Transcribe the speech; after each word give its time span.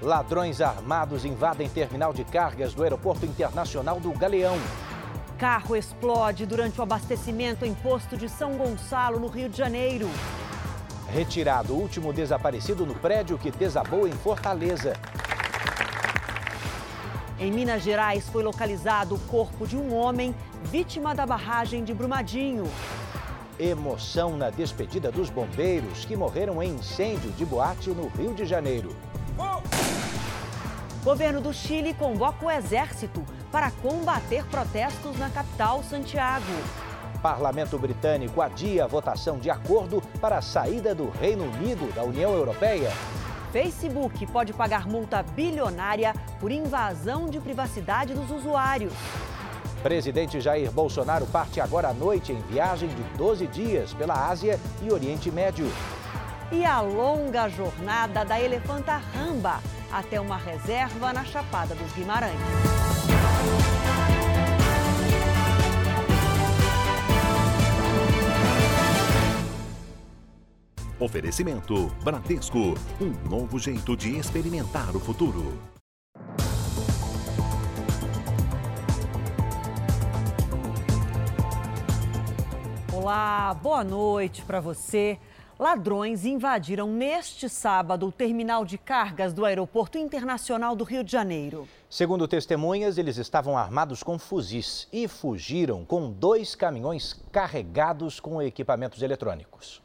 Ladrões 0.00 0.60
armados 0.60 1.24
invadem 1.24 1.68
terminal 1.68 2.12
de 2.12 2.22
cargas 2.22 2.72
do 2.72 2.84
Aeroporto 2.84 3.26
Internacional 3.26 3.98
do 3.98 4.12
Galeão. 4.12 4.56
Carro 5.36 5.74
explode 5.74 6.46
durante 6.46 6.78
o 6.78 6.82
abastecimento 6.84 7.64
em 7.64 7.74
posto 7.74 8.16
de 8.16 8.28
São 8.28 8.56
Gonçalo, 8.56 9.18
no 9.18 9.26
Rio 9.26 9.48
de 9.48 9.58
Janeiro. 9.58 10.08
Retirado 11.08 11.72
o 11.72 11.80
último 11.80 12.12
desaparecido 12.12 12.86
no 12.86 12.94
prédio 12.94 13.36
que 13.38 13.50
desabou 13.50 14.06
em 14.06 14.12
Fortaleza. 14.12 14.94
Em 17.40 17.50
Minas 17.50 17.82
Gerais 17.82 18.28
foi 18.28 18.44
localizado 18.44 19.16
o 19.16 19.18
corpo 19.20 19.66
de 19.66 19.76
um 19.76 19.94
homem 19.94 20.34
vítima 20.64 21.12
da 21.12 21.26
barragem 21.26 21.82
de 21.82 21.92
Brumadinho. 21.92 22.70
Emoção 23.58 24.36
na 24.36 24.50
despedida 24.50 25.10
dos 25.10 25.28
bombeiros 25.28 26.04
que 26.04 26.16
morreram 26.16 26.62
em 26.62 26.74
incêndio 26.74 27.32
de 27.32 27.44
boate 27.44 27.90
no 27.90 28.06
Rio 28.08 28.32
de 28.32 28.44
Janeiro. 28.44 28.94
Governo 31.04 31.40
do 31.40 31.54
Chile 31.54 31.94
convoca 31.94 32.44
o 32.44 32.50
exército 32.50 33.24
para 33.52 33.70
combater 33.70 34.44
protestos 34.46 35.16
na 35.16 35.30
capital, 35.30 35.82
Santiago. 35.84 36.44
Parlamento 37.22 37.78
britânico 37.78 38.42
adia 38.42 38.84
a 38.84 38.86
votação 38.86 39.38
de 39.38 39.48
acordo 39.48 40.02
para 40.20 40.38
a 40.38 40.42
saída 40.42 40.94
do 40.94 41.08
Reino 41.08 41.44
Unido 41.44 41.92
da 41.94 42.02
União 42.02 42.32
Europeia. 42.32 42.90
Facebook 43.52 44.26
pode 44.26 44.52
pagar 44.52 44.86
multa 44.86 45.22
bilionária 45.22 46.12
por 46.38 46.50
invasão 46.50 47.28
de 47.28 47.40
privacidade 47.40 48.12
dos 48.12 48.30
usuários. 48.30 48.92
Presidente 49.82 50.40
Jair 50.40 50.70
Bolsonaro 50.70 51.26
parte 51.26 51.60
agora 51.60 51.88
à 51.88 51.94
noite 51.94 52.32
em 52.32 52.40
viagem 52.42 52.88
de 52.88 53.02
12 53.16 53.46
dias 53.46 53.94
pela 53.94 54.28
Ásia 54.28 54.58
e 54.82 54.92
Oriente 54.92 55.30
Médio. 55.30 55.70
E 56.50 56.64
a 56.64 56.80
longa 56.80 57.48
jornada 57.48 58.24
da 58.24 58.40
elefanta 58.40 59.00
Ramba 59.14 59.60
até 59.90 60.20
uma 60.20 60.36
reserva 60.36 61.12
na 61.12 61.24
Chapada 61.24 61.74
dos 61.74 61.92
Guimarães. 61.92 62.38
Oferecimento 71.00 71.86
Bradesco, 72.02 72.74
um 73.00 73.28
novo 73.28 73.58
jeito 73.58 73.96
de 73.96 74.16
experimentar 74.18 74.96
o 74.96 75.00
futuro. 75.00 75.56
Olá, 82.92 83.54
boa 83.62 83.84
noite 83.84 84.42
para 84.42 84.60
você. 84.60 85.18
Ladrões 85.58 86.24
invadiram 86.24 86.86
neste 86.86 87.48
sábado 87.48 88.06
o 88.06 88.12
terminal 88.12 88.64
de 88.64 88.78
cargas 88.78 89.32
do 89.32 89.44
Aeroporto 89.44 89.98
Internacional 89.98 90.76
do 90.76 90.84
Rio 90.84 91.02
de 91.02 91.10
Janeiro. 91.10 91.66
Segundo 91.90 92.28
testemunhas, 92.28 92.96
eles 92.96 93.16
estavam 93.16 93.58
armados 93.58 94.04
com 94.04 94.20
fuzis 94.20 94.86
e 94.92 95.08
fugiram 95.08 95.84
com 95.84 96.12
dois 96.12 96.54
caminhões 96.54 97.20
carregados 97.32 98.20
com 98.20 98.40
equipamentos 98.40 99.02
eletrônicos. 99.02 99.82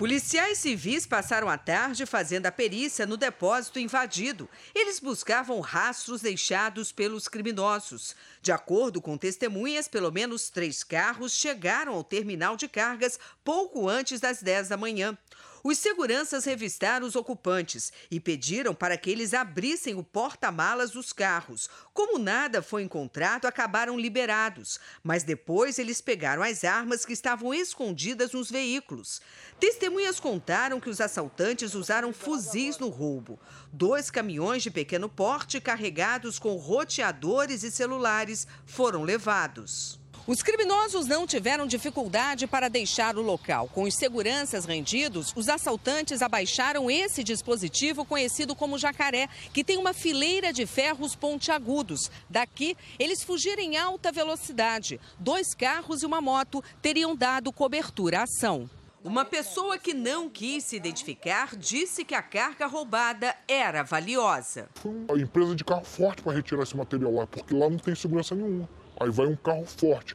Policiais 0.00 0.56
civis 0.56 1.06
passaram 1.06 1.46
a 1.46 1.58
tarde 1.58 2.06
fazendo 2.06 2.46
a 2.46 2.50
perícia 2.50 3.04
no 3.04 3.18
depósito 3.18 3.78
invadido. 3.78 4.48
Eles 4.74 4.98
buscavam 4.98 5.60
rastros 5.60 6.22
deixados 6.22 6.90
pelos 6.90 7.28
criminosos. 7.28 8.16
De 8.40 8.50
acordo 8.50 9.02
com 9.02 9.18
testemunhas, 9.18 9.88
pelo 9.88 10.10
menos 10.10 10.48
três 10.48 10.82
carros 10.82 11.34
chegaram 11.34 11.92
ao 11.92 12.02
terminal 12.02 12.56
de 12.56 12.66
cargas 12.66 13.20
pouco 13.44 13.90
antes 13.90 14.20
das 14.20 14.42
10 14.42 14.70
da 14.70 14.76
manhã. 14.78 15.18
Os 15.62 15.78
seguranças 15.78 16.44
revistaram 16.44 17.06
os 17.06 17.14
ocupantes 17.14 17.92
e 18.10 18.18
pediram 18.18 18.74
para 18.74 18.96
que 18.96 19.10
eles 19.10 19.34
abrissem 19.34 19.94
o 19.94 20.02
porta-malas 20.02 20.90
dos 20.90 21.12
carros. 21.12 21.68
Como 21.92 22.18
nada 22.18 22.62
foi 22.62 22.82
encontrado, 22.82 23.46
acabaram 23.46 23.98
liberados, 23.98 24.80
mas 25.02 25.22
depois 25.22 25.78
eles 25.78 26.00
pegaram 26.00 26.42
as 26.42 26.64
armas 26.64 27.04
que 27.04 27.12
estavam 27.12 27.52
escondidas 27.52 28.32
nos 28.32 28.50
veículos. 28.50 29.20
Testemunhas 29.58 30.18
contaram 30.18 30.80
que 30.80 30.88
os 30.88 31.00
assaltantes 31.00 31.74
usaram 31.74 32.12
fuzis 32.12 32.78
no 32.78 32.88
roubo. 32.88 33.38
Dois 33.70 34.10
caminhões 34.10 34.62
de 34.62 34.70
pequeno 34.70 35.08
porte 35.08 35.60
carregados 35.60 36.38
com 36.38 36.56
roteadores 36.56 37.62
e 37.62 37.70
celulares 37.70 38.46
foram 38.64 39.02
levados. 39.02 39.99
Os 40.26 40.42
criminosos 40.42 41.06
não 41.06 41.26
tiveram 41.26 41.66
dificuldade 41.66 42.46
para 42.46 42.68
deixar 42.68 43.16
o 43.16 43.22
local. 43.22 43.68
Com 43.68 43.84
os 43.84 43.94
seguranças 43.94 44.64
rendidos, 44.64 45.32
os 45.34 45.48
assaltantes 45.48 46.22
abaixaram 46.22 46.90
esse 46.90 47.24
dispositivo 47.24 48.04
conhecido 48.04 48.54
como 48.54 48.78
jacaré, 48.78 49.28
que 49.52 49.64
tem 49.64 49.78
uma 49.78 49.92
fileira 49.92 50.52
de 50.52 50.66
ferros 50.66 51.16
pontiagudos. 51.16 52.10
Daqui, 52.28 52.76
eles 52.98 53.24
fugiram 53.24 53.62
em 53.62 53.76
alta 53.76 54.12
velocidade. 54.12 55.00
Dois 55.18 55.54
carros 55.54 56.02
e 56.02 56.06
uma 56.06 56.20
moto 56.20 56.62
teriam 56.82 57.16
dado 57.16 57.52
cobertura 57.52 58.20
à 58.20 58.22
ação. 58.24 58.68
Uma 59.02 59.24
pessoa 59.24 59.78
que 59.78 59.94
não 59.94 60.28
quis 60.28 60.64
se 60.64 60.76
identificar 60.76 61.56
disse 61.56 62.04
que 62.04 62.14
a 62.14 62.20
carga 62.20 62.66
roubada 62.66 63.34
era 63.48 63.82
valiosa. 63.82 64.68
Foi 64.74 64.92
uma 64.92 65.18
empresa 65.18 65.56
de 65.56 65.64
carro 65.64 65.84
forte 65.84 66.22
para 66.22 66.34
retirar 66.34 66.62
esse 66.62 66.76
material 66.76 67.14
lá, 67.14 67.26
porque 67.26 67.54
lá 67.54 67.70
não 67.70 67.78
tem 67.78 67.94
segurança 67.94 68.34
nenhuma. 68.34 68.68
Aí 69.00 69.08
vai 69.08 69.26
um 69.26 69.34
carro 69.34 69.64
forte, 69.64 70.14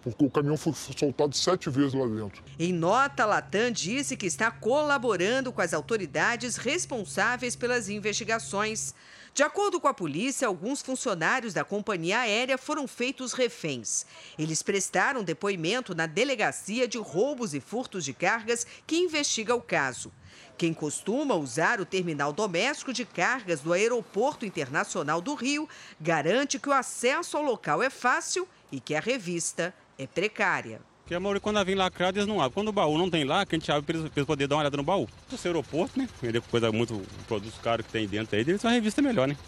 porque 0.00 0.24
o 0.24 0.30
caminhão 0.30 0.56
foi 0.56 0.72
soltado 0.72 1.36
sete 1.36 1.68
vezes 1.68 1.94
lá 1.94 2.06
dentro. 2.06 2.44
Em 2.56 2.72
nota, 2.72 3.26
Latam 3.26 3.72
disse 3.72 4.16
que 4.16 4.24
está 4.24 4.52
colaborando 4.52 5.52
com 5.52 5.60
as 5.60 5.74
autoridades 5.74 6.56
responsáveis 6.56 7.56
pelas 7.56 7.88
investigações. 7.88 8.94
De 9.34 9.42
acordo 9.42 9.80
com 9.80 9.88
a 9.88 9.94
polícia, 9.94 10.46
alguns 10.46 10.80
funcionários 10.80 11.52
da 11.54 11.64
companhia 11.64 12.20
aérea 12.20 12.56
foram 12.56 12.86
feitos 12.86 13.32
reféns. 13.32 14.06
Eles 14.38 14.62
prestaram 14.62 15.24
depoimento 15.24 15.92
na 15.92 16.06
delegacia 16.06 16.86
de 16.86 16.98
roubos 16.98 17.52
e 17.52 17.60
furtos 17.60 18.04
de 18.04 18.12
cargas 18.12 18.64
que 18.86 18.96
investiga 18.96 19.56
o 19.56 19.60
caso. 19.60 20.12
Quem 20.60 20.74
costuma 20.74 21.34
usar 21.36 21.80
o 21.80 21.86
terminal 21.86 22.34
doméstico 22.34 22.92
de 22.92 23.06
cargas 23.06 23.62
do 23.62 23.72
Aeroporto 23.72 24.44
Internacional 24.44 25.18
do 25.18 25.34
Rio 25.34 25.66
garante 25.98 26.58
que 26.58 26.68
o 26.68 26.72
acesso 26.74 27.38
ao 27.38 27.42
local 27.42 27.82
é 27.82 27.88
fácil 27.88 28.46
e 28.70 28.78
que 28.78 28.94
a 28.94 29.00
revista 29.00 29.72
é 29.98 30.06
precária. 30.06 30.82
Porque 31.02 31.14
a 31.14 31.18
maioria, 31.18 31.40
quando 31.40 31.64
vem 31.64 31.74
lacrado, 31.74 32.18
eles 32.18 32.28
não 32.28 32.42
abrem. 32.42 32.52
Quando 32.52 32.68
o 32.68 32.72
baú 32.72 32.98
não 32.98 33.08
tem 33.08 33.24
lá, 33.24 33.40
a 33.40 33.46
gente 33.50 33.72
abre 33.72 33.84
para 33.84 33.96
eles, 33.96 34.48
dar 34.48 34.56
uma 34.56 34.60
olhada 34.60 34.76
no 34.76 34.82
baú. 34.82 35.08
Esse 35.32 35.48
aeroporto, 35.48 35.98
né? 35.98 36.06
Vender 36.20 36.42
coisa 36.42 36.70
muito, 36.70 37.00
produtos 37.26 37.58
caros 37.60 37.86
que 37.86 37.92
tem 37.92 38.06
dentro 38.06 38.36
aí, 38.36 38.42
eles 38.42 38.62
uma 38.62 38.70
revista 38.70 39.00
melhor, 39.00 39.26
né? 39.26 39.38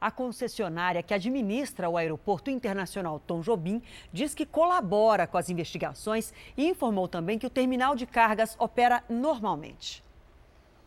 A 0.00 0.10
concessionária 0.10 1.02
que 1.02 1.12
administra 1.12 1.86
o 1.90 1.96
Aeroporto 1.98 2.50
Internacional 2.50 3.20
Tom 3.26 3.42
Jobim 3.42 3.82
diz 4.10 4.34
que 4.34 4.46
colabora 4.46 5.26
com 5.26 5.36
as 5.36 5.50
investigações 5.50 6.32
e 6.56 6.66
informou 6.66 7.06
também 7.06 7.38
que 7.38 7.46
o 7.46 7.50
terminal 7.50 7.94
de 7.94 8.06
cargas 8.06 8.56
opera 8.58 9.04
normalmente. 9.10 10.02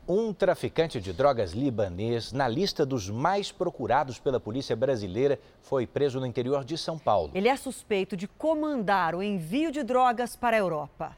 Um 0.08 0.34
traficante 0.34 1.00
de 1.00 1.14
drogas 1.14 1.52
libanês, 1.52 2.34
na 2.34 2.48
lista 2.48 2.86
dos 2.86 3.08
mais 3.08 3.52
procurados 3.52 4.18
pela 4.20 4.40
polícia 4.40 4.76
brasileira, 4.76 5.40
foi 5.62 5.86
preso 5.86 6.20
no 6.20 6.26
interior 6.26 6.66
de 6.66 6.76
São 6.76 6.98
Paulo. 6.98 7.32
Ele 7.36 7.48
é 7.48 7.56
suspeito 7.56 8.18
de 8.18 8.28
comandar 8.28 9.14
o 9.14 9.22
envio 9.22 9.72
de 9.72 9.84
drogas 9.84 10.36
para 10.36 10.58
a 10.58 10.60
Europa. 10.60 11.16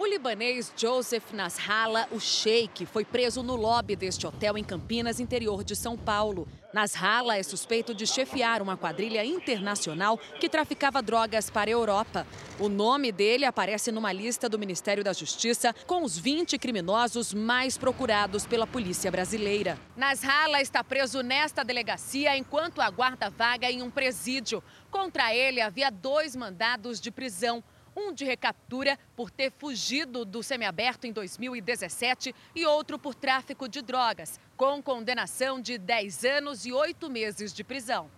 O 0.00 0.06
libanês 0.06 0.72
Joseph 0.76 1.32
Nasrallah, 1.32 2.06
o 2.12 2.20
Sheik, 2.20 2.86
foi 2.86 3.04
preso 3.04 3.42
no 3.42 3.56
lobby 3.56 3.96
deste 3.96 4.28
hotel 4.28 4.56
em 4.56 4.62
Campinas, 4.62 5.18
interior 5.18 5.64
de 5.64 5.74
São 5.74 5.98
Paulo. 5.98 6.46
Nasrallah 6.72 7.36
é 7.36 7.42
suspeito 7.42 7.92
de 7.92 8.06
chefiar 8.06 8.62
uma 8.62 8.76
quadrilha 8.76 9.24
internacional 9.24 10.16
que 10.38 10.48
traficava 10.48 11.02
drogas 11.02 11.50
para 11.50 11.68
a 11.68 11.72
Europa. 11.72 12.24
O 12.60 12.68
nome 12.68 13.10
dele 13.10 13.44
aparece 13.44 13.90
numa 13.90 14.12
lista 14.12 14.48
do 14.48 14.56
Ministério 14.56 15.02
da 15.02 15.12
Justiça 15.12 15.74
com 15.84 16.04
os 16.04 16.16
20 16.16 16.56
criminosos 16.58 17.34
mais 17.34 17.76
procurados 17.76 18.46
pela 18.46 18.68
polícia 18.68 19.10
brasileira. 19.10 19.76
Nasrallah 19.96 20.62
está 20.62 20.84
preso 20.84 21.24
nesta 21.24 21.64
delegacia 21.64 22.38
enquanto 22.38 22.80
aguarda 22.80 23.30
vaga 23.30 23.68
em 23.68 23.82
um 23.82 23.90
presídio. 23.90 24.62
Contra 24.92 25.34
ele 25.34 25.60
havia 25.60 25.90
dois 25.90 26.36
mandados 26.36 27.00
de 27.00 27.10
prisão 27.10 27.64
um 27.98 28.12
de 28.12 28.24
recaptura 28.24 28.96
por 29.16 29.30
ter 29.30 29.50
fugido 29.50 30.24
do 30.24 30.42
semiaberto 30.42 31.06
em 31.06 31.12
2017 31.12 32.32
e 32.54 32.64
outro 32.64 32.98
por 32.98 33.14
tráfico 33.14 33.68
de 33.68 33.82
drogas, 33.82 34.38
com 34.56 34.80
condenação 34.80 35.60
de 35.60 35.76
10 35.76 36.24
anos 36.24 36.64
e 36.64 36.72
8 36.72 37.10
meses 37.10 37.52
de 37.52 37.64
prisão. 37.64 38.08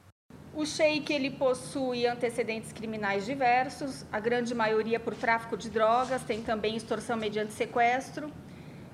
O 0.53 0.67
Sheik 0.67 1.12
ele 1.12 1.31
possui 1.31 2.06
antecedentes 2.06 2.73
criminais 2.73 3.25
diversos, 3.25 4.05
a 4.12 4.21
grande 4.21 4.55
maioria 4.55 5.00
por 5.00 5.15
tráfico 5.15 5.56
de 5.56 5.71
drogas, 5.71 6.23
tem 6.25 6.43
também 6.43 6.76
extorsão 6.76 7.17
mediante 7.17 7.53
sequestro. 7.53 8.31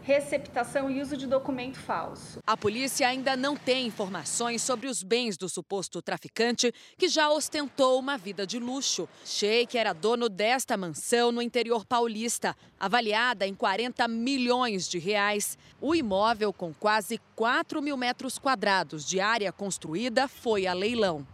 Receptação 0.07 0.89
e 0.89 1.03
uso 1.03 1.17
de 1.17 1.27
documento 1.27 1.81
falso. 1.81 2.39
A 2.47 2.57
polícia 2.57 3.09
ainda 3.09 3.37
não 3.37 3.57
tem 3.57 3.89
informações 3.89 4.63
sobre 4.63 4.87
os 4.87 5.03
bens 5.03 5.37
do 5.37 5.49
suposto 5.49 6.01
traficante, 6.01 6.73
que 6.97 7.09
já 7.09 7.29
ostentou 7.29 7.99
uma 7.99 8.17
vida 8.17 8.47
de 8.47 8.61
luxo. 8.61 9.09
Sheik 9.25 9.77
era 9.77 9.93
dono 9.93 10.29
desta 10.29 10.77
mansão 10.77 11.33
no 11.33 11.43
interior 11.43 11.85
paulista, 11.85 12.57
avaliada 12.79 13.49
em 13.49 13.55
40 13.55 14.07
milhões 14.07 14.89
de 14.89 15.01
reais. 15.01 15.59
O 15.81 15.93
imóvel, 15.93 16.53
com 16.53 16.73
quase 16.73 17.21
4 17.35 17.83
mil 17.83 17.97
metros 17.97 18.39
quadrados 18.39 19.05
de 19.05 19.19
área 19.19 19.51
construída, 19.51 20.29
foi 20.29 20.69
a 20.69 20.73
leilão. 20.73 21.27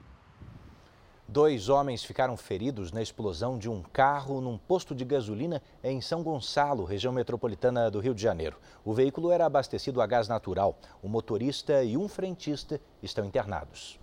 Dois 1.32 1.70
homens 1.70 2.04
ficaram 2.04 2.36
feridos 2.36 2.92
na 2.92 3.00
explosão 3.00 3.56
de 3.56 3.66
um 3.66 3.80
carro 3.80 4.38
num 4.38 4.58
posto 4.58 4.94
de 4.94 5.02
gasolina 5.02 5.62
em 5.82 5.98
São 5.98 6.22
Gonçalo, 6.22 6.84
região 6.84 7.10
metropolitana 7.10 7.90
do 7.90 8.00
Rio 8.00 8.14
de 8.14 8.20
Janeiro. 8.20 8.58
O 8.84 8.92
veículo 8.92 9.32
era 9.32 9.46
abastecido 9.46 10.02
a 10.02 10.06
gás 10.06 10.28
natural. 10.28 10.78
O 11.02 11.08
motorista 11.08 11.82
e 11.82 11.96
um 11.96 12.06
frentista 12.06 12.78
estão 13.02 13.24
internados. 13.24 13.98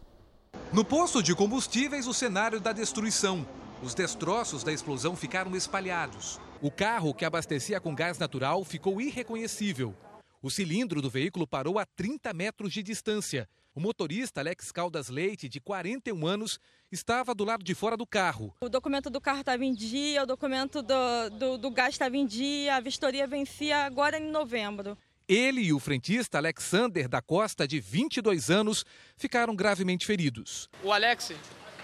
No 0.73 0.83
posto 0.83 1.21
de 1.21 1.35
combustíveis, 1.35 2.07
o 2.07 2.15
cenário 2.15 2.59
da 2.59 2.73
destruição. 2.73 3.45
Os 3.83 3.93
destroços 3.93 4.63
da 4.63 4.73
explosão 4.73 5.15
ficaram 5.15 5.55
espalhados. 5.55 6.39
O 6.63 6.71
carro 6.71 7.13
que 7.13 7.25
abastecia 7.25 7.79
com 7.79 7.93
gás 7.93 8.17
natural 8.17 8.65
ficou 8.65 8.99
irreconhecível. 8.99 9.93
O 10.41 10.49
cilindro 10.49 10.99
do 10.99 11.11
veículo 11.11 11.45
parou 11.45 11.77
a 11.77 11.85
30 11.85 12.33
metros 12.33 12.73
de 12.73 12.81
distância. 12.81 13.47
O 13.75 13.79
motorista 13.79 14.41
Alex 14.41 14.71
Caldas 14.71 15.09
Leite, 15.09 15.47
de 15.47 15.59
41 15.59 16.25
anos, 16.25 16.59
estava 16.91 17.35
do 17.35 17.45
lado 17.45 17.63
de 17.63 17.75
fora 17.75 17.95
do 17.95 18.05
carro. 18.05 18.53
O 18.61 18.67
documento 18.67 19.09
do 19.09 19.21
carro 19.21 19.41
estava 19.41 19.63
em 19.63 19.73
dia, 19.73 20.23
o 20.23 20.25
documento 20.25 20.81
do, 20.81 21.29
do, 21.37 21.57
do 21.57 21.69
gás 21.69 21.93
estava 21.93 22.17
em 22.17 22.25
dia, 22.25 22.75
a 22.75 22.79
vistoria 22.79 23.27
vencia 23.27 23.85
agora 23.85 24.17
em 24.17 24.29
novembro. 24.31 24.97
Ele 25.27 25.61
e 25.61 25.71
o 25.71 25.79
frentista 25.79 26.39
Alexander 26.39 27.07
da 27.07 27.21
Costa, 27.21 27.67
de 27.67 27.79
22 27.79 28.49
anos, 28.49 28.83
ficaram 29.15 29.55
gravemente 29.55 30.03
feridos. 30.03 30.67
O 30.83 30.91
Alex 30.91 31.31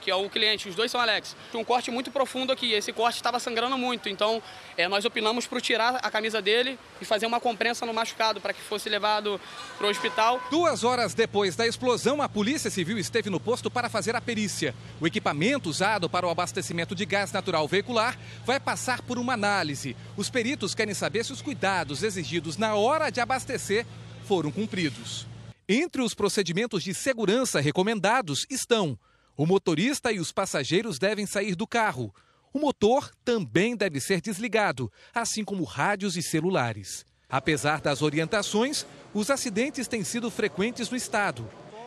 que 0.05 0.11
é 0.11 0.15
o 0.15 0.29
cliente, 0.29 0.69
os 0.69 0.75
dois 0.75 0.91
são 0.91 1.01
Alex. 1.01 1.35
Tinha 1.49 1.59
um 1.59 1.63
corte 1.63 1.89
muito 1.89 2.11
profundo 2.11 2.53
aqui, 2.53 2.73
esse 2.73 2.93
corte 2.93 3.15
estava 3.15 3.39
sangrando 3.39 3.75
muito, 3.75 4.07
então 4.07 4.39
é, 4.77 4.87
nós 4.87 5.03
opinamos 5.03 5.47
por 5.47 5.59
tirar 5.59 5.95
a 5.95 6.11
camisa 6.11 6.39
dele 6.43 6.77
e 7.01 7.05
fazer 7.05 7.25
uma 7.25 7.39
comprensa 7.39 7.87
no 7.87 7.93
machucado 7.93 8.39
para 8.39 8.53
que 8.53 8.61
fosse 8.61 8.87
levado 8.87 9.41
para 9.79 9.87
o 9.87 9.89
hospital. 9.89 10.39
Duas 10.51 10.83
horas 10.83 11.15
depois 11.15 11.55
da 11.55 11.65
explosão, 11.65 12.21
a 12.21 12.29
Polícia 12.29 12.69
Civil 12.69 12.99
esteve 12.99 13.31
no 13.31 13.39
posto 13.39 13.71
para 13.71 13.89
fazer 13.89 14.15
a 14.15 14.21
perícia. 14.21 14.75
O 15.01 15.07
equipamento 15.07 15.71
usado 15.71 16.07
para 16.07 16.27
o 16.27 16.29
abastecimento 16.29 16.93
de 16.93 17.03
gás 17.03 17.31
natural 17.31 17.67
veicular 17.67 18.15
vai 18.45 18.59
passar 18.59 19.01
por 19.01 19.17
uma 19.17 19.33
análise. 19.33 19.97
Os 20.15 20.29
peritos 20.29 20.75
querem 20.75 20.93
saber 20.93 21.25
se 21.25 21.33
os 21.33 21.41
cuidados 21.41 22.03
exigidos 22.03 22.57
na 22.57 22.75
hora 22.75 23.09
de 23.09 23.19
abastecer 23.19 23.87
foram 24.27 24.51
cumpridos. 24.51 25.25
Entre 25.67 26.03
os 26.03 26.13
procedimentos 26.13 26.83
de 26.83 26.93
segurança 26.93 27.59
recomendados 27.59 28.45
estão 28.51 28.95
o 29.37 29.45
motorista 29.45 30.11
e 30.11 30.19
os 30.19 30.31
passageiros 30.31 30.97
devem 30.97 31.25
sair 31.25 31.55
do 31.55 31.67
carro. 31.67 32.13
O 32.53 32.59
motor 32.59 33.11
também 33.23 33.75
deve 33.75 33.99
ser 33.99 34.21
desligado, 34.21 34.91
assim 35.13 35.43
como 35.43 35.63
rádios 35.63 36.15
e 36.15 36.23
celulares. 36.23 37.05
Apesar 37.29 37.81
das 37.81 38.01
orientações, 38.01 38.85
os 39.13 39.29
acidentes 39.29 39.87
têm 39.87 40.03
sido 40.03 40.31
frequentes 40.31 40.89
no 40.89 40.95
estado. 40.95 41.45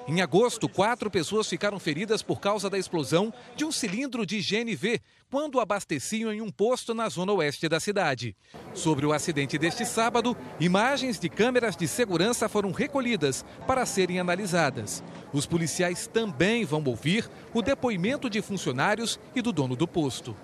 Em 0.09 0.23
agosto, 0.23 0.71
quatro 0.71 1.11
pessoas 1.11 1.47
ficaram 1.47 1.79
feridas 1.79 2.23
por 2.23 2.41
causa 2.41 2.71
da 2.71 2.79
explosão 2.79 3.31
de 3.55 3.63
um 3.63 3.71
cilindro 3.71 4.25
de 4.25 4.41
GNV 4.41 5.03
quando 5.31 5.61
abasteciam 5.61 6.33
em 6.33 6.41
um 6.41 6.51
posto 6.51 6.95
na 6.95 7.11
zona 7.11 7.31
oeste 7.35 7.69
da 7.69 7.79
cidade. 7.79 8.35
Sobre 8.73 9.05
o 9.05 9.13
acidente 9.13 9.59
deste 9.59 9.85
sábado, 9.85 10.35
imagens 10.59 11.21
de 11.21 11.29
câmeras 11.29 11.77
de 11.77 11.87
segurança 11.87 12.49
foram 12.49 12.73
recolhidas 12.73 13.45
para 13.67 13.85
serem 13.85 14.19
analisadas. 14.19 15.05
Os 15.31 15.45
policiais 15.45 16.07
também 16.07 16.65
vão 16.65 16.83
ouvir 16.87 17.29
o 17.53 17.61
depoimento 17.61 18.31
de 18.31 18.41
funcionários 18.41 19.21
e 19.35 19.43
do 19.43 19.53
dono 19.53 19.77
do 19.77 19.87
posto. 19.87 20.35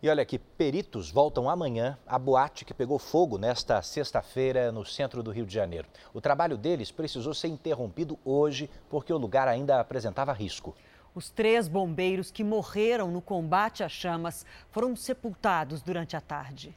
E 0.00 0.08
olha 0.08 0.22
aqui, 0.22 0.38
peritos 0.38 1.10
voltam 1.10 1.50
amanhã 1.50 1.98
à 2.06 2.16
boate 2.16 2.64
que 2.64 2.72
pegou 2.72 3.00
fogo 3.00 3.36
nesta 3.36 3.82
sexta-feira 3.82 4.70
no 4.70 4.84
centro 4.84 5.24
do 5.24 5.32
Rio 5.32 5.44
de 5.44 5.52
Janeiro. 5.52 5.88
O 6.14 6.20
trabalho 6.20 6.56
deles 6.56 6.92
precisou 6.92 7.34
ser 7.34 7.48
interrompido 7.48 8.16
hoje 8.24 8.70
porque 8.88 9.12
o 9.12 9.18
lugar 9.18 9.48
ainda 9.48 9.80
apresentava 9.80 10.32
risco. 10.32 10.72
Os 11.16 11.30
três 11.30 11.66
bombeiros 11.66 12.30
que 12.30 12.44
morreram 12.44 13.10
no 13.10 13.20
combate 13.20 13.82
às 13.82 13.90
chamas 13.90 14.46
foram 14.70 14.94
sepultados 14.94 15.82
durante 15.82 16.16
a 16.16 16.20
tarde. 16.20 16.72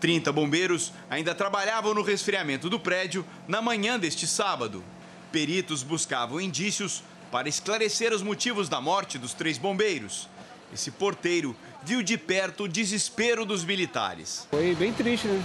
30 0.00 0.32
bombeiros 0.32 0.92
ainda 1.08 1.36
trabalhavam 1.36 1.94
no 1.94 2.02
resfriamento 2.02 2.68
do 2.68 2.80
prédio 2.80 3.24
na 3.46 3.62
manhã 3.62 3.96
deste 4.00 4.26
sábado. 4.26 4.82
Peritos 5.30 5.84
buscavam 5.84 6.40
indícios 6.40 7.04
para 7.30 7.48
esclarecer 7.48 8.12
os 8.12 8.20
motivos 8.20 8.68
da 8.68 8.80
morte 8.80 9.16
dos 9.16 9.32
três 9.32 9.58
bombeiros. 9.58 10.28
Esse 10.72 10.90
porteiro 10.90 11.54
viu 11.84 12.02
de 12.02 12.16
perto 12.16 12.64
o 12.64 12.68
desespero 12.68 13.44
dos 13.44 13.64
militares. 13.64 14.46
Foi 14.50 14.74
bem 14.74 14.92
triste, 14.92 15.26
né? 15.26 15.42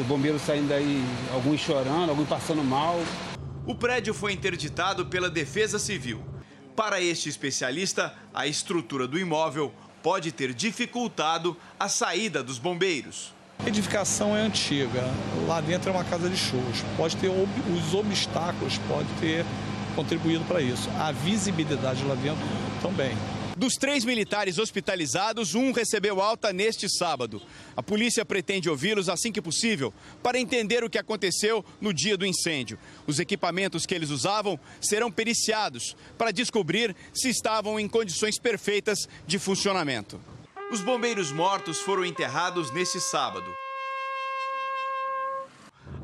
Os 0.00 0.06
bombeiros 0.06 0.42
saindo 0.42 0.68
daí, 0.68 1.02
alguns 1.32 1.60
chorando, 1.60 2.10
alguns 2.10 2.28
passando 2.28 2.62
mal. 2.62 2.98
O 3.66 3.74
prédio 3.74 4.12
foi 4.12 4.32
interditado 4.32 5.06
pela 5.06 5.30
Defesa 5.30 5.78
Civil. 5.78 6.22
Para 6.76 7.00
este 7.00 7.28
especialista, 7.28 8.14
a 8.32 8.46
estrutura 8.46 9.06
do 9.06 9.18
imóvel 9.18 9.72
pode 10.02 10.32
ter 10.32 10.52
dificultado 10.52 11.56
a 11.78 11.88
saída 11.88 12.42
dos 12.42 12.58
bombeiros. 12.58 13.32
A 13.64 13.68
edificação 13.68 14.36
é 14.36 14.42
antiga, 14.42 15.02
lá 15.46 15.60
dentro 15.60 15.88
é 15.88 15.92
uma 15.92 16.04
casa 16.04 16.28
de 16.28 16.36
shows. 16.36 16.84
Pode 16.96 17.16
ter 17.16 17.28
os 17.28 17.94
obstáculos, 17.94 18.76
pode 18.88 19.08
ter 19.20 19.46
contribuído 19.94 20.44
para 20.44 20.60
isso. 20.60 20.90
A 20.98 21.12
visibilidade 21.12 22.04
lá 22.04 22.14
dentro 22.16 22.44
também. 22.82 23.16
Dos 23.56 23.74
três 23.74 24.04
militares 24.04 24.58
hospitalizados, 24.58 25.54
um 25.54 25.70
recebeu 25.70 26.20
alta 26.20 26.52
neste 26.52 26.88
sábado. 26.88 27.40
A 27.76 27.82
polícia 27.82 28.24
pretende 28.24 28.68
ouvi-los 28.68 29.08
assim 29.08 29.30
que 29.30 29.40
possível 29.40 29.94
para 30.22 30.40
entender 30.40 30.82
o 30.82 30.90
que 30.90 30.98
aconteceu 30.98 31.64
no 31.80 31.94
dia 31.94 32.16
do 32.16 32.26
incêndio. 32.26 32.76
Os 33.06 33.20
equipamentos 33.20 33.86
que 33.86 33.94
eles 33.94 34.10
usavam 34.10 34.58
serão 34.80 35.10
periciados 35.10 35.96
para 36.18 36.32
descobrir 36.32 36.96
se 37.12 37.28
estavam 37.28 37.78
em 37.78 37.86
condições 37.86 38.40
perfeitas 38.40 39.08
de 39.24 39.38
funcionamento. 39.38 40.20
Os 40.72 40.80
bombeiros 40.80 41.30
mortos 41.30 41.78
foram 41.78 42.04
enterrados 42.04 42.72
neste 42.72 43.00
sábado. 43.00 43.54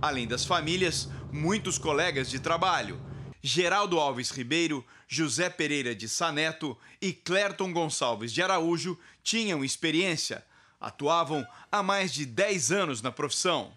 Além 0.00 0.28
das 0.28 0.44
famílias, 0.44 1.08
muitos 1.32 1.78
colegas 1.78 2.30
de 2.30 2.38
trabalho. 2.38 3.00
Geraldo 3.42 3.98
Alves 3.98 4.30
Ribeiro, 4.30 4.84
José 5.12 5.50
Pereira 5.50 5.92
de 5.92 6.08
Saneto 6.08 6.78
e 7.02 7.12
Clerton 7.12 7.72
Gonçalves 7.72 8.32
de 8.32 8.40
Araújo 8.40 8.96
tinham 9.24 9.64
experiência. 9.64 10.44
Atuavam 10.80 11.44
há 11.70 11.82
mais 11.82 12.12
de 12.12 12.24
10 12.24 12.70
anos 12.70 13.02
na 13.02 13.10
profissão. 13.10 13.72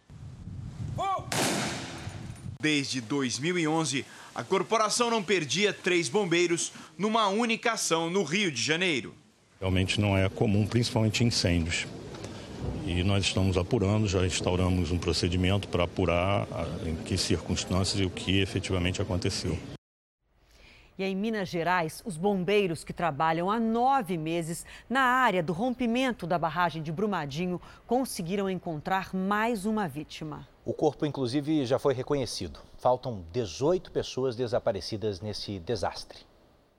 Desde 2.61 3.01
2011, 3.01 4.05
a 4.35 4.43
corporação 4.43 5.09
não 5.09 5.23
perdia 5.23 5.73
três 5.73 6.07
bombeiros 6.07 6.71
numa 6.95 7.27
única 7.29 7.71
ação 7.71 8.11
no 8.11 8.21
Rio 8.21 8.51
de 8.51 8.61
Janeiro. 8.61 9.15
Realmente 9.59 9.99
não 9.99 10.15
é 10.15 10.29
comum, 10.29 10.67
principalmente 10.67 11.23
incêndios. 11.23 11.87
E 12.85 13.01
nós 13.01 13.25
estamos 13.25 13.57
apurando, 13.57 14.07
já 14.07 14.23
instauramos 14.23 14.91
um 14.91 14.99
procedimento 14.99 15.67
para 15.67 15.85
apurar 15.85 16.47
em 16.85 16.95
que 16.95 17.17
circunstâncias 17.17 17.99
e 17.99 18.05
o 18.05 18.09
que 18.11 18.39
efetivamente 18.39 19.01
aconteceu. 19.01 19.57
E 21.03 21.05
em 21.05 21.17
Minas 21.17 21.49
Gerais, 21.49 22.01
os 22.05 22.15
bombeiros 22.15 22.85
que 22.85 22.93
trabalham 22.93 23.51
há 23.51 23.59
nove 23.59 24.17
meses 24.17 24.65
na 24.89 25.01
área 25.01 25.43
do 25.43 25.51
rompimento 25.51 26.25
da 26.25 26.39
barragem 26.39 26.81
de 26.81 26.93
Brumadinho 26.93 27.59
conseguiram 27.85 28.49
encontrar 28.49 29.13
mais 29.13 29.65
uma 29.65 29.85
vítima. 29.85 30.47
O 30.63 30.73
corpo, 30.73 31.05
inclusive, 31.05 31.65
já 31.65 31.77
foi 31.77 31.93
reconhecido. 31.93 32.61
Faltam 32.77 33.25
18 33.33 33.91
pessoas 33.91 34.33
desaparecidas 34.37 35.19
nesse 35.19 35.59
desastre. 35.59 36.19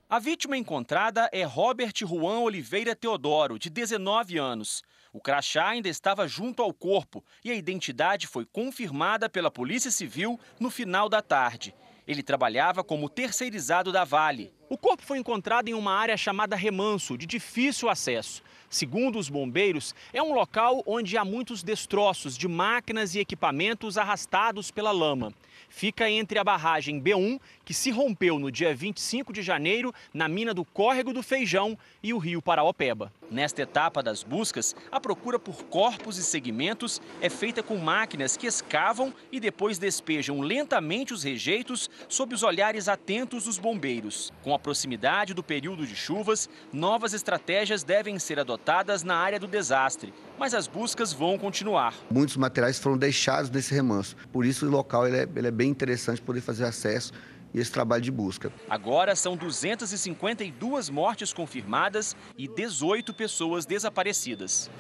A 0.09 0.19
vítima 0.19 0.57
encontrada 0.57 1.29
é 1.31 1.45
Robert 1.45 1.93
Juan 1.95 2.39
Oliveira 2.39 2.97
Teodoro, 2.97 3.59
de 3.59 3.69
19 3.69 4.39
anos. 4.39 4.83
O 5.13 5.21
crachá 5.21 5.69
ainda 5.69 5.91
estava 5.91 6.27
junto 6.27 6.63
ao 6.63 6.73
corpo 6.73 7.23
e 7.45 7.51
a 7.51 7.55
identidade 7.55 8.27
foi 8.27 8.47
confirmada 8.47 9.29
pela 9.29 9.51
Polícia 9.51 9.91
Civil 9.91 10.41
no 10.59 10.71
final 10.71 11.11
da 11.11 11.21
tarde. 11.21 11.75
Ele 12.07 12.23
trabalhava 12.23 12.85
como 12.85 13.09
terceirizado 13.09 13.91
da 13.91 14.05
Vale. 14.05 14.53
O 14.69 14.77
corpo 14.77 15.03
foi 15.03 15.19
encontrado 15.19 15.69
em 15.69 15.75
uma 15.75 15.93
área 15.93 16.17
chamada 16.17 16.57
Remanso, 16.57 17.17
de 17.17 17.27
difícil 17.27 17.89
acesso. 17.89 18.43
Segundo 18.69 19.19
os 19.19 19.29
bombeiros, 19.29 19.95
é 20.13 20.23
um 20.23 20.35
local 20.35 20.83
onde 20.87 21.17
há 21.17 21.25
muitos 21.25 21.63
destroços 21.63 22.37
de 22.37 22.49
máquinas 22.49 23.15
e 23.15 23.21
equipamentos 23.21 23.97
arrastados 23.97 24.71
pela 24.71 24.91
lama 24.91 25.33
fica 25.75 26.09
entre 26.09 26.39
a 26.39 26.45
barragem 26.45 27.01
B1, 27.01 27.41
que 27.65 27.75
se 27.75 27.91
rompeu 27.91 28.39
no 28.39 28.51
dia 28.51 28.73
25 28.73 29.33
de 29.33 29.43
janeiro 29.43 29.93
na 30.13 30.29
mina 30.29 30.55
do 30.55 30.65
Córrego 30.65 31.13
do 31.13 31.23
Feijão, 31.23 31.77
e 32.01 32.15
o 32.15 32.19
rio 32.19 32.41
Paraopeba. 32.41 33.11
Nesta 33.31 33.63
etapa 33.63 34.03
das 34.03 34.23
buscas, 34.23 34.77
a 34.93 35.01
procura 35.01 35.39
por 35.39 35.65
corpos 35.65 36.19
e 36.19 36.23
segmentos 36.23 37.01
é 37.21 37.29
feita 37.29 37.63
com 37.63 37.77
máquinas 37.77 38.37
que 38.37 38.47
escavam 38.47 39.13
e 39.33 39.41
depois 39.41 39.79
despejam 39.79 40.41
lentamente 40.41 41.13
os 41.13 41.25
rejeitos 41.25 41.91
sob 42.09 42.35
os 42.35 42.43
olhares 42.43 42.87
atentos 42.87 43.45
dos 43.45 43.59
bombeiros. 43.59 44.33
Com 44.43 44.55
a 44.55 44.59
proximidade 44.59 45.35
do 45.35 45.43
período 45.43 45.87
de 45.87 45.97
chuvas, 45.97 46.49
novas 46.73 47.15
estratégias 47.15 47.83
devem 47.83 48.19
ser 48.19 48.39
adotadas 48.39 49.03
na 49.03 49.17
área 49.17 49.41
do 49.41 49.49
desastre, 49.49 50.13
mas 50.39 50.55
as 50.55 50.69
buscas 50.69 51.13
vão 51.13 51.39
continuar. 51.39 51.95
Muitos 52.11 52.37
materiais 52.37 52.79
foram 52.79 52.99
deixados 52.99 53.51
nesse 53.51 53.75
remanso, 53.75 54.15
por 54.33 54.45
isso 54.45 54.67
o 54.67 54.71
local 54.71 55.09
ele 55.09 55.17
é, 55.17 55.29
ele 55.35 55.49
é 55.49 55.51
bem 55.65 55.71
interessante 55.71 56.21
poder 56.21 56.43
fazer 56.43 56.65
acesso 56.65 57.11
e 57.55 57.59
esse 57.59 57.73
trabalho 57.73 58.03
de 58.03 58.11
busca. 58.11 58.53
Agora 58.69 59.17
são 59.17 59.35
252 59.35 60.91
mortes 60.91 61.33
confirmadas 61.33 62.15
e 62.37 62.47
18 62.47 63.15
pessoas 63.15 63.65
desaparecidas. 63.65 64.71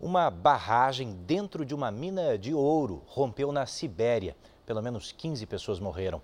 Uma 0.00 0.30
barragem 0.30 1.12
dentro 1.24 1.64
de 1.64 1.74
uma 1.74 1.92
mina 1.92 2.36
de 2.36 2.52
ouro 2.52 3.04
rompeu 3.06 3.52
na 3.52 3.66
Sibéria. 3.66 4.36
Pelo 4.66 4.82
menos 4.82 5.12
15 5.12 5.46
pessoas 5.46 5.78
morreram. 5.78 6.20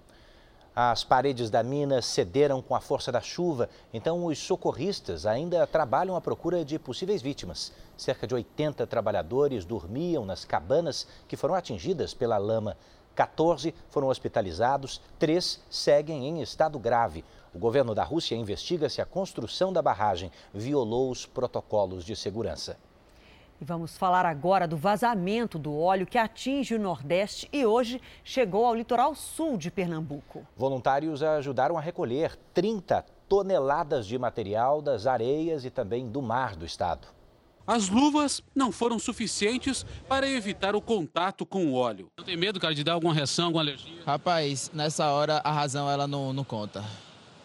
As 0.74 1.04
paredes 1.04 1.50
da 1.50 1.62
mina 1.62 2.00
cederam 2.00 2.62
com 2.62 2.74
a 2.74 2.80
força 2.80 3.12
da 3.12 3.20
chuva, 3.20 3.68
então 3.92 4.24
os 4.24 4.38
socorristas 4.38 5.26
ainda 5.26 5.66
trabalham 5.66 6.16
à 6.16 6.20
procura 6.20 6.64
de 6.64 6.78
possíveis 6.78 7.20
vítimas. 7.20 7.72
Cerca 7.94 8.26
de 8.26 8.34
80 8.34 8.86
trabalhadores 8.86 9.66
dormiam 9.66 10.24
nas 10.24 10.46
cabanas 10.46 11.06
que 11.28 11.36
foram 11.36 11.54
atingidas 11.54 12.14
pela 12.14 12.38
lama. 12.38 12.76
14 13.14 13.74
foram 13.88 14.08
hospitalizados, 14.08 15.00
três 15.18 15.60
seguem 15.70 16.26
em 16.28 16.42
estado 16.42 16.78
grave. 16.78 17.24
O 17.54 17.58
governo 17.58 17.94
da 17.94 18.02
Rússia 18.02 18.34
investiga 18.34 18.88
se 18.88 19.00
a 19.00 19.06
construção 19.06 19.72
da 19.72 19.82
barragem 19.82 20.30
violou 20.52 21.10
os 21.10 21.26
protocolos 21.26 22.04
de 22.04 22.16
segurança. 22.16 22.76
E 23.60 23.64
vamos 23.64 23.96
falar 23.96 24.26
agora 24.26 24.66
do 24.66 24.76
vazamento 24.76 25.56
do 25.56 25.78
óleo 25.78 26.04
que 26.04 26.18
atinge 26.18 26.74
o 26.74 26.80
Nordeste 26.80 27.48
e 27.52 27.64
hoje 27.64 28.00
chegou 28.24 28.66
ao 28.66 28.74
litoral 28.74 29.14
sul 29.14 29.56
de 29.56 29.70
Pernambuco. 29.70 30.44
Voluntários 30.56 31.22
ajudaram 31.22 31.78
a 31.78 31.80
recolher 31.80 32.36
30 32.52 33.04
toneladas 33.28 34.04
de 34.06 34.18
material 34.18 34.82
das 34.82 35.06
areias 35.06 35.64
e 35.64 35.70
também 35.70 36.08
do 36.08 36.20
mar 36.20 36.56
do 36.56 36.66
estado. 36.66 37.06
As 37.66 37.88
luvas 37.88 38.42
não 38.54 38.72
foram 38.72 38.98
suficientes 38.98 39.86
para 40.08 40.28
evitar 40.28 40.74
o 40.74 40.80
contato 40.80 41.46
com 41.46 41.66
o 41.66 41.74
óleo. 41.74 42.08
Não 42.18 42.24
tem 42.24 42.36
medo, 42.36 42.58
cara, 42.58 42.74
de 42.74 42.82
dar 42.82 42.94
alguma 42.94 43.14
reação, 43.14 43.46
alguma 43.46 43.62
alergia? 43.62 44.02
Rapaz, 44.04 44.70
nessa 44.74 45.08
hora 45.10 45.40
a 45.44 45.52
razão 45.52 45.88
ela 45.88 46.08
não, 46.08 46.32
não 46.32 46.42
conta. 46.42 46.84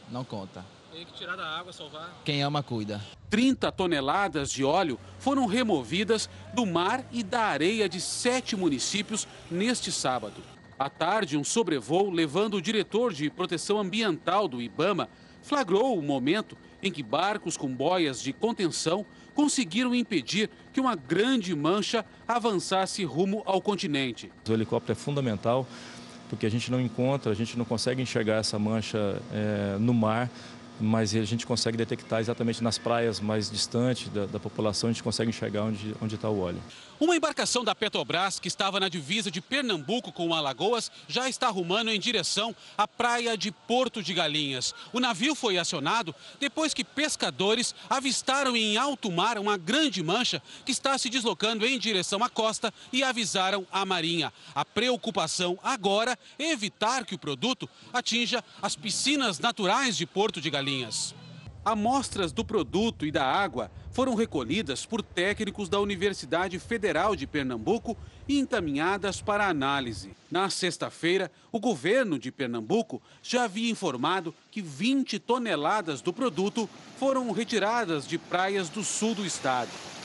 Não 0.09 0.23
conta. 0.23 0.65
Tem 0.91 1.05
que 1.05 1.13
tirar 1.13 1.35
da 1.35 1.45
água, 1.45 1.71
salvar. 1.71 2.21
Quem 2.25 2.41
ama, 2.41 2.63
cuida. 2.63 2.99
30 3.29 3.71
toneladas 3.71 4.49
de 4.49 4.63
óleo 4.63 4.99
foram 5.19 5.45
removidas 5.45 6.27
do 6.53 6.65
mar 6.65 7.05
e 7.11 7.21
da 7.21 7.41
areia 7.41 7.87
de 7.87 8.01
sete 8.01 8.55
municípios 8.55 9.27
neste 9.51 9.91
sábado. 9.91 10.41
À 10.79 10.89
tarde, 10.89 11.37
um 11.37 11.43
sobrevoo 11.43 12.09
levando 12.09 12.55
o 12.55 12.61
diretor 12.61 13.13
de 13.13 13.29
proteção 13.29 13.79
ambiental 13.79 14.47
do 14.47 14.61
Ibama 14.61 15.09
flagrou 15.43 15.97
o 15.97 16.01
momento 16.01 16.57
em 16.81 16.91
que 16.91 17.03
barcos 17.03 17.55
com 17.57 17.67
boias 17.67 18.21
de 18.21 18.33
contenção 18.33 19.05
conseguiram 19.37 19.93
impedir 19.93 20.49
que 20.73 20.81
uma 20.81 20.95
grande 20.95 21.55
mancha 21.55 22.03
avançasse 22.27 23.03
rumo 23.05 23.43
ao 23.45 23.61
continente. 23.61 24.31
O 24.49 24.51
helicóptero 24.51 24.93
é 24.93 24.95
fundamental 24.95 25.67
porque 26.27 26.47
a 26.47 26.49
gente 26.49 26.71
não 26.71 26.81
encontra, 26.81 27.31
a 27.31 27.35
gente 27.35 27.55
não 27.55 27.63
consegue 27.63 28.01
enxergar 28.01 28.37
essa 28.37 28.57
mancha 28.57 29.21
é, 29.31 29.77
no 29.79 29.93
mar 29.93 30.27
mas 30.79 31.15
a 31.15 31.23
gente 31.23 31.45
consegue 31.45 31.75
detectar 31.75 32.19
exatamente 32.19 32.63
nas 32.63 32.77
praias 32.77 33.19
mais 33.19 33.49
distantes 33.49 34.09
da, 34.09 34.27
da 34.27 34.39
população, 34.39 34.89
a 34.89 34.93
gente 34.93 35.01
consegue 35.01 35.29
enxergar 35.29 35.63
onde 35.63 36.15
está 36.15 36.29
o 36.29 36.39
óleo. 36.39 36.59
Uma 36.99 37.15
embarcação 37.15 37.63
da 37.63 37.75
Petrobras, 37.75 38.39
que 38.39 38.47
estava 38.47 38.79
na 38.79 38.89
divisa 38.89 39.29
de 39.29 39.39
Pernambuco 39.39 40.11
com 40.11 40.33
Alagoas, 40.33 40.91
já 41.07 41.29
está 41.29 41.47
rumando 41.47 41.91
em 41.91 41.99
direção 41.99 42.55
à 42.75 42.87
praia 42.87 43.37
de 43.37 43.51
Porto 43.51 44.01
de 44.01 44.15
Galinhas. 44.15 44.73
O 44.91 44.99
navio 44.99 45.35
foi 45.35 45.59
acionado 45.59 46.15
depois 46.39 46.73
que 46.73 46.83
pescadores 46.83 47.75
avistaram 47.87 48.55
em 48.55 48.77
alto 48.77 49.11
mar 49.11 49.37
uma 49.37 49.57
grande 49.57 50.01
mancha 50.01 50.41
que 50.65 50.71
está 50.71 50.97
se 50.97 51.07
deslocando 51.07 51.67
em 51.67 51.77
direção 51.77 52.23
à 52.23 52.29
costa 52.29 52.73
e 52.91 53.03
avisaram 53.03 53.67
a 53.71 53.85
Marinha. 53.85 54.33
A 54.55 54.65
preocupação 54.65 55.59
agora 55.61 56.17
é 56.39 56.49
evitar 56.51 57.05
que 57.05 57.13
o 57.13 57.19
produto 57.19 57.69
atinja 57.93 58.43
as 58.59 58.75
piscinas 58.75 59.37
naturais 59.37 59.95
de 59.95 60.07
Porto 60.07 60.41
de 60.41 60.49
Galinhas. 60.49 61.13
Amostras 61.67 62.31
do 62.31 62.45
produto 62.45 63.05
e 63.05 63.11
da 63.11 63.25
água 63.25 63.69
foram 63.91 64.15
recolhidas 64.15 64.85
por 64.85 65.01
técnicos 65.01 65.67
da 65.67 65.77
Universidade 65.81 66.57
Federal 66.59 67.13
de 67.13 67.27
Pernambuco 67.27 67.97
e 68.25 68.39
encaminhadas 68.39 69.19
para 69.19 69.49
análise. 69.49 70.11
Na 70.31 70.49
sexta-feira, 70.49 71.29
o 71.51 71.59
governo 71.59 72.17
de 72.17 72.31
Pernambuco 72.31 73.01
já 73.21 73.43
havia 73.43 73.69
informado 73.69 74.33
que 74.49 74.61
20 74.61 75.19
toneladas 75.19 76.01
do 76.01 76.13
produto 76.13 76.69
foram 76.97 77.29
retiradas 77.31 78.07
de 78.07 78.17
praias 78.17 78.69
do 78.69 78.81
sul 78.81 79.13
do 79.13 79.25
estado. 79.25 79.96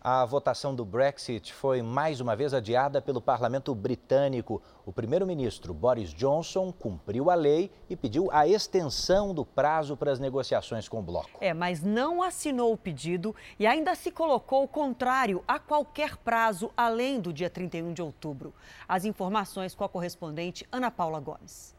A 0.00 0.24
votação 0.24 0.76
do 0.76 0.84
Brexit 0.84 1.52
foi 1.52 1.82
mais 1.82 2.20
uma 2.20 2.36
vez 2.36 2.54
adiada 2.54 3.02
pelo 3.02 3.20
parlamento 3.20 3.74
britânico. 3.74 4.62
O 4.86 4.92
primeiro-ministro 4.92 5.74
Boris 5.74 6.10
Johnson 6.10 6.70
cumpriu 6.70 7.28
a 7.30 7.34
lei 7.34 7.68
e 7.90 7.96
pediu 7.96 8.30
a 8.30 8.46
extensão 8.46 9.34
do 9.34 9.44
prazo 9.44 9.96
para 9.96 10.12
as 10.12 10.20
negociações 10.20 10.88
com 10.88 11.00
o 11.00 11.02
bloco. 11.02 11.30
É, 11.40 11.52
mas 11.52 11.82
não 11.82 12.22
assinou 12.22 12.72
o 12.72 12.78
pedido 12.78 13.34
e 13.58 13.66
ainda 13.66 13.96
se 13.96 14.12
colocou 14.12 14.68
contrário 14.68 15.42
a 15.48 15.58
qualquer 15.58 16.16
prazo 16.18 16.70
além 16.76 17.20
do 17.20 17.32
dia 17.32 17.50
31 17.50 17.92
de 17.92 18.00
outubro. 18.00 18.54
As 18.88 19.04
informações 19.04 19.74
com 19.74 19.82
a 19.82 19.88
correspondente 19.88 20.64
Ana 20.70 20.92
Paula 20.92 21.18
Gomes. 21.18 21.76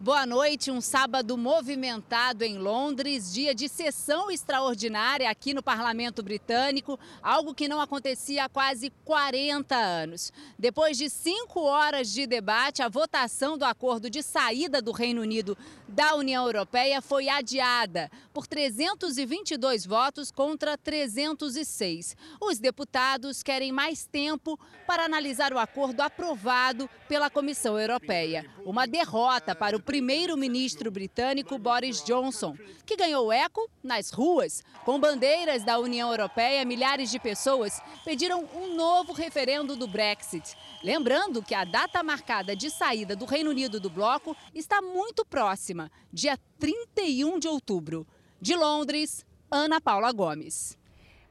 Boa 0.00 0.24
noite, 0.24 0.70
um 0.70 0.80
sábado 0.80 1.36
movimentado 1.36 2.44
em 2.44 2.56
Londres, 2.56 3.32
dia 3.32 3.52
de 3.52 3.68
sessão 3.68 4.30
extraordinária 4.30 5.28
aqui 5.28 5.52
no 5.52 5.60
Parlamento 5.60 6.22
Britânico, 6.22 6.96
algo 7.20 7.52
que 7.52 7.66
não 7.66 7.80
acontecia 7.80 8.44
há 8.44 8.48
quase 8.48 8.92
40 9.04 9.74
anos. 9.74 10.32
Depois 10.56 10.96
de 10.96 11.10
cinco 11.10 11.62
horas 11.62 12.12
de 12.12 12.28
debate, 12.28 12.80
a 12.80 12.88
votação 12.88 13.58
do 13.58 13.64
acordo 13.64 14.08
de 14.08 14.22
saída 14.22 14.80
do 14.80 14.92
Reino 14.92 15.20
Unido 15.20 15.58
da 15.88 16.14
União 16.14 16.44
Europeia 16.44 17.02
foi 17.02 17.28
adiada 17.28 18.08
por 18.32 18.46
322 18.46 19.84
votos 19.84 20.30
contra 20.30 20.78
306. 20.78 22.16
Os 22.40 22.60
deputados 22.60 23.42
querem 23.42 23.72
mais 23.72 24.06
tempo 24.06 24.56
para 24.86 25.04
analisar 25.04 25.52
o 25.52 25.58
acordo 25.58 26.02
aprovado 26.02 26.88
pela 27.08 27.28
Comissão 27.28 27.76
Europeia. 27.76 28.48
Uma 28.64 28.86
derrota 28.86 29.56
para 29.56 29.76
o 29.76 29.82
primeiro-ministro 29.88 30.90
britânico 30.90 31.56
Boris 31.56 32.04
Johnson, 32.04 32.54
que 32.84 32.94
ganhou 32.94 33.32
eco 33.32 33.70
nas 33.82 34.10
ruas. 34.10 34.62
Com 34.84 35.00
bandeiras 35.00 35.64
da 35.64 35.78
União 35.78 36.10
Europeia, 36.10 36.62
milhares 36.62 37.10
de 37.10 37.18
pessoas 37.18 37.80
pediram 38.04 38.46
um 38.54 38.76
novo 38.76 39.14
referendo 39.14 39.74
do 39.74 39.88
Brexit. 39.88 40.54
Lembrando 40.84 41.42
que 41.42 41.54
a 41.54 41.64
data 41.64 42.02
marcada 42.02 42.54
de 42.54 42.68
saída 42.68 43.16
do 43.16 43.24
Reino 43.24 43.48
Unido 43.48 43.80
do 43.80 43.88
bloco 43.88 44.36
está 44.54 44.82
muito 44.82 45.24
próxima, 45.24 45.90
dia 46.12 46.38
31 46.58 47.38
de 47.38 47.48
outubro. 47.48 48.06
De 48.38 48.54
Londres, 48.54 49.24
Ana 49.50 49.80
Paula 49.80 50.12
Gomes. 50.12 50.77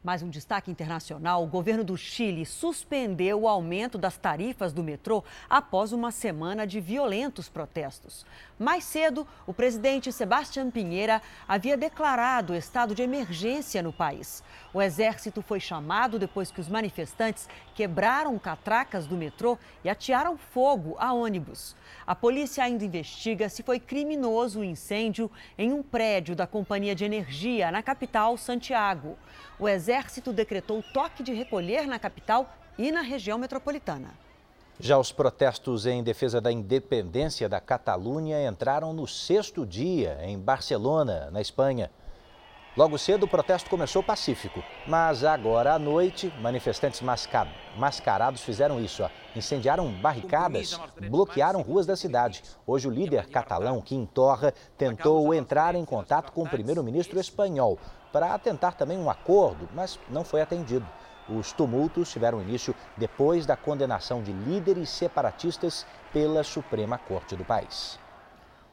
Mais 0.07 0.23
um 0.23 0.29
destaque 0.29 0.71
internacional: 0.71 1.43
o 1.43 1.47
governo 1.47 1.83
do 1.83 1.97
Chile 1.97 2.45
suspendeu 2.45 3.41
o 3.41 3.47
aumento 3.49 3.97
das 3.97 4.17
tarifas 4.17 4.71
do 4.71 4.81
metrô 4.81 5.21
após 5.49 5.91
uma 5.91 6.11
semana 6.11 6.65
de 6.65 6.79
violentos 6.79 7.49
protestos. 7.49 8.25
Mais 8.57 8.85
cedo, 8.85 9.27
o 9.45 9.53
presidente 9.53 10.13
Sebastião 10.13 10.71
Pinheira 10.71 11.21
havia 11.45 11.75
declarado 11.75 12.55
estado 12.55 12.95
de 12.95 13.01
emergência 13.01 13.83
no 13.83 13.91
país. 13.91 14.41
O 14.73 14.81
exército 14.81 15.41
foi 15.41 15.59
chamado 15.59 16.17
depois 16.17 16.51
que 16.51 16.61
os 16.61 16.69
manifestantes 16.69 17.49
quebraram 17.75 18.39
catracas 18.39 19.07
do 19.07 19.17
metrô 19.17 19.57
e 19.83 19.89
atearam 19.89 20.37
fogo 20.37 20.95
a 20.99 21.11
ônibus. 21.11 21.75
A 22.05 22.15
polícia 22.15 22.63
ainda 22.63 22.85
investiga 22.85 23.49
se 23.49 23.61
foi 23.61 23.77
criminoso 23.77 24.61
o 24.61 24.63
incêndio 24.63 25.29
em 25.57 25.73
um 25.73 25.83
prédio 25.83 26.33
da 26.33 26.47
Companhia 26.47 26.95
de 26.95 27.03
Energia 27.03 27.69
na 27.71 27.83
capital, 27.83 28.37
Santiago. 28.37 29.17
O 29.59 29.67
Exército 29.67 30.31
decretou 30.31 30.83
toque 30.93 31.23
de 31.23 31.33
recolher 31.33 31.87
na 31.87 31.97
capital 31.97 32.47
e 32.77 32.91
na 32.91 33.01
região 33.01 33.39
metropolitana. 33.39 34.09
Já 34.79 34.99
os 34.99 35.11
protestos 35.11 35.87
em 35.87 36.03
defesa 36.03 36.39
da 36.39 36.51
independência 36.51 37.49
da 37.49 37.59
Catalunha 37.59 38.47
entraram 38.47 38.93
no 38.93 39.07
sexto 39.07 39.65
dia 39.65 40.19
em 40.21 40.37
Barcelona, 40.37 41.29
na 41.31 41.41
Espanha. 41.41 41.89
Logo 42.75 42.99
cedo, 42.99 43.23
o 43.23 43.27
protesto 43.27 43.71
começou 43.71 44.03
pacífico, 44.03 44.63
mas 44.85 45.23
agora 45.23 45.73
à 45.73 45.79
noite, 45.79 46.31
manifestantes 46.39 47.01
mascarados 47.75 48.41
fizeram 48.41 48.79
isso. 48.79 49.01
Ó. 49.01 49.09
Incendiaram 49.35 49.91
barricadas, 49.91 50.79
bloquearam 51.09 51.63
ruas 51.63 51.87
da 51.87 51.95
cidade. 51.95 52.43
Hoje, 52.67 52.87
o 52.87 52.91
líder 52.91 53.27
catalão, 53.29 53.81
Quim 53.81 54.05
Torra, 54.05 54.53
tentou 54.77 55.33
entrar 55.33 55.73
em 55.73 55.83
contato 55.83 56.31
com 56.31 56.43
o 56.43 56.47
primeiro-ministro 56.47 57.19
espanhol 57.19 57.79
para 58.11 58.37
tentar 58.39 58.73
também 58.73 58.97
um 58.97 59.09
acordo, 59.09 59.67
mas 59.73 59.99
não 60.09 60.23
foi 60.23 60.41
atendido. 60.41 60.85
Os 61.29 61.51
tumultos 61.51 62.09
tiveram 62.09 62.41
início 62.41 62.73
depois 62.95 63.45
da 63.45 63.57
condenação 63.57 64.23
de 64.23 64.31
líderes 64.31 64.89
separatistas 64.89 65.85
pela 66.13 66.43
Suprema 66.43 66.97
Corte 66.97 67.35
do 67.35 67.43
país. 67.43 67.99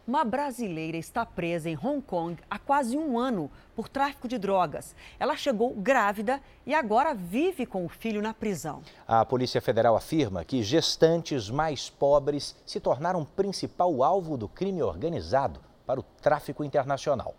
Uma 0.07 0.23
brasileira 0.23 0.99
está 0.99 1.25
presa 1.25 1.71
em 1.71 1.79
Hong 1.83 2.03
Kong 2.03 2.37
há 2.51 2.59
quase 2.59 2.95
um 2.95 3.19
ano 3.19 3.51
por 3.75 3.89
tráfico 3.89 4.29
de 4.29 4.37
drogas. 4.37 4.95
Ela 5.19 5.35
chegou 5.35 5.75
grávida 5.75 6.43
e 6.67 6.75
agora 6.75 7.15
vive 7.15 7.65
com 7.65 7.87
o 7.87 7.89
filho 7.89 8.21
na 8.21 8.35
prisão. 8.35 8.83
A 9.09 9.25
Polícia 9.25 9.63
Federal 9.63 9.97
afirma 9.97 10.45
que 10.45 10.63
gestantes 10.63 11.49
mais 11.49 11.89
pobres 11.89 12.55
se 12.67 12.79
tornaram 12.81 13.25
principal 13.25 14.05
alvo 14.05 14.37
do 14.37 14.47
crime 14.47 14.83
organizado 14.83 15.59
para 15.87 16.01
o 16.01 16.03
tráfico 16.03 16.63
internacional. 16.63 17.35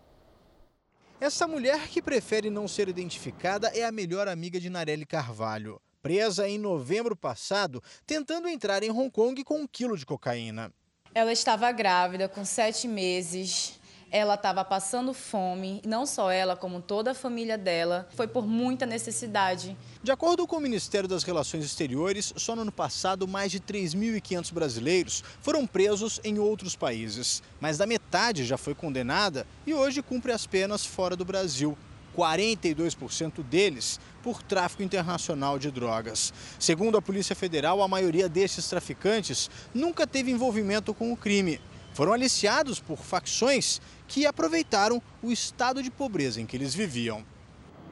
Essa 1.26 1.48
mulher 1.48 1.88
que 1.88 2.04
prefere 2.04 2.52
não 2.52 2.68
ser 2.68 2.88
identificada 2.88 3.70
é 3.70 3.84
a 3.84 3.92
melhor 3.92 4.28
amiga 4.28 4.60
de 4.60 4.70
Narelle 4.70 5.08
Carvalho. 5.08 5.82
Presa 6.00 6.48
em 6.48 6.60
novembro 6.60 7.16
passado, 7.16 7.82
tentando 8.06 8.48
entrar 8.48 8.84
em 8.84 8.92
Hong 8.92 9.10
Kong 9.10 9.44
com 9.44 9.62
um 9.62 9.66
quilo 9.66 9.98
de 9.98 10.06
cocaína. 10.06 10.72
Ela 11.16 11.34
estava 11.34 11.72
grávida, 11.72 12.30
com 12.30 12.46
sete 12.46 12.88
meses. 12.88 13.80
Ela 14.12 14.36
estava 14.36 14.64
passando 14.64 15.14
fome, 15.14 15.82
não 15.86 16.06
só 16.06 16.32
ela, 16.32 16.56
como 16.56 16.82
toda 16.82 17.12
a 17.12 17.16
família 17.16 17.58
dela. 17.58 18.08
Foi 18.16 18.28
por 18.28 18.46
muita 18.48 18.86
necessidade. 18.86 19.76
De 20.02 20.12
acordo 20.12 20.46
com 20.48 20.58
o 20.58 20.62
Ministério 20.62 21.10
das 21.10 21.24
Relações 21.24 21.66
Exteriores, 21.66 22.34
só 22.38 22.56
no 22.56 22.62
ano 22.62 22.72
passado, 22.72 23.28
mais 23.28 23.52
de 23.52 23.60
3.500 23.60 24.54
brasileiros 24.54 25.24
foram 25.42 25.66
presos 25.66 26.22
em 26.24 26.40
outros 26.40 26.76
países. 26.76 27.42
Mais 27.60 27.78
da 27.78 27.86
metade 27.86 28.46
já 28.46 28.58
foi 28.58 28.76
condenada 28.76 29.46
e 29.66 29.74
hoje 29.74 30.02
cumpre 30.02 30.32
as 30.32 30.46
penas 30.46 30.86
fora 30.86 31.16
do 31.16 31.26
Brasil. 31.26 31.78
42% 32.16 33.44
deles 33.44 34.00
por 34.24 34.42
tráfico 34.42 34.82
internacional 34.82 35.60
de 35.60 35.70
drogas. 35.70 36.34
Segundo 36.58 36.98
a 36.98 37.02
Polícia 37.02 37.36
Federal, 37.36 37.82
a 37.82 37.88
maioria 37.88 38.30
desses 38.30 38.70
traficantes 38.70 39.50
nunca 39.74 40.08
teve 40.08 40.32
envolvimento 40.32 40.94
com 40.94 41.12
o 41.12 41.18
crime. 41.18 41.60
Foram 41.96 42.12
aliciados 42.12 42.82
por 42.82 42.98
facções 42.98 43.82
que 44.06 44.26
aproveitaram 44.26 45.02
o 45.24 45.32
estado 45.32 45.82
de 45.82 45.90
pobreza 45.90 46.42
em 46.42 46.46
que 46.46 46.58
eles 46.58 46.76
viviam. 46.76 47.26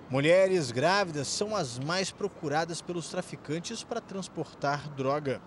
Mulheres 0.10 0.72
grávidas 0.72 1.30
são 1.30 1.56
as 1.56 1.80
mais 1.80 2.12
procuradas 2.12 2.82
pelos 2.82 3.08
traficantes 3.08 3.82
para 3.82 4.02
transportar 4.02 4.90
droga 4.90 5.42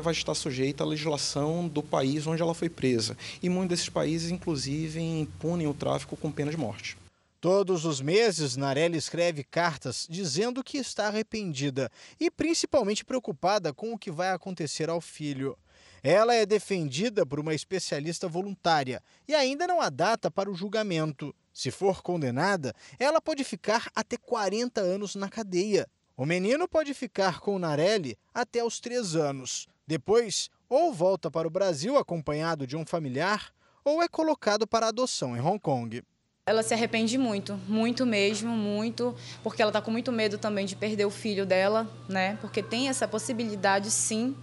vai 0.00 0.12
estar 0.12 0.34
sujeita 0.34 0.84
à 0.84 0.86
legislação 0.86 1.68
do 1.68 1.82
país 1.82 2.26
onde 2.26 2.40
ela 2.40 2.54
foi 2.54 2.70
presa. 2.70 3.16
E 3.42 3.48
muitos 3.48 3.70
desses 3.76 3.88
países, 3.88 4.30
inclusive, 4.30 5.00
impunem 5.00 5.66
o 5.66 5.74
tráfico 5.74 6.16
com 6.16 6.32
pena 6.32 6.50
de 6.50 6.56
morte. 6.56 6.96
Todos 7.40 7.84
os 7.84 8.00
meses, 8.00 8.56
Narelli 8.56 8.96
escreve 8.96 9.42
cartas 9.42 10.06
dizendo 10.08 10.62
que 10.62 10.78
está 10.78 11.08
arrependida 11.08 11.90
e 12.18 12.30
principalmente 12.30 13.04
preocupada 13.04 13.72
com 13.72 13.92
o 13.92 13.98
que 13.98 14.12
vai 14.12 14.30
acontecer 14.30 14.88
ao 14.88 15.00
filho. 15.00 15.58
Ela 16.02 16.34
é 16.34 16.44
defendida 16.44 17.24
por 17.24 17.38
uma 17.38 17.54
especialista 17.54 18.26
voluntária 18.26 19.00
e 19.28 19.34
ainda 19.36 19.68
não 19.68 19.80
há 19.80 19.88
data 19.88 20.30
para 20.30 20.50
o 20.50 20.54
julgamento. 20.54 21.32
Se 21.52 21.70
for 21.70 22.02
condenada, 22.02 22.74
ela 22.98 23.20
pode 23.20 23.44
ficar 23.44 23.88
até 23.94 24.16
40 24.16 24.80
anos 24.80 25.14
na 25.14 25.28
cadeia. 25.28 25.86
O 26.16 26.26
menino 26.26 26.66
pode 26.66 26.92
ficar 26.92 27.38
com 27.38 27.58
Narelli 27.58 28.18
até 28.34 28.64
os 28.64 28.80
3 28.80 29.14
anos. 29.14 29.68
Depois, 29.86 30.50
ou 30.68 30.92
volta 30.92 31.30
para 31.30 31.46
o 31.46 31.50
Brasil 31.50 31.96
acompanhado 31.96 32.66
de 32.66 32.76
um 32.76 32.84
familiar, 32.84 33.52
ou 33.84 34.02
é 34.02 34.08
colocado 34.08 34.66
para 34.66 34.88
adoção 34.88 35.36
em 35.36 35.40
Hong 35.40 35.60
Kong. 35.60 36.02
Ela 36.46 36.64
se 36.64 36.74
arrepende 36.74 37.16
muito, 37.16 37.54
muito 37.68 38.04
mesmo, 38.04 38.50
muito, 38.50 39.14
porque 39.44 39.62
ela 39.62 39.68
está 39.68 39.80
com 39.80 39.92
muito 39.92 40.10
medo 40.10 40.36
também 40.36 40.66
de 40.66 40.74
perder 40.74 41.04
o 41.04 41.10
filho 41.10 41.46
dela, 41.46 41.88
né? 42.08 42.36
Porque 42.40 42.60
tem 42.60 42.88
essa 42.88 43.06
possibilidade, 43.06 43.88
sim. 43.90 44.36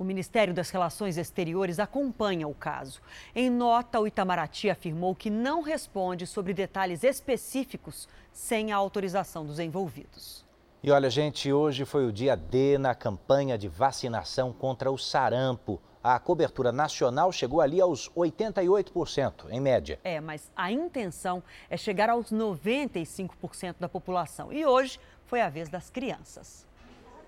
O 0.00 0.04
Ministério 0.04 0.54
das 0.54 0.70
Relações 0.70 1.18
Exteriores 1.18 1.78
acompanha 1.78 2.48
o 2.48 2.54
caso. 2.54 3.02
Em 3.34 3.50
nota, 3.50 4.00
o 4.00 4.06
Itamaraty 4.06 4.70
afirmou 4.70 5.14
que 5.14 5.28
não 5.28 5.60
responde 5.60 6.26
sobre 6.26 6.54
detalhes 6.54 7.04
específicos 7.04 8.08
sem 8.32 8.72
a 8.72 8.76
autorização 8.76 9.44
dos 9.44 9.58
envolvidos. 9.58 10.42
E 10.82 10.90
olha, 10.90 11.10
gente, 11.10 11.52
hoje 11.52 11.84
foi 11.84 12.06
o 12.06 12.12
dia 12.12 12.34
D 12.34 12.78
na 12.78 12.94
campanha 12.94 13.58
de 13.58 13.68
vacinação 13.68 14.54
contra 14.54 14.90
o 14.90 14.96
sarampo 14.96 15.78
a 16.02 16.18
cobertura 16.18 16.72
nacional 16.72 17.30
chegou 17.30 17.60
ali 17.60 17.78
aos 17.78 18.08
88%, 18.16 19.50
em 19.50 19.60
média. 19.60 20.00
É, 20.02 20.18
mas 20.18 20.50
a 20.56 20.72
intenção 20.72 21.42
é 21.68 21.76
chegar 21.76 22.08
aos 22.08 22.32
95% 22.32 23.74
da 23.78 23.86
população. 23.86 24.50
E 24.50 24.64
hoje 24.64 24.98
foi 25.26 25.42
a 25.42 25.50
vez 25.50 25.68
das 25.68 25.90
crianças. 25.90 26.66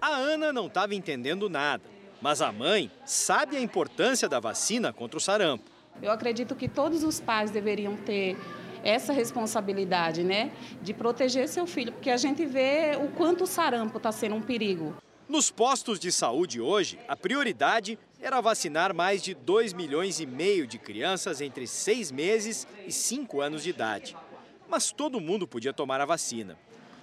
A 0.00 0.08
Ana 0.08 0.54
não 0.54 0.68
estava 0.68 0.94
entendendo 0.94 1.50
nada, 1.50 1.84
mas 2.22 2.40
a 2.40 2.52
mãe 2.52 2.88
sabe 3.04 3.56
a 3.56 3.60
importância 3.60 4.28
da 4.28 4.38
vacina 4.38 4.92
contra 4.92 5.18
o 5.18 5.20
sarampo. 5.20 5.68
Eu 6.00 6.12
acredito 6.12 6.54
que 6.54 6.68
todos 6.68 7.02
os 7.02 7.20
pais 7.20 7.50
deveriam 7.50 7.96
ter 7.96 8.38
essa 8.84 9.12
responsabilidade, 9.12 10.22
né, 10.22 10.52
de 10.80 10.94
proteger 10.94 11.48
seu 11.48 11.66
filho, 11.66 11.92
porque 11.92 12.10
a 12.10 12.16
gente 12.16 12.46
vê 12.46 12.96
o 12.96 13.08
quanto 13.08 13.44
o 13.44 13.46
sarampo 13.46 13.98
está 13.98 14.10
sendo 14.10 14.36
um 14.36 14.40
perigo. 14.40 14.94
Nos 15.28 15.50
postos 15.50 15.98
de 15.98 16.10
saúde 16.10 16.60
hoje, 16.60 16.98
a 17.08 17.16
prioridade 17.16 17.98
era 18.20 18.40
vacinar 18.40 18.94
mais 18.94 19.22
de 19.22 19.34
2 19.34 19.72
milhões 19.72 20.20
e 20.20 20.26
meio 20.26 20.66
de 20.66 20.78
crianças 20.78 21.40
entre 21.40 21.66
6 21.66 22.10
meses 22.12 22.66
e 22.86 22.92
5 22.92 23.40
anos 23.40 23.62
de 23.62 23.70
idade. 23.70 24.16
Mas 24.68 24.92
todo 24.92 25.20
mundo 25.20 25.46
podia 25.46 25.72
tomar 25.72 26.00
a 26.00 26.04
vacina. 26.04 26.56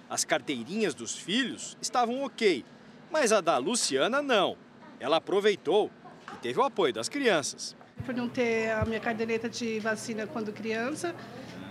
As 0.08 0.24
carteirinhas 0.24 0.94
dos 0.94 1.16
filhos 1.16 1.76
estavam 1.80 2.22
ok, 2.24 2.64
mas 3.10 3.32
a 3.32 3.40
da 3.40 3.56
Luciana 3.58 4.20
não. 4.22 4.56
Ela 5.00 5.16
aproveitou 5.16 5.90
e 6.34 6.36
teve 6.36 6.60
o 6.60 6.62
apoio 6.62 6.92
das 6.92 7.08
crianças. 7.08 7.74
Por 8.04 8.14
não 8.14 8.28
ter 8.28 8.70
a 8.70 8.84
minha 8.84 9.00
caderneta 9.00 9.48
de 9.48 9.80
vacina 9.80 10.26
quando 10.26 10.52
criança, 10.52 11.14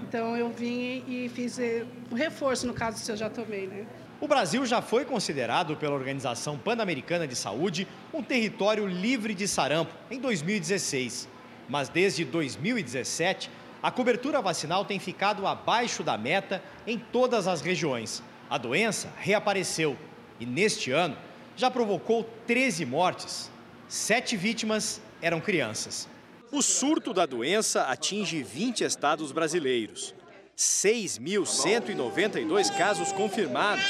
então 0.01 0.35
eu 0.35 0.49
vim 0.49 1.03
e 1.07 1.29
fiz 1.33 1.57
o 1.57 1.61
eh, 1.61 1.85
um 2.11 2.15
reforço, 2.15 2.65
no 2.65 2.73
caso, 2.73 2.97
se 2.97 3.11
eu 3.11 3.15
já 3.15 3.29
tomei, 3.29 3.67
né? 3.67 3.85
O 4.21 4.27
Brasil 4.27 4.65
já 4.65 4.81
foi 4.81 5.05
considerado 5.05 5.77
pela 5.77 5.95
Organização 5.95 6.57
Pan-Americana 6.57 7.25
de 7.25 7.35
Saúde 7.35 7.87
um 8.13 8.21
território 8.21 8.85
livre 8.85 9.33
de 9.33 9.47
sarampo 9.47 9.93
em 10.11 10.19
2016. 10.19 11.29
Mas 11.69 11.87
desde 11.87 12.25
2017, 12.25 13.49
a 13.81 13.89
cobertura 13.89 14.41
vacinal 14.41 14.83
tem 14.83 14.99
ficado 14.99 15.47
abaixo 15.47 16.03
da 16.03 16.17
meta 16.17 16.61
em 16.85 16.97
todas 16.97 17.47
as 17.47 17.61
regiões. 17.61 18.21
A 18.49 18.57
doença 18.57 19.13
reapareceu 19.17 19.95
e, 20.37 20.45
neste 20.45 20.91
ano, 20.91 21.15
já 21.59 21.69
provocou 21.69 22.23
13 22.47 22.85
mortes. 22.85 23.51
Sete 23.89 24.37
vítimas 24.37 25.01
eram 25.21 25.41
crianças. 25.41 26.07
O 26.53 26.61
surto 26.61 27.13
da 27.13 27.25
doença 27.25 27.83
atinge 27.83 28.41
20 28.41 28.85
estados 28.85 29.33
brasileiros. 29.33 30.15
6.192 30.57 32.73
casos 32.77 33.11
confirmados, 33.11 33.83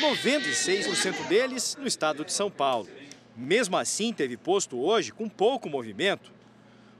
96% 0.00 1.26
deles 1.26 1.74
no 1.80 1.86
estado 1.86 2.22
de 2.22 2.34
São 2.34 2.50
Paulo. 2.50 2.86
Mesmo 3.34 3.78
assim, 3.78 4.12
teve 4.12 4.36
posto 4.36 4.78
hoje 4.78 5.10
com 5.10 5.26
pouco 5.26 5.70
movimento. 5.70 6.30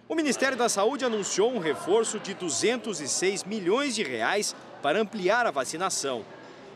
O 0.08 0.14
Ministério 0.14 0.56
da 0.56 0.70
Saúde 0.70 1.04
anunciou 1.04 1.52
um 1.52 1.58
reforço 1.58 2.18
de 2.18 2.32
206 2.32 3.44
milhões 3.44 3.94
de 3.94 4.02
reais 4.02 4.56
para 4.82 4.98
ampliar 4.98 5.46
a 5.46 5.50
vacinação. 5.50 6.24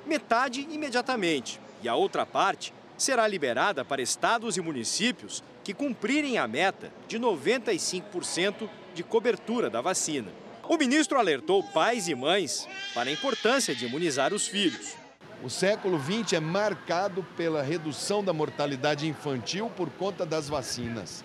Metade 0.07 0.68
imediatamente 0.71 1.59
e 1.83 1.88
a 1.88 1.94
outra 1.94 2.27
parte 2.27 2.75
será 2.98 3.26
liberada 3.26 3.84
para 3.84 4.02
estados 4.02 4.56
e 4.56 4.61
municípios 4.61 5.42
que 5.64 5.72
cumprirem 5.72 6.37
a 6.37 6.48
meta 6.48 6.92
de 7.06 7.18
95% 7.18 8.68
de 8.92 9.02
cobertura 9.02 9.70
da 9.70 9.80
vacina. 9.80 10.30
O 10.68 10.76
ministro 10.76 11.18
alertou 11.18 11.62
pais 11.62 12.08
e 12.08 12.14
mães 12.14 12.68
para 12.92 13.08
a 13.08 13.12
importância 13.12 13.74
de 13.74 13.87
imunizar 13.87 14.34
os 14.34 14.46
filhos. 14.46 14.94
O 15.42 15.48
século 15.48 15.98
XX 15.98 16.34
é 16.34 16.40
marcado 16.40 17.24
pela 17.37 17.62
redução 17.62 18.24
da 18.24 18.32
mortalidade 18.32 19.06
infantil 19.06 19.70
por 19.76 19.88
conta 19.88 20.26
das 20.26 20.48
vacinas. 20.48 21.24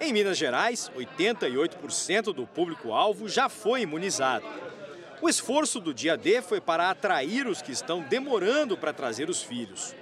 Em 0.00 0.12
Minas 0.12 0.38
Gerais, 0.38 0.90
88% 0.96 2.32
do 2.32 2.46
público-alvo 2.46 3.28
já 3.28 3.48
foi 3.48 3.82
imunizado. 3.82 4.46
O 5.20 5.28
esforço 5.28 5.78
do 5.78 5.94
dia 5.94 6.16
D 6.16 6.42
foi 6.42 6.60
para 6.60 6.90
atrair 6.90 7.46
os 7.46 7.62
que 7.62 7.70
estão 7.70 8.00
demorando 8.00 8.76
para 8.76 8.92
trazer 8.92 9.30
os 9.30 9.42
filhos. 9.42 9.94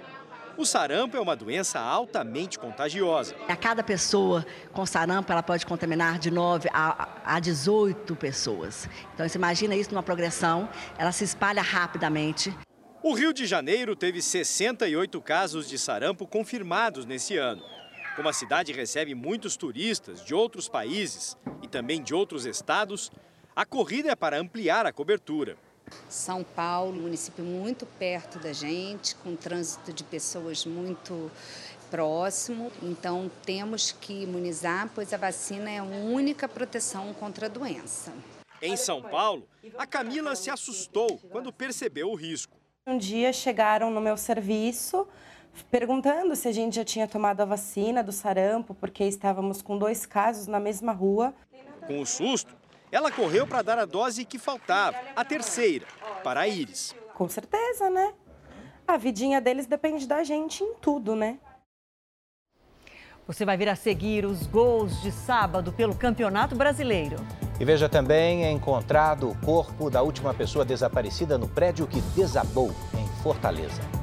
O 0.57 0.65
sarampo 0.65 1.15
é 1.15 1.19
uma 1.19 1.35
doença 1.35 1.79
altamente 1.79 2.59
contagiosa. 2.59 3.35
A 3.47 3.55
cada 3.55 3.81
pessoa 3.81 4.45
com 4.73 4.85
sarampo, 4.85 5.31
ela 5.31 5.41
pode 5.41 5.65
contaminar 5.65 6.19
de 6.19 6.29
9 6.29 6.69
a, 6.73 7.07
a 7.23 7.39
18 7.39 8.15
pessoas. 8.15 8.87
Então, 9.13 9.27
você 9.27 9.37
imagina 9.37 9.75
isso 9.75 9.91
numa 9.91 10.03
progressão, 10.03 10.69
ela 10.97 11.11
se 11.11 11.23
espalha 11.23 11.61
rapidamente. 11.61 12.55
O 13.01 13.13
Rio 13.13 13.33
de 13.33 13.45
Janeiro 13.45 13.95
teve 13.95 14.21
68 14.21 15.19
casos 15.21 15.67
de 15.67 15.79
sarampo 15.79 16.27
confirmados 16.27 17.05
nesse 17.05 17.37
ano. 17.37 17.63
Como 18.15 18.27
a 18.27 18.33
cidade 18.33 18.73
recebe 18.73 19.15
muitos 19.15 19.55
turistas 19.55 20.23
de 20.23 20.35
outros 20.35 20.67
países 20.67 21.37
e 21.63 21.67
também 21.67 22.03
de 22.03 22.13
outros 22.13 22.45
estados, 22.45 23.09
a 23.55 23.65
corrida 23.65 24.11
é 24.11 24.15
para 24.15 24.37
ampliar 24.37 24.85
a 24.85 24.91
cobertura. 24.91 25.57
São 26.09 26.43
Paulo, 26.43 26.93
município 26.93 27.43
muito 27.43 27.85
perto 27.85 28.39
da 28.39 28.53
gente, 28.53 29.15
com 29.15 29.35
trânsito 29.35 29.93
de 29.93 30.03
pessoas 30.03 30.65
muito 30.65 31.31
próximo, 31.89 32.71
então 32.81 33.29
temos 33.45 33.91
que 33.91 34.23
imunizar, 34.23 34.89
pois 34.95 35.13
a 35.13 35.17
vacina 35.17 35.69
é 35.69 35.79
a 35.79 35.83
única 35.83 36.47
proteção 36.47 37.13
contra 37.13 37.47
a 37.47 37.49
doença. 37.49 38.13
Em 38.61 38.77
São 38.77 39.01
Paulo, 39.01 39.47
a 39.77 39.85
Camila 39.85 40.35
se 40.35 40.49
assustou 40.49 41.19
quando 41.29 41.51
percebeu 41.51 42.09
o 42.09 42.15
risco. 42.15 42.55
Um 42.87 42.97
dia 42.97 43.33
chegaram 43.33 43.91
no 43.91 43.99
meu 43.99 44.15
serviço 44.15 45.07
perguntando 45.69 46.35
se 46.35 46.47
a 46.47 46.51
gente 46.51 46.75
já 46.75 46.85
tinha 46.85 47.07
tomado 47.07 47.41
a 47.41 47.45
vacina 47.45 48.03
do 48.03 48.11
sarampo, 48.11 48.73
porque 48.73 49.03
estávamos 49.03 49.61
com 49.61 49.77
dois 49.77 50.05
casos 50.05 50.47
na 50.47 50.59
mesma 50.59 50.91
rua. 50.91 51.33
Com 51.85 51.99
o 51.99 52.05
susto, 52.05 52.55
ela 52.91 53.11
correu 53.11 53.47
para 53.47 53.61
dar 53.61 53.79
a 53.79 53.85
dose 53.85 54.25
que 54.25 54.37
faltava, 54.37 54.97
a 55.15 55.23
terceira, 55.23 55.85
para 56.23 56.41
a 56.41 56.47
Iris. 56.47 56.93
Com 57.13 57.29
certeza, 57.29 57.89
né? 57.89 58.13
A 58.87 58.97
vidinha 58.97 59.39
deles 59.39 59.65
depende 59.65 60.05
da 60.07 60.23
gente 60.23 60.63
em 60.63 60.73
tudo, 60.75 61.15
né? 61.15 61.39
Você 63.27 63.45
vai 63.45 63.55
vir 63.55 63.69
a 63.69 63.75
seguir 63.75 64.25
os 64.25 64.45
gols 64.45 65.01
de 65.01 65.11
sábado 65.11 65.71
pelo 65.71 65.95
Campeonato 65.95 66.55
Brasileiro. 66.55 67.15
E 67.59 67.63
veja 67.63 67.87
também 67.87 68.43
é 68.43 68.51
encontrado 68.51 69.29
o 69.29 69.37
corpo 69.37 69.89
da 69.89 70.01
última 70.01 70.33
pessoa 70.33 70.65
desaparecida 70.65 71.37
no 71.37 71.47
prédio 71.47 71.87
que 71.87 72.01
desabou 72.15 72.71
em 72.97 73.23
Fortaleza. 73.23 74.00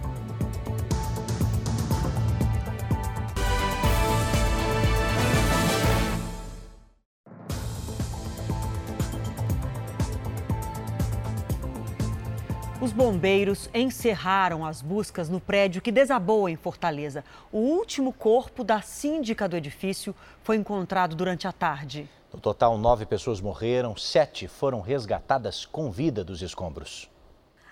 Bombeiros 12.98 13.70
encerraram 13.72 14.66
as 14.66 14.82
buscas 14.82 15.28
no 15.28 15.38
prédio 15.38 15.80
que 15.80 15.92
desabou 15.92 16.48
em 16.48 16.56
Fortaleza. 16.56 17.24
O 17.52 17.58
último 17.58 18.12
corpo 18.12 18.64
da 18.64 18.82
síndica 18.82 19.48
do 19.48 19.56
edifício 19.56 20.12
foi 20.42 20.56
encontrado 20.56 21.14
durante 21.14 21.46
a 21.46 21.52
tarde. 21.52 22.11
No 22.34 22.40
total, 22.40 22.76
nove 22.76 23.06
pessoas 23.06 23.40
morreram, 23.40 23.96
sete 23.96 24.48
foram 24.48 24.80
resgatadas 24.80 25.64
com 25.64 25.92
vida 25.92 26.24
dos 26.24 26.42
escombros. 26.42 27.08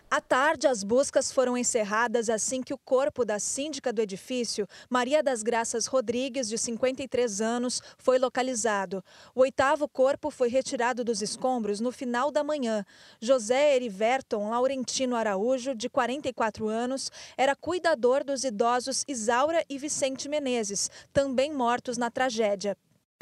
À 0.08 0.20
tarde, 0.20 0.68
as 0.68 0.84
buscas 0.84 1.32
foram 1.32 1.58
encerradas 1.58 2.30
assim 2.30 2.62
que 2.62 2.72
o 2.72 2.78
corpo 2.78 3.24
da 3.24 3.40
síndica 3.40 3.92
do 3.92 4.00
edifício, 4.00 4.64
Maria 4.88 5.20
das 5.20 5.42
Graças 5.42 5.86
Rodrigues, 5.86 6.48
de 6.48 6.56
53 6.56 7.40
anos, 7.40 7.82
foi 7.98 8.16
localizado. 8.16 9.02
O 9.34 9.40
oitavo 9.40 9.88
corpo 9.88 10.30
foi 10.30 10.48
retirado 10.48 11.02
dos 11.02 11.22
escombros 11.22 11.80
no 11.80 11.90
final 11.90 12.30
da 12.30 12.44
manhã. 12.44 12.84
José 13.20 13.74
Eriverton 13.74 14.48
Laurentino 14.48 15.16
Araújo, 15.16 15.74
de 15.74 15.88
44 15.88 16.68
anos, 16.68 17.10
era 17.36 17.56
cuidador 17.56 18.22
dos 18.22 18.44
idosos 18.44 19.04
Isaura 19.08 19.64
e 19.68 19.76
Vicente 19.76 20.28
Menezes, 20.28 20.88
também 21.12 21.52
mortos 21.52 21.98
na 21.98 22.12
tragédia. 22.12 22.76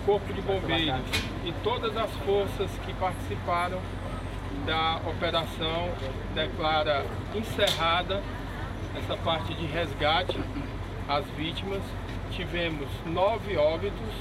Corpo 0.04 0.30
de 0.34 0.42
Bombeiros 0.42 1.00
e 1.46 1.52
todas 1.64 1.96
as 1.96 2.10
forças 2.26 2.70
que 2.84 2.92
participaram 3.00 3.80
da 4.66 5.00
operação 5.08 5.90
declara 6.34 7.04
encerrada 7.34 8.22
essa 8.96 9.16
parte 9.18 9.54
de 9.54 9.66
resgate 9.66 10.38
às 11.08 11.24
vítimas. 11.36 11.82
Tivemos 12.30 12.88
nove 13.06 13.56
óbitos 13.56 14.14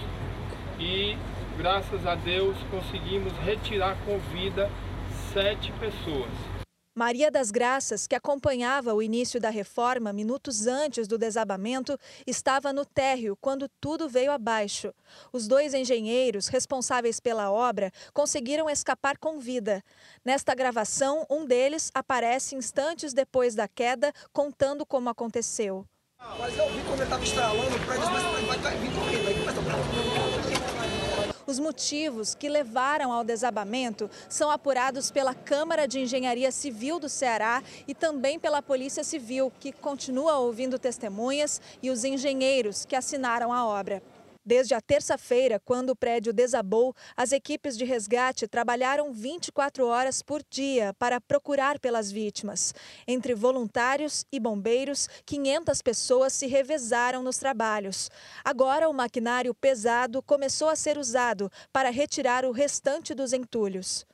e, 0.80 1.18
graças 1.58 2.06
a 2.06 2.16
Deus, 2.16 2.56
conseguimos 2.70 3.34
retirar 3.44 3.96
com 4.06 4.20
vida 4.32 4.70
sete 5.34 5.72
pessoas. 5.80 6.53
Maria 6.96 7.32
das 7.32 7.50
Graças, 7.50 8.06
que 8.06 8.14
acompanhava 8.14 8.94
o 8.94 9.02
início 9.02 9.40
da 9.40 9.50
reforma 9.50 10.14
minutos 10.14 10.68
antes 10.68 11.08
do 11.08 11.18
desabamento, 11.18 11.98
estava 12.28 12.72
no 12.72 12.86
térreo 12.86 13.36
quando 13.42 13.68
tudo 13.82 14.08
veio 14.08 14.32
abaixo. 14.32 14.94
Os 15.32 15.48
dois 15.48 15.74
engenheiros 15.74 16.50
responsáveis 16.50 17.20
pela 17.20 17.52
obra 17.52 17.92
conseguiram 18.14 18.70
escapar 18.70 19.18
com 19.18 19.40
vida. 19.40 19.84
Nesta 20.24 20.54
gravação, 20.54 21.26
um 21.32 21.48
deles 21.48 21.90
aparece 21.96 22.56
instantes 22.56 23.12
depois 23.12 23.56
da 23.56 23.68
queda, 23.68 24.14
contando 24.32 24.86
como 24.86 25.10
aconteceu. 25.10 25.88
Mas 26.38 26.56
eu 26.56 26.70
vi 26.70 26.82
quando 26.84 27.00
ele 27.00 27.04
estava 27.04 27.24
estralando, 27.24 27.76
o 27.76 27.86
prédio 27.88 28.06
vai, 28.06 28.58
vai 28.60 28.78
vir 28.78 28.94
correndo, 28.94 29.28
aí 29.28 29.40
começa 29.40 29.60
a 29.60 30.23
os 31.46 31.60
motivos 31.60 32.36
que 32.36 32.50
levaram 32.50 33.12
ao 33.12 33.24
desabamento 33.24 34.10
são 34.30 34.50
apurados 34.50 35.12
pela 35.12 35.34
Câmara 35.34 35.88
de 35.88 36.00
Engenharia 36.00 36.52
Civil 36.52 37.00
do 37.00 37.10
Ceará 37.10 37.64
e 37.88 37.94
também 37.94 38.40
pela 38.40 38.62
Polícia 38.62 39.04
Civil, 39.04 39.52
que 39.60 39.72
continua 39.72 40.38
ouvindo 40.38 40.80
testemunhas, 40.80 41.62
e 41.82 41.90
os 41.90 42.04
engenheiros 42.04 42.86
que 42.86 42.96
assinaram 42.96 43.52
a 43.52 43.66
obra. 43.66 44.02
Desde 44.46 44.74
a 44.74 44.82
terça-feira, 44.82 45.58
quando 45.58 45.92
o 45.92 45.96
prédio 45.96 46.34
desabou, 46.34 46.94
as 47.16 47.32
equipes 47.32 47.78
de 47.78 47.86
resgate 47.86 48.46
trabalharam 48.46 49.14
24 49.14 49.88
horas 49.88 50.22
por 50.22 50.44
dia 50.50 50.94
para 50.96 51.22
procurar 51.22 51.80
pelas 51.80 52.12
vítimas. 52.12 52.74
Entre 53.08 53.34
voluntários 53.34 54.26
e 54.32 54.42
bombeiros, 54.42 55.08
500 55.26 55.82
pessoas 55.82 56.34
se 56.34 56.46
revezaram 56.46 57.24
nos 57.24 57.38
trabalhos. 57.38 58.12
Agora, 58.44 58.90
o 58.90 58.94
maquinário 58.94 59.54
pesado 59.56 60.22
começou 60.22 60.68
a 60.68 60.76
ser 60.76 60.98
usado 60.98 61.50
para 61.72 61.90
retirar 61.90 62.44
o 62.44 62.52
restante 62.52 63.16
dos 63.16 63.32
entulhos. 63.32 64.06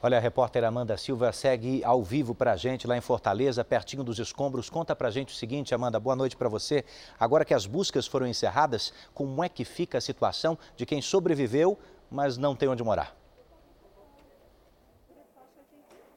Olha, 0.00 0.16
a 0.16 0.20
repórter 0.20 0.62
Amanda 0.62 0.96
Silva 0.96 1.32
segue 1.32 1.82
ao 1.82 2.04
vivo 2.04 2.32
para 2.32 2.52
a 2.52 2.56
gente 2.56 2.86
lá 2.86 2.96
em 2.96 3.00
Fortaleza, 3.00 3.64
pertinho 3.64 4.04
dos 4.04 4.20
escombros. 4.20 4.70
Conta 4.70 4.94
para 4.94 5.08
a 5.08 5.10
gente 5.10 5.34
o 5.34 5.36
seguinte, 5.36 5.74
Amanda, 5.74 5.98
boa 5.98 6.14
noite 6.14 6.36
para 6.36 6.48
você. 6.48 6.84
Agora 7.18 7.44
que 7.44 7.52
as 7.52 7.66
buscas 7.66 8.06
foram 8.06 8.24
encerradas, 8.24 8.92
como 9.12 9.42
é 9.42 9.48
que 9.48 9.64
fica 9.64 9.98
a 9.98 10.00
situação 10.00 10.56
de 10.76 10.86
quem 10.86 11.02
sobreviveu, 11.02 11.76
mas 12.08 12.36
não 12.36 12.54
tem 12.54 12.68
onde 12.68 12.84
morar? 12.84 13.12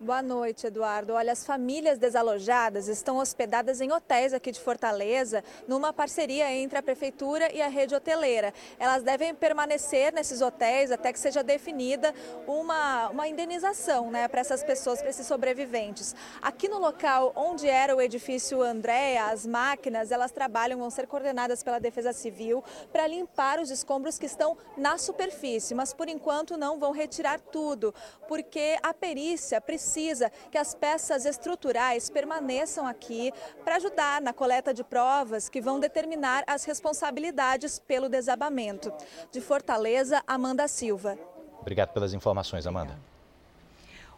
Boa 0.04 0.24
noite, 0.24 0.66
Eduardo. 0.66 1.14
Olha, 1.14 1.32
as 1.32 1.46
famílias 1.46 2.00
desalojadas 2.00 2.88
estão 2.88 3.18
hospedadas 3.18 3.80
em 3.82 3.92
hotéis 3.92 4.34
aqui 4.34 4.52
de 4.52 4.60
Fortaleza, 4.60 5.44
numa 5.68 5.94
parceria 5.94 6.52
entre 6.52 6.76
a 6.80 6.82
prefeitura 6.82 7.54
e 7.54 7.62
a 7.62 7.68
rede 7.68 7.94
hoteleira. 7.94 8.52
Elas 8.80 9.04
devem 9.04 9.36
permanecer 9.36 10.12
nesses 10.12 10.42
hotéis 10.42 10.92
até 10.92 11.14
que 11.14 11.20
seja 11.20 11.44
definida 11.44 12.16
uma, 12.48 13.10
uma 13.10 13.28
indenização 13.28 14.10
né, 14.10 14.28
para 14.28 14.42
essas 14.42 14.64
pessoas, 14.64 15.00
para 15.00 15.12
esses 15.12 15.28
sobreviventes. 15.28 16.16
Aqui 16.42 16.68
no 16.68 16.80
local 16.80 17.32
onde 17.36 17.70
era 17.70 17.96
o 17.96 18.02
edifício 18.02 18.60
Andréa, 18.64 19.26
as 19.26 19.46
máquinas, 19.46 20.12
elas 20.12 20.32
trabalham, 20.32 20.80
vão 20.80 20.90
ser 20.90 21.06
coordenadas 21.06 21.62
pela 21.62 21.78
Defesa 21.78 22.12
Civil 22.12 22.64
para 22.92 23.06
limpar 23.06 23.60
os 23.60 23.70
escombros 23.70 24.18
que 24.18 24.26
estão 24.26 24.58
na 24.76 24.98
superfície, 24.98 25.76
mas 25.76 25.94
por 25.94 26.10
enquanto 26.10 26.58
não 26.58 26.80
vão 26.80 26.92
retirar 26.92 27.40
tudo, 27.40 27.94
porque 28.28 28.80
a 28.82 28.96
perícia 28.96 29.62
precisa 29.62 29.91
precisa 29.92 30.32
que 30.50 30.58
as 30.58 30.74
peças 30.74 31.26
estruturais 31.26 32.10
permaneçam 32.10 32.88
aqui 32.88 33.34
para 33.66 33.76
ajudar 33.76 34.22
na 34.22 34.32
coleta 34.32 34.74
de 34.74 34.86
provas 34.86 35.50
que 35.50 35.60
vão 35.60 35.82
determinar 35.82 36.46
as 36.48 36.64
responsabilidades 36.64 37.78
pelo 37.78 38.08
desabamento. 38.08 38.94
De 39.32 39.42
Fortaleza, 39.42 40.24
Amanda 40.26 40.66
Silva. 40.70 41.18
Obrigado 41.60 41.92
pelas 41.92 42.14
informações, 42.14 42.66
Amanda. 42.66 42.98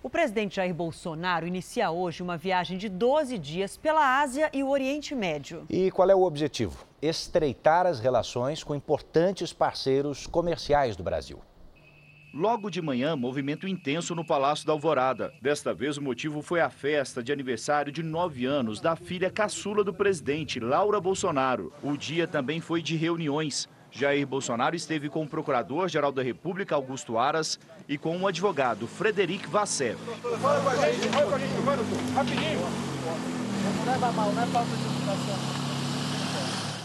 O 0.03 0.09
presidente 0.09 0.57
Jair 0.57 0.75
Bolsonaro 0.75 1.47
inicia 1.47 1.89
hoje 1.89 2.21
uma 2.21 2.38
viagem 2.38 2.77
de 2.77 2.88
12 2.88 3.39
dias 3.39 3.75
pela 3.75 4.21
Ásia 4.21 4.51
e 4.53 4.62
o 4.62 4.69
Oriente 4.69 5.15
Médio. 5.15 5.65
E 5.69 5.89
qual 5.89 6.07
é 6.09 6.15
o 6.15 6.21
objetivo? 6.21 6.86
Estreitar 7.01 7.88
as 7.88 7.99
relações 7.99 8.63
com 8.63 8.75
importantes 8.75 9.51
parceiros 9.53 10.27
comerciais 10.27 10.95
do 10.95 11.03
Brasil. 11.03 11.39
Logo 12.34 12.72
de 12.72 12.82
manhã, 12.82 13.15
movimento 13.15 13.67
intenso 13.67 14.15
no 14.15 14.26
Palácio 14.26 14.65
da 14.65 14.74
Alvorada. 14.74 15.32
Desta 15.39 15.72
vez, 15.72 15.98
o 15.98 16.02
motivo 16.02 16.41
foi 16.41 16.62
a 16.62 16.69
festa 16.69 17.22
de 17.22 17.32
aniversário 17.32 17.91
de 17.91 18.02
nove 18.02 18.43
anos 18.43 18.82
da 18.82 18.96
filha 18.96 19.30
caçula 19.30 19.84
do 19.84 19.93
presidente, 19.93 20.60
Laura 20.60 21.00
Bolsonaro. 21.00 21.72
O 21.84 21.96
dia 21.96 22.26
também 22.26 22.60
foi 22.60 22.82
de 22.82 22.96
reuniões. 22.96 23.69
Jair 23.91 24.26
Bolsonaro 24.26 24.76
esteve 24.76 25.10
com 25.10 25.22
o 25.22 25.28
Procurador-Geral 25.28 26.12
da 26.12 26.24
República, 26.24 26.74
Augusto 26.74 27.19
Aras, 27.19 27.60
e 27.88 28.00
com 28.00 28.17
o 28.17 28.26
advogado, 28.26 28.88
Frederic 28.88 29.48
Vasser. 29.48 29.96
Fala 30.41 30.60
com 30.60 30.69
a 30.69 30.91
gente, 30.91 31.08
fala 31.10 31.28
com 31.28 31.36
a 31.36 31.38
gente, 31.38 32.13
rapidinho. 32.15 32.60
Não 33.78 33.93
leva 33.93 34.12
mal, 34.12 34.32
não 34.32 34.41
é 34.41 34.46
falta 34.48 34.76
de 34.76 34.84
educação. 34.84 35.63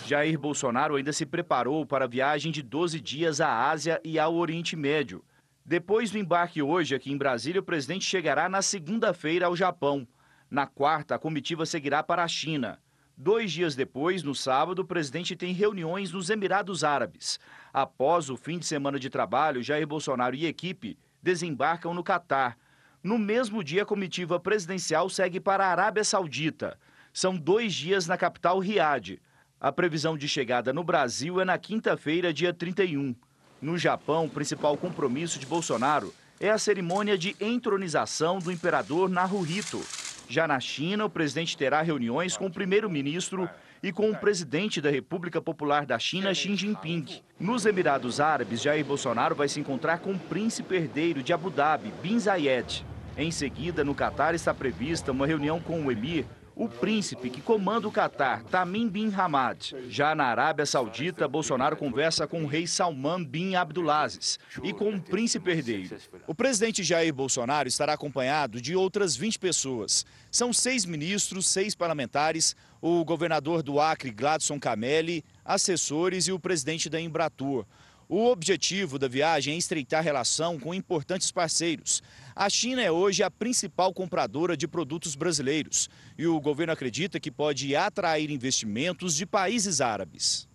Jair 0.07 0.39
Bolsonaro 0.39 0.97
ainda 0.97 1.13
se 1.13 1.25
preparou 1.25 1.87
para 1.87 2.05
a 2.05 2.09
viagem 2.09 2.53
de 2.53 2.63
12 2.63 3.01
dias 3.01 3.41
à 3.41 3.71
Ásia 3.71 3.99
e 4.05 4.19
ao 4.19 4.35
Oriente 4.35 4.77
Médio. 4.77 5.23
Depois 5.68 6.11
do 6.11 6.16
embarque 6.16 6.62
hoje 6.62 6.94
aqui 6.94 7.12
em 7.12 7.18
Brasília, 7.18 7.61
o 7.61 7.62
presidente 7.62 8.02
chegará 8.02 8.48
na 8.48 8.62
segunda-feira 8.62 9.44
ao 9.44 9.54
Japão. 9.54 10.09
Na 10.50 10.66
quarta, 10.66 11.14
a 11.14 11.18
comitiva 11.18 11.66
seguirá 11.66 12.02
para 12.02 12.24
a 12.24 12.26
China. 12.26 12.78
Dois 13.14 13.52
dias 13.52 13.76
depois, 13.76 14.22
no 14.22 14.35
sábado, 14.35 14.78
o 14.78 14.85
presidente 14.87 15.37
tem 15.37 15.52
reuniões 15.52 16.11
nos 16.11 16.31
Emirados 16.31 16.85
Árabes. 16.85 17.38
Após 17.70 18.31
o 18.31 18.37
fim 18.38 18.59
de 18.59 18.64
semana 18.64 18.98
de 18.98 19.11
trabalho, 19.11 19.62
Jair 19.62 19.87
Bolsonaro 19.87 20.35
e 20.35 20.46
equipe 20.46 20.98
desembarcam 21.22 21.92
no 21.92 22.02
Catar. 22.02 22.57
No 23.02 23.18
mesmo 23.18 23.62
dia, 23.62 23.83
a 23.83 23.85
comitiva 23.85 24.40
presidencial 24.40 25.11
segue 25.11 25.38
para 25.38 25.66
a 25.66 25.70
Arábia 25.70 26.02
Saudita. 26.02 26.78
São 27.12 27.37
dois 27.37 27.74
dias 27.74 28.07
na 28.07 28.16
capital 28.16 28.59
Riad. 28.59 29.20
A 29.61 29.70
previsão 29.70 30.16
de 30.16 30.26
chegada 30.26 30.72
no 30.72 30.83
Brasil 30.83 31.38
é 31.38 31.44
na 31.44 31.59
quinta-feira, 31.59 32.33
dia 32.33 32.54
31. 32.54 33.14
No 33.61 33.77
Japão, 33.77 34.27
o 34.27 34.31
principal 34.31 34.77
compromisso 34.77 35.38
de 35.38 35.44
Bolsonaro 35.44 36.14
é 36.38 36.49
a 36.49 36.59
cerimônia 36.59 37.18
de 37.18 37.35
entronização 37.40 38.38
do 38.38 38.53
imperador 38.53 39.09
Naruhito. 39.09 39.83
Já 40.29 40.47
na 40.47 40.61
China, 40.61 41.07
o 41.07 41.11
presidente 41.11 41.57
terá 41.57 41.83
reuniões 41.83 42.37
com 42.37 42.47
o 42.47 42.53
primeiro-ministro 42.53 43.51
e 43.83 43.90
com 43.90 44.11
o 44.11 44.16
presidente 44.16 44.81
da 44.81 44.90
República 44.90 45.40
Popular 45.40 45.85
da 45.85 45.99
China, 45.99 46.33
Xi 46.33 46.55
Jinping. 46.55 47.21
Nos 47.40 47.66
Emirados 47.66 48.21
Árabes, 48.21 48.62
Jair 48.62 48.85
Bolsonaro 48.85 49.35
vai 49.35 49.49
se 49.49 49.59
encontrar 49.59 49.99
com 49.99 50.12
o 50.12 50.18
príncipe 50.18 50.77
herdeiro 50.77 51.21
de 51.21 51.33
Abu 51.33 51.51
Dhabi, 51.51 51.92
Bin 52.01 52.18
Zayed. 52.21 52.85
Em 53.16 53.33
seguida, 53.33 53.83
no 53.83 53.94
Catar 53.94 54.37
está 54.37 54.55
prevista 54.55 55.11
uma 55.11 55.27
reunião 55.27 55.59
com 55.59 55.85
o 55.85 55.90
emir 55.90 56.25
o 56.59 56.68
príncipe 56.68 57.31
que 57.31 57.40
comanda 57.40 57.87
o 57.87 57.92
Catar, 57.92 58.42
Tamim 58.42 58.88
bin 58.88 59.14
Hamad. 59.14 59.77
Já 59.88 60.12
na 60.12 60.25
Arábia 60.25 60.66
Saudita, 60.66 61.29
Bolsonaro 61.29 61.77
conversa 61.77 62.27
com 62.27 62.42
o 62.42 62.47
rei 62.49 62.66
Salman 62.66 63.25
bin 63.25 63.55
Abdulaziz 63.55 64.40
e 64.64 64.73
com 64.73 64.90
o 64.90 65.01
príncipe 65.01 65.53
herdeiro. 65.53 65.97
O 66.27 66.35
presidente 66.35 66.83
Jair 66.83 67.14
Bolsonaro 67.14 67.68
estará 67.68 67.92
acompanhado 67.92 68.61
de 68.61 68.75
outras 68.75 69.14
20 69.14 69.38
pessoas. 69.38 70.05
São 70.33 70.53
seis 70.53 70.85
ministros, 70.85 71.47
seis 71.47 71.77
parlamentares, 71.77 72.57
o 72.83 73.05
governador 73.05 73.62
do 73.62 73.81
Acre, 73.81 74.11
Gladson 74.11 74.59
Camelli, 74.59 75.25
assessores 75.44 76.27
e 76.27 76.33
o 76.33 76.40
presidente 76.40 76.90
da 76.90 77.01
Embratur. 77.01 77.64
O 78.11 78.25
objetivo 78.31 78.99
da 78.99 79.07
viagem 79.07 79.53
é 79.53 79.59
estreitar 79.59 80.03
relação 80.03 80.59
com 80.59 80.73
importantes 80.73 81.31
parceiros. 81.31 82.03
A 82.35 82.49
China 82.49 82.81
é 82.81 82.90
hoje 82.90 83.23
a 83.23 83.31
principal 83.31 83.92
compradora 83.92 84.57
de 84.57 84.66
produtos 84.66 85.14
brasileiros 85.14 85.90
e 86.16 86.27
o 86.27 86.40
governo 86.40 86.73
acredita 86.73 87.21
que 87.21 87.31
pode 87.31 87.77
atrair 87.77 88.31
investimentos 88.31 89.14
de 89.14 89.27
países 89.27 89.83
árabes. 89.83 90.49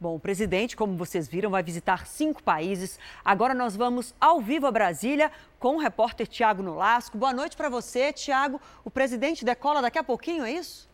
Bom, 0.00 0.14
o 0.14 0.20
presidente, 0.20 0.74
como 0.74 0.96
vocês 0.96 1.28
viram, 1.28 1.50
vai 1.50 1.62
visitar 1.62 2.06
cinco 2.06 2.42
países. 2.42 2.98
Agora 3.22 3.52
nós 3.52 3.76
vamos 3.76 4.14
ao 4.18 4.40
vivo 4.40 4.66
a 4.66 4.72
Brasília 4.72 5.30
com 5.58 5.76
o 5.76 5.80
repórter 5.80 6.26
Tiago 6.26 6.62
Nolasco. 6.62 7.18
Boa 7.18 7.34
noite 7.34 7.54
para 7.54 7.68
você, 7.68 8.14
Tiago. 8.14 8.58
O 8.82 8.90
presidente 8.90 9.44
decola 9.44 9.82
daqui 9.82 9.98
a 9.98 10.04
pouquinho, 10.04 10.42
é 10.42 10.52
isso? 10.52 10.87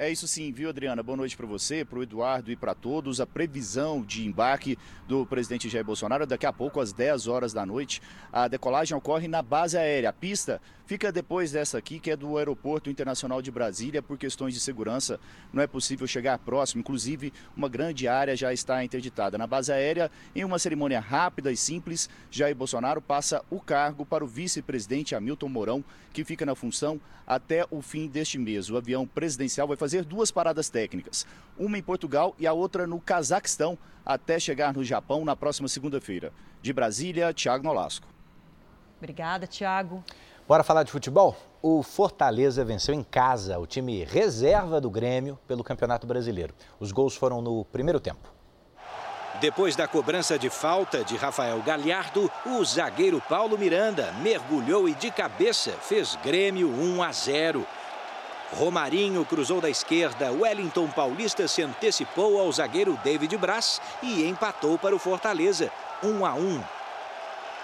É 0.00 0.08
isso 0.08 0.28
sim, 0.28 0.52
viu, 0.52 0.68
Adriana? 0.68 1.02
Boa 1.02 1.16
noite 1.16 1.36
para 1.36 1.44
você, 1.44 1.84
para 1.84 1.98
o 1.98 2.04
Eduardo 2.04 2.52
e 2.52 2.56
para 2.56 2.72
todos. 2.72 3.20
A 3.20 3.26
previsão 3.26 4.00
de 4.00 4.24
embarque 4.24 4.78
do 5.08 5.26
presidente 5.26 5.68
Jair 5.68 5.84
Bolsonaro 5.84 6.24
daqui 6.24 6.46
a 6.46 6.52
pouco, 6.52 6.78
às 6.78 6.92
10 6.92 7.26
horas 7.26 7.52
da 7.52 7.66
noite. 7.66 8.00
A 8.32 8.46
decolagem 8.46 8.96
ocorre 8.96 9.26
na 9.26 9.42
base 9.42 9.76
aérea. 9.76 10.10
A 10.10 10.12
pista 10.12 10.62
fica 10.86 11.10
depois 11.10 11.50
dessa 11.50 11.78
aqui, 11.78 11.98
que 11.98 12.12
é 12.12 12.16
do 12.16 12.38
Aeroporto 12.38 12.88
Internacional 12.88 13.42
de 13.42 13.50
Brasília. 13.50 14.00
Por 14.00 14.16
questões 14.16 14.54
de 14.54 14.60
segurança, 14.60 15.18
não 15.52 15.60
é 15.60 15.66
possível 15.66 16.06
chegar 16.06 16.38
próximo. 16.38 16.78
Inclusive, 16.78 17.32
uma 17.56 17.68
grande 17.68 18.06
área 18.06 18.36
já 18.36 18.52
está 18.52 18.84
interditada. 18.84 19.36
Na 19.36 19.48
base 19.48 19.72
aérea, 19.72 20.12
em 20.32 20.44
uma 20.44 20.60
cerimônia 20.60 21.00
rápida 21.00 21.50
e 21.50 21.56
simples, 21.56 22.08
Jair 22.30 22.54
Bolsonaro 22.54 23.02
passa 23.02 23.44
o 23.50 23.60
cargo 23.60 24.06
para 24.06 24.22
o 24.22 24.28
vice-presidente 24.28 25.16
Hamilton 25.16 25.48
Mourão, 25.48 25.84
que 26.12 26.22
fica 26.22 26.46
na 26.46 26.54
função 26.54 27.00
até 27.26 27.66
o 27.70 27.82
fim 27.82 28.06
deste 28.06 28.38
mês. 28.38 28.70
O 28.70 28.76
avião 28.76 29.06
presidencial 29.06 29.68
vai 29.68 29.76
fazer 29.76 29.87
fazer 29.88 30.04
duas 30.04 30.30
paradas 30.30 30.68
técnicas, 30.68 31.26
uma 31.58 31.78
em 31.78 31.82
Portugal 31.82 32.34
e 32.38 32.46
a 32.46 32.52
outra 32.52 32.86
no 32.86 33.00
Cazaquistão, 33.00 33.78
até 34.04 34.38
chegar 34.38 34.74
no 34.74 34.84
Japão 34.84 35.24
na 35.24 35.34
próxima 35.34 35.66
segunda-feira. 35.66 36.30
De 36.60 36.74
Brasília, 36.74 37.32
Thiago 37.32 37.64
Nolasco. 37.64 38.06
Obrigada, 38.98 39.46
Thiago. 39.46 40.04
Bora 40.46 40.62
falar 40.62 40.82
de 40.82 40.92
futebol? 40.92 41.34
O 41.62 41.82
Fortaleza 41.82 42.64
venceu 42.66 42.94
em 42.94 43.02
casa 43.02 43.58
o 43.58 43.66
time 43.66 44.04
reserva 44.04 44.78
do 44.78 44.90
Grêmio 44.90 45.38
pelo 45.48 45.64
Campeonato 45.64 46.06
Brasileiro. 46.06 46.54
Os 46.78 46.92
gols 46.92 47.16
foram 47.16 47.40
no 47.40 47.64
primeiro 47.64 47.98
tempo. 47.98 48.28
Depois 49.40 49.74
da 49.74 49.88
cobrança 49.88 50.38
de 50.38 50.50
falta 50.50 51.02
de 51.04 51.16
Rafael 51.16 51.62
Galhardo, 51.62 52.30
o 52.44 52.62
zagueiro 52.64 53.22
Paulo 53.26 53.56
Miranda 53.56 54.12
mergulhou 54.20 54.88
e 54.88 54.94
de 54.94 55.10
cabeça 55.10 55.70
fez 55.80 56.18
Grêmio 56.24 56.68
1 56.68 57.02
a 57.02 57.12
0. 57.12 57.66
Romarinho 58.52 59.24
cruzou 59.26 59.60
da 59.60 59.68
esquerda, 59.68 60.32
Wellington 60.32 60.88
Paulista 60.88 61.46
se 61.46 61.62
antecipou 61.62 62.40
ao 62.40 62.50
zagueiro 62.50 62.98
David 63.04 63.36
Braz 63.36 63.80
e 64.02 64.26
empatou 64.26 64.78
para 64.78 64.96
o 64.96 64.98
Fortaleza, 64.98 65.70
1 66.02 66.24
a 66.24 66.34
1. 66.34 66.62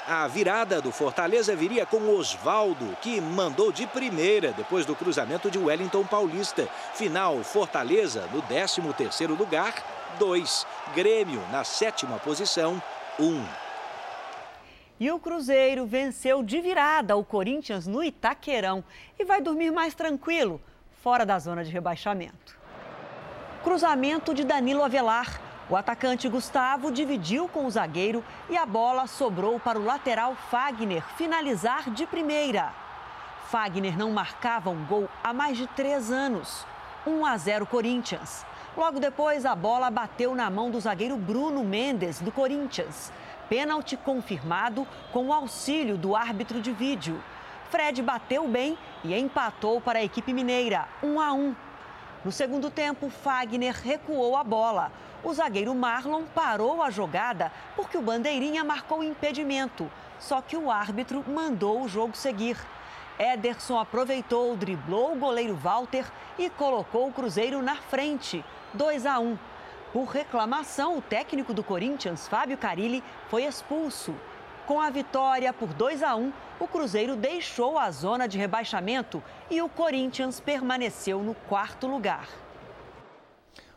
A 0.07 0.29
virada 0.29 0.83
do 0.83 0.93
Fortaleza 0.93 1.57
viria 1.57 1.87
com 1.87 2.15
Osvaldo, 2.15 2.95
que 3.01 3.19
mandou 3.19 3.73
de 3.73 3.87
primeira 3.87 4.53
depois 4.53 4.85
do 4.85 4.95
cruzamento 4.95 5.51
de 5.51 5.59
Wellington 5.59 6.05
Paulista. 6.05 6.69
Final 6.93 7.43
Fortaleza 7.43 8.29
no 8.31 8.43
13º 8.43 9.39
lugar, 9.39 9.75
2. 10.19 10.67
Grêmio 10.95 11.41
na 11.51 11.65
sétima 11.65 12.19
posição, 12.19 12.83
1. 13.19 13.43
E 15.01 15.11
o 15.11 15.19
Cruzeiro 15.19 15.87
venceu 15.87 16.43
de 16.43 16.61
virada 16.61 17.17
o 17.17 17.25
Corinthians 17.25 17.87
no 17.87 18.05
Itaquerão 18.05 18.85
e 19.19 19.25
vai 19.25 19.41
dormir 19.41 19.71
mais 19.71 19.95
tranquilo 19.95 20.61
fora 21.05 21.27
da 21.27 21.39
zona 21.39 21.63
de 21.63 21.71
rebaixamento. 21.71 22.57
Cruzamento 23.63 24.33
de 24.33 24.43
Danilo 24.43 24.83
Avelar. 24.83 25.39
O 25.69 25.77
atacante 25.77 26.27
Gustavo 26.31 26.91
dividiu 26.91 27.47
com 27.47 27.67
o 27.67 27.71
zagueiro 27.71 28.25
e 28.49 28.57
a 28.57 28.65
bola 28.65 29.07
sobrou 29.07 29.61
para 29.61 29.79
o 29.79 29.85
lateral 29.85 30.35
Fagner 30.51 31.05
finalizar 31.19 31.91
de 31.91 32.07
primeira. 32.07 32.73
Fagner 33.51 33.99
não 33.99 34.13
marcava 34.13 34.71
um 34.71 34.83
gol 34.87 35.07
há 35.23 35.35
mais 35.35 35.59
de 35.59 35.67
três 35.67 36.11
anos. 36.11 36.67
1 37.07 37.27
a 37.27 37.37
0 37.37 37.67
Corinthians. 37.67 38.47
Logo 38.75 38.99
depois, 38.99 39.45
a 39.45 39.55
bola 39.55 39.91
bateu 39.91 40.35
na 40.35 40.49
mão 40.49 40.71
do 40.71 40.81
zagueiro 40.81 41.19
Bruno 41.19 41.63
Mendes, 41.63 42.19
do 42.19 42.33
Corinthians. 42.33 43.13
Pênalti 43.47 43.95
confirmado 43.95 44.87
com 45.13 45.27
o 45.27 45.35
auxílio 45.35 45.99
do 45.99 46.17
árbitro 46.17 46.63
de 46.63 46.73
vídeo. 46.73 47.23
Fred 47.75 48.01
bateu 48.03 48.47
bem 48.47 48.79
e 49.03 49.19
empatou 49.19 49.81
para 49.81 49.99
a 49.99 50.05
equipe 50.05 50.33
mineira, 50.33 50.87
1 51.03 51.21
a 51.21 51.33
1. 51.33 51.57
No 52.25 52.31
segundo 52.31 52.71
tempo, 52.71 53.11
Fagner 53.11 53.75
recuou 53.75 54.37
a 54.37 54.45
bola. 54.45 54.93
O 55.25 55.35
zagueiro 55.35 55.75
Marlon 55.75 56.23
parou 56.33 56.81
a 56.81 56.89
jogada 56.89 57.51
porque 57.75 57.99
o 57.99 58.01
Bandeirinha 58.01 58.63
marcou 58.63 59.03
impedimento. 59.03 59.91
Só 60.21 60.41
que 60.41 60.57
o 60.57 60.71
árbitro 60.71 61.25
mandou 61.27 61.83
o 61.83 61.89
jogo 61.89 62.17
seguir. 62.17 62.57
Ederson 63.19 63.77
aproveitou, 63.77 64.57
driblou 64.57 65.13
o 65.13 65.19
goleiro 65.19 65.57
Walter 65.57 66.07
e 66.39 66.49
colocou 66.51 67.09
o 67.09 67.13
Cruzeiro 67.13 67.61
na 67.61 67.75
frente, 67.75 68.45
2 68.73 69.05
a 69.05 69.19
1. 69.19 69.37
Por 69.93 70.05
reclamação, 70.05 70.99
o 70.99 71.03
técnico 71.03 71.53
do 71.53 71.65
Corinthians, 71.65 72.29
Fábio 72.29 72.57
Carilli, 72.57 73.03
foi 73.29 73.43
expulso. 73.43 74.15
Com 74.67 74.81
a 74.81 74.89
vitória 74.89 75.53
por 75.53 75.75
2 75.75 76.03
a 76.03 76.17
1, 76.17 76.33
o 76.59 76.67
Cruzeiro 76.67 77.17
deixou 77.17 77.79
a 77.79 77.91
zona 77.91 78.27
de 78.27 78.39
rebaixamento 78.39 79.23
e 79.51 79.61
o 79.61 79.69
Corinthians 79.69 80.41
permaneceu 80.41 81.23
no 81.23 81.35
quarto 81.35 81.87
lugar. 81.87 82.44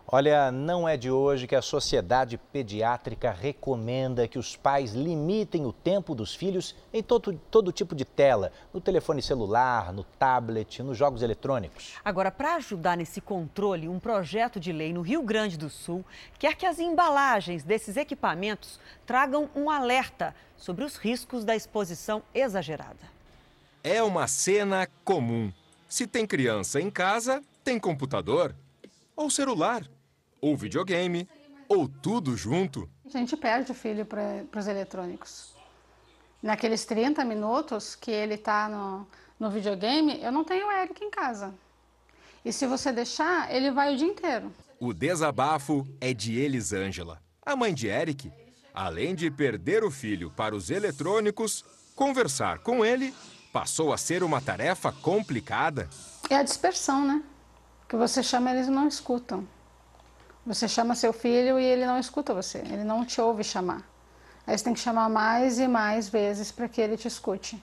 Olha, 0.10 0.50
não 0.54 0.88
é 0.88 0.96
de 0.96 1.12
hoje 1.12 1.48
que 1.48 1.56
a 1.56 1.62
Sociedade 1.62 2.38
Pediátrica 2.38 3.30
recomenda 3.30 4.26
que 4.26 4.39
os 4.39 4.56
pais 4.56 4.93
limitem 4.93 5.65
o 5.65 5.74
tempo 5.74 6.15
dos 6.15 6.34
filhos 6.34 6.74
em 6.93 7.04
todo, 7.04 7.34
todo 7.52 7.74
tipo 7.74 7.93
de 7.93 8.06
tela, 8.06 8.54
no 8.74 8.80
telefone 8.80 9.22
celular, 9.22 9.91
no 9.91 10.06
tablet, 10.06 10.82
nos 10.82 10.98
jogos 10.98 11.22
eletrônicos. 11.22 11.96
Agora, 12.06 12.32
para 12.32 12.56
ajudar 12.56 12.96
nesse 12.96 13.20
controle, 13.20 13.89
um 13.89 14.00
projeto 14.00 14.62
de 14.62 14.72
lei 14.72 14.93
no 14.93 15.02
Rio 15.02 15.22
Grande 15.24 15.58
do 15.58 15.70
Sul 15.70 16.06
quer 16.39 16.56
que 16.56 16.65
as 16.65 16.80
embalagens 16.80 17.65
desses 17.65 17.98
equipamentos 17.98 18.80
tragam 19.06 19.50
um 19.54 19.70
alerta 19.70 20.34
sobre 20.56 20.86
os 20.86 20.96
riscos 20.96 21.43
da 21.43 21.54
exposição 21.54 22.24
exagerada. 22.34 23.12
É 23.84 24.02
uma 24.02 24.26
cena 24.26 24.88
comum. 25.04 25.52
Se 25.86 26.08
tem 26.08 26.26
criança 26.26 26.80
em 26.80 26.89
casa, 26.89 27.43
tem 27.62 27.78
computador 27.78 28.56
ou 29.13 29.30
celular 29.30 29.84
ou 30.48 30.56
videogame, 30.56 31.28
ou 31.68 31.88
tudo 31.88 32.38
junto. 32.38 32.90
A 33.06 33.10
gente 33.10 33.36
perde 33.36 33.72
o 33.72 33.76
filho 33.76 34.06
para 34.06 34.60
os 34.60 34.68
eletrônicos. 34.68 35.54
Naqueles 36.42 36.86
30 36.86 37.26
minutos 37.26 37.96
que 37.96 38.12
ele 38.12 38.36
está 38.36 38.70
no, 38.70 39.08
no 39.40 39.50
videogame, 39.50 40.22
eu 40.22 40.32
não 40.32 40.44
tenho 40.44 40.68
o 40.68 40.72
Eric 40.72 41.04
em 41.04 41.10
casa. 41.10 41.54
E 42.46 42.54
se 42.54 42.66
você 42.66 42.92
deixar, 42.92 43.54
ele 43.54 43.72
vai 43.72 43.94
o 43.94 43.98
dia 43.98 44.08
inteiro. 44.08 44.52
O 44.80 44.94
desabafo 44.94 45.86
é 46.00 46.14
de 46.14 46.40
Elisângela, 46.40 47.22
a 47.46 47.56
mãe 47.56 47.74
de 47.74 47.88
Eric. 47.88 48.32
Além 48.74 49.16
de 49.16 49.30
perder 49.32 49.84
o 49.84 49.92
filho 49.92 50.32
para 50.32 50.56
os 50.56 50.70
eletrônicos, 50.70 51.66
conversar 51.96 52.60
com 52.60 52.86
ele 52.86 53.14
passou 53.52 53.92
a 53.92 53.98
ser 53.98 54.22
uma 54.24 54.40
tarefa 54.40 54.92
complicada. 54.92 55.90
É 56.30 56.36
a 56.36 56.44
dispersão, 56.44 57.06
né? 57.06 57.24
Que 57.90 57.96
você 57.96 58.22
chama, 58.22 58.52
eles 58.52 58.68
não 58.68 58.88
escutam. 58.88 59.48
Você 60.48 60.66
chama 60.66 60.96
seu 60.96 61.12
filho 61.12 61.60
e 61.60 61.66
ele 61.66 61.86
não 61.86 62.00
escuta 62.00 62.34
você, 62.34 62.60
ele 62.60 62.86
não 62.86 63.04
te 63.04 63.20
ouve 63.20 63.44
chamar. 63.44 63.86
Aí 64.46 64.58
você 64.58 64.64
tem 64.64 64.74
que 64.74 64.80
chamar 64.80 65.10
mais 65.10 65.60
e 65.60 65.68
mais 65.68 66.08
vezes 66.08 66.54
para 66.54 66.70
que 66.70 66.80
ele 66.80 66.96
te 66.96 67.06
escute. 67.06 67.62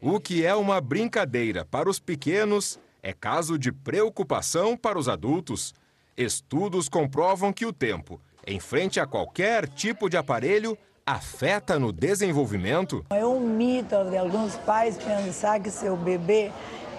O 0.00 0.18
que 0.18 0.44
é 0.44 0.52
uma 0.52 0.80
brincadeira 0.80 1.64
para 1.64 1.88
os 1.88 2.00
pequenos 2.00 2.80
é 3.00 3.12
caso 3.12 3.56
de 3.56 3.70
preocupação 3.70 4.76
para 4.76 4.98
os 4.98 5.08
adultos. 5.08 5.72
Estudos 6.16 6.88
comprovam 6.88 7.52
que 7.52 7.64
o 7.64 7.72
tempo, 7.72 8.20
em 8.44 8.58
frente 8.58 8.98
a 8.98 9.06
qualquer 9.06 9.68
tipo 9.68 10.10
de 10.10 10.16
aparelho, 10.16 10.76
afeta 11.06 11.78
no 11.78 11.92
desenvolvimento. 11.92 13.06
É 13.08 13.24
um 13.24 13.38
mito 13.38 13.94
de 14.10 14.16
alguns 14.16 14.56
pais 14.56 14.98
pensar 14.98 15.60
que 15.60 15.70
seu 15.70 15.96
bebê 15.96 16.50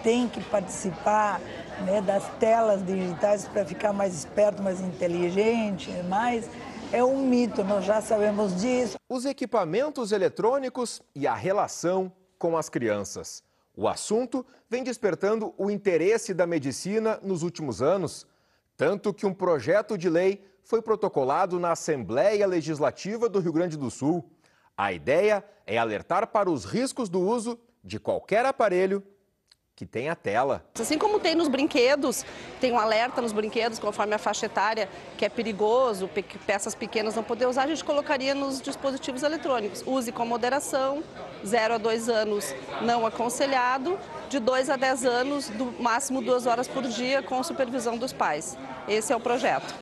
tem 0.02 0.30
que 0.30 0.40
participar 0.40 1.42
né, 1.86 2.02
das 2.02 2.28
telas 2.40 2.86
digitais 2.86 3.48
para 3.48 3.66
ficar 3.66 3.94
mais 3.94 4.13
esperto, 4.13 4.62
mais 4.62 4.80
inteligente, 4.82 5.90
mas 6.08 6.50
é 6.92 7.04
um 7.04 7.26
mito, 7.26 7.63
nós 7.63 7.86
já 7.86 8.02
sabemos 8.02 8.56
disso. 8.62 8.98
Os 9.10 9.26
equipamentos 9.26 10.12
eletrônicos 10.12 11.02
e 11.13 11.28
a 11.28 11.36
relação 11.36 12.12
com 12.38 12.58
as 12.58 12.70
crianças. 12.70 13.44
O 13.76 13.88
assunto 13.88 14.46
vem 14.70 14.84
despertando 14.84 15.54
o 15.58 15.70
interesse 15.70 16.34
da 16.34 16.48
medicina 16.48 17.20
nos 17.22 17.44
últimos 17.44 17.82
anos, 17.82 18.26
tanto 18.76 19.13
que 19.13 19.26
um 19.26 19.34
projeto 19.34 19.98
de 19.98 20.10
lei 20.10 20.44
foi 20.63 20.82
protocolado 20.82 21.60
na 21.60 21.72
Assembleia 21.72 22.46
Legislativa 22.48 23.30
do 23.30 23.40
Rio 23.40 23.54
Grande 23.54 23.78
do 23.78 23.90
Sul. 23.90 24.30
A 24.76 24.92
ideia 24.92 25.44
é 25.66 25.78
alertar 25.78 26.28
para 26.28 26.50
os 26.50 26.66
riscos 26.66 27.08
do 27.10 27.20
uso 27.20 27.60
de 27.84 28.00
qualquer 28.00 28.46
aparelho 28.46 29.04
que 29.78 29.86
tem 29.86 30.10
a 30.10 30.16
tela. 30.16 30.66
Assim 30.74 30.98
como 30.98 31.20
tem 31.20 31.36
nos 31.36 31.48
brinquedos, 31.48 32.26
tem 32.60 32.72
um 32.72 32.80
alerta 32.80 33.22
nos 33.22 33.32
brinquedos 33.32 33.78
conforme 33.78 34.16
a 34.16 34.18
faixa 34.18 34.48
etária, 34.48 34.90
que 35.16 35.24
é 35.24 35.30
perigoso, 35.30 36.10
peças 36.48 36.74
pequenas 36.74 37.16
não 37.16 37.22
poder 37.22 37.46
usar, 37.46 37.66
a 37.66 37.68
gente 37.68 37.84
colocaria 37.84 38.34
nos 38.34 38.60
dispositivos 38.60 39.22
eletrônicos. 39.22 39.84
Use 39.86 40.12
com 40.12 40.26
moderação, 40.26 41.04
0 41.46 41.76
a 41.76 41.78
2 41.78 42.10
anos 42.10 42.56
não 42.82 43.06
aconselhado, 43.06 44.00
de 44.30 44.40
2 44.40 44.72
a 44.72 44.78
10 44.78 45.06
anos, 45.06 45.50
do 45.50 45.66
máximo 45.80 46.24
duas 46.24 46.48
horas 46.48 46.68
por 46.68 46.82
dia, 46.82 47.22
com 47.22 47.44
supervisão 47.44 48.00
dos 48.00 48.12
pais. 48.12 48.58
Esse 48.88 49.13
é 49.13 49.16
o 49.16 49.20
projeto. 49.20 49.76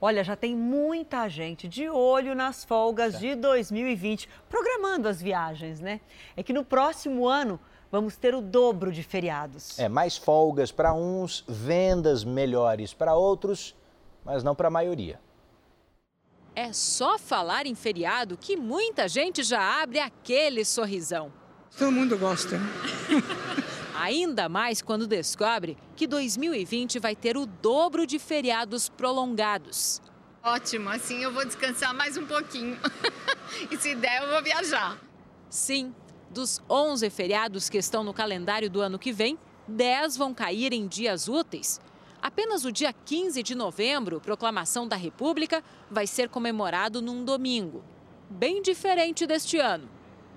Olha, 0.00 0.24
já 0.24 0.34
tem 0.34 0.56
muita 0.56 1.28
gente 1.28 1.68
de 1.68 1.88
olho 1.88 2.34
nas 2.34 2.64
folgas 2.64 3.20
de 3.20 3.36
2020, 3.36 4.28
programando 4.48 5.08
as 5.08 5.22
viagens, 5.22 5.80
né? 5.80 6.00
É 6.36 6.42
que 6.42 6.52
no 6.52 6.64
próximo 6.64 7.28
ano 7.28 7.60
vamos 7.94 8.16
ter 8.16 8.34
o 8.34 8.40
dobro 8.40 8.90
de 8.90 9.04
feriados. 9.04 9.78
É, 9.78 9.88
mais 9.88 10.16
folgas 10.16 10.72
para 10.72 10.92
uns, 10.92 11.44
vendas 11.46 12.24
melhores 12.24 12.92
para 12.92 13.14
outros, 13.14 13.72
mas 14.24 14.42
não 14.42 14.52
para 14.52 14.66
a 14.66 14.70
maioria. 14.70 15.20
É 16.56 16.72
só 16.72 17.16
falar 17.16 17.66
em 17.66 17.74
feriado 17.76 18.36
que 18.36 18.56
muita 18.56 19.06
gente 19.06 19.44
já 19.44 19.80
abre 19.80 20.00
aquele 20.00 20.64
sorrisão. 20.64 21.32
Todo 21.78 21.92
mundo 21.92 22.18
gosta. 22.18 22.58
Ainda 23.94 24.48
mais 24.48 24.82
quando 24.82 25.06
descobre 25.06 25.78
que 25.94 26.08
2020 26.08 26.98
vai 26.98 27.14
ter 27.14 27.36
o 27.36 27.46
dobro 27.46 28.08
de 28.08 28.18
feriados 28.18 28.88
prolongados. 28.88 30.02
Ótimo, 30.42 30.90
assim 30.90 31.22
eu 31.22 31.32
vou 31.32 31.44
descansar 31.44 31.94
mais 31.94 32.16
um 32.16 32.26
pouquinho. 32.26 32.76
e 33.70 33.76
se 33.76 33.94
der, 33.94 34.24
eu 34.24 34.30
vou 34.30 34.42
viajar. 34.42 34.98
Sim, 35.48 35.94
dos 36.34 36.60
11 36.68 37.08
feriados 37.08 37.70
que 37.70 37.78
estão 37.78 38.02
no 38.02 38.12
calendário 38.12 38.68
do 38.68 38.80
ano 38.80 38.98
que 38.98 39.12
vem, 39.12 39.38
10 39.68 40.16
vão 40.16 40.34
cair 40.34 40.72
em 40.72 40.86
dias 40.86 41.28
úteis. 41.28 41.80
Apenas 42.20 42.64
o 42.64 42.72
dia 42.72 42.92
15 42.92 43.42
de 43.42 43.54
novembro, 43.54 44.20
proclamação 44.20 44.88
da 44.88 44.96
República, 44.96 45.62
vai 45.90 46.06
ser 46.06 46.28
comemorado 46.28 47.00
num 47.00 47.24
domingo. 47.24 47.84
Bem 48.28 48.60
diferente 48.60 49.26
deste 49.26 49.58
ano. 49.58 49.88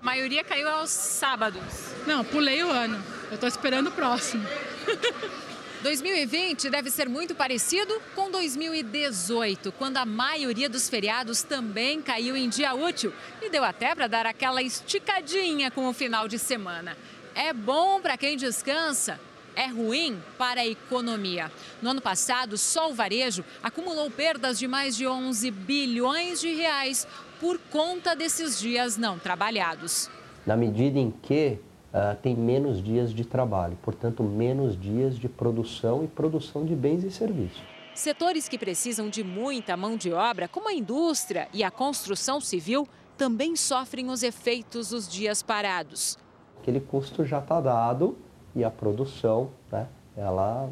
A 0.02 0.06
maioria 0.06 0.44
caiu 0.44 0.70
aos 0.70 0.92
sábados. 0.92 1.64
Não, 2.06 2.24
pulei 2.24 2.64
o 2.64 2.70
ano. 2.70 3.04
Eu 3.30 3.36
estou 3.36 3.50
esperando 3.50 3.88
o 3.88 3.92
próximo. 3.92 4.46
2020 5.82 6.70
deve 6.70 6.90
ser 6.90 7.08
muito 7.08 7.36
parecido 7.36 8.02
com 8.16 8.32
2018, 8.32 9.72
quando 9.74 9.98
a 9.98 10.06
maioria 10.06 10.68
dos 10.68 10.90
feriados 10.90 11.44
também 11.44 12.02
caiu 12.02 12.36
em 12.36 12.50
dia 12.50 12.74
útil 12.74 13.14
e 13.42 13.50
deu 13.50 13.64
até 13.64 13.94
para 13.94 14.08
dar 14.08 14.26
aquela 14.26 14.62
esticadinha 14.62 15.70
com 15.70 15.88
o 15.88 15.94
final 15.94 16.28
de 16.28 16.40
semana. 16.40 16.98
É 17.36 17.54
bom 17.54 18.02
para 18.02 18.18
quem 18.18 18.36
descansa, 18.36 19.20
é 19.56 19.68
ruim 19.68 20.20
para 20.38 20.62
a 20.62 20.68
economia. 20.68 21.52
No 21.80 21.92
ano 21.92 22.02
passado, 22.02 22.58
só 22.58 22.90
o 22.90 22.96
varejo 22.96 23.46
acumulou 23.62 24.10
perdas 24.10 24.58
de 24.58 24.68
mais 24.68 24.98
de 24.98 25.06
11 25.06 25.52
bilhões 25.52 26.42
de 26.42 26.54
reais 26.56 27.08
por 27.40 27.60
conta 27.70 28.16
desses 28.16 28.60
dias 28.60 28.98
não 28.98 29.20
trabalhados. 29.20 30.10
Na 30.44 30.58
medida 30.58 30.98
em 30.98 31.12
que 31.12 31.60
uh, 31.94 32.16
tem 32.22 32.36
menos 32.36 32.84
dias 32.84 33.14
de 33.14 33.24
trabalho, 33.26 33.78
portanto, 33.82 34.24
menos 34.24 34.80
dias 34.80 35.18
de 35.18 35.28
produção 35.28 36.04
e 36.04 36.08
produção 36.08 36.66
de 36.66 36.76
bens 36.76 37.04
e 37.04 37.12
serviços. 37.12 37.62
Setores 37.94 38.48
que 38.48 38.58
precisam 38.58 39.10
de 39.10 39.24
muita 39.24 39.76
mão 39.76 39.98
de 39.98 40.12
obra, 40.12 40.48
como 40.48 40.70
a 40.70 40.74
indústria 40.74 41.48
e 41.54 41.64
a 41.64 41.72
construção 41.72 42.40
civil, 42.40 42.88
também 43.18 43.56
sofrem 43.56 44.10
os 44.10 44.22
efeitos 44.22 44.90
dos 44.90 45.08
dias 45.08 45.42
parados. 45.42 46.18
Aquele 46.62 46.80
custo 46.80 47.26
já 47.26 47.40
está 47.40 47.60
dado 47.60 48.16
e 48.56 48.64
a 48.64 48.70
produção, 48.70 49.50
né, 49.72 49.88
ela 50.16 50.70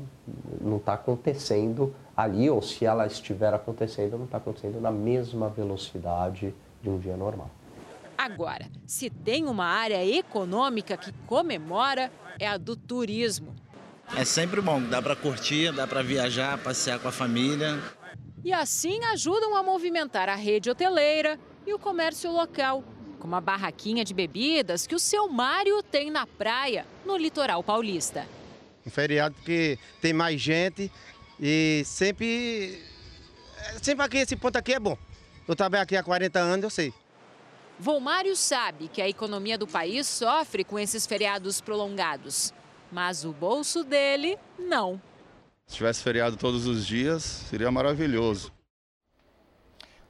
não 0.61 0.77
está 0.77 0.93
acontecendo 0.93 1.93
ali, 2.15 2.49
ou 2.49 2.61
se 2.61 2.85
ela 2.85 3.05
estiver 3.07 3.53
acontecendo, 3.53 4.17
não 4.17 4.25
está 4.25 4.37
acontecendo 4.37 4.79
na 4.79 4.91
mesma 4.91 5.49
velocidade 5.49 6.53
de 6.81 6.89
um 6.89 6.99
dia 6.99 7.17
normal. 7.17 7.49
Agora, 8.17 8.69
se 8.85 9.09
tem 9.09 9.45
uma 9.45 9.65
área 9.65 10.03
econômica 10.05 10.97
que 10.97 11.11
comemora, 11.25 12.11
é 12.39 12.47
a 12.47 12.57
do 12.57 12.75
turismo. 12.75 13.55
É 14.15 14.23
sempre 14.23 14.61
bom, 14.61 14.81
dá 14.81 15.01
para 15.01 15.15
curtir, 15.15 15.71
dá 15.71 15.87
para 15.87 16.01
viajar, 16.01 16.57
passear 16.57 16.99
com 16.99 17.07
a 17.07 17.11
família. 17.11 17.81
E 18.43 18.53
assim 18.53 19.03
ajudam 19.05 19.55
a 19.55 19.63
movimentar 19.63 20.29
a 20.29 20.35
rede 20.35 20.69
hoteleira 20.69 21.39
e 21.65 21.73
o 21.73 21.79
comércio 21.79 22.31
local, 22.31 22.83
como 23.19 23.35
a 23.35 23.41
barraquinha 23.41 24.05
de 24.05 24.13
bebidas 24.13 24.85
que 24.85 24.93
o 24.93 24.99
seu 24.99 25.27
Mário 25.27 25.81
tem 25.81 26.11
na 26.11 26.27
praia, 26.27 26.85
no 27.05 27.17
litoral 27.17 27.63
paulista. 27.63 28.27
Um 28.85 28.91
feriado 28.91 29.35
que 29.43 29.79
tem 29.99 30.13
mais 30.13 30.39
gente 30.39 30.91
e 31.39 31.81
sempre. 31.85 32.83
Sempre 33.81 34.05
aqui, 34.05 34.17
esse 34.17 34.35
ponto 34.35 34.55
aqui 34.57 34.73
é 34.73 34.79
bom. 34.79 34.95
Eu 35.47 35.55
trabalho 35.55 35.83
aqui 35.83 35.97
há 35.97 36.03
40 36.03 36.39
anos, 36.39 36.63
eu 36.63 36.69
sei. 36.69 36.93
Volmário 37.77 38.35
sabe 38.37 38.87
que 38.87 39.01
a 39.01 39.09
economia 39.09 39.57
do 39.57 39.67
país 39.67 40.07
sofre 40.07 40.63
com 40.63 40.79
esses 40.79 41.05
feriados 41.05 41.59
prolongados, 41.59 42.53
mas 42.89 43.25
o 43.25 43.33
bolso 43.33 43.83
dele 43.83 44.39
não. 44.57 45.01
Se 45.67 45.75
tivesse 45.75 46.01
feriado 46.01 46.37
todos 46.37 46.67
os 46.67 46.87
dias, 46.87 47.23
seria 47.23 47.69
maravilhoso. 47.69 48.53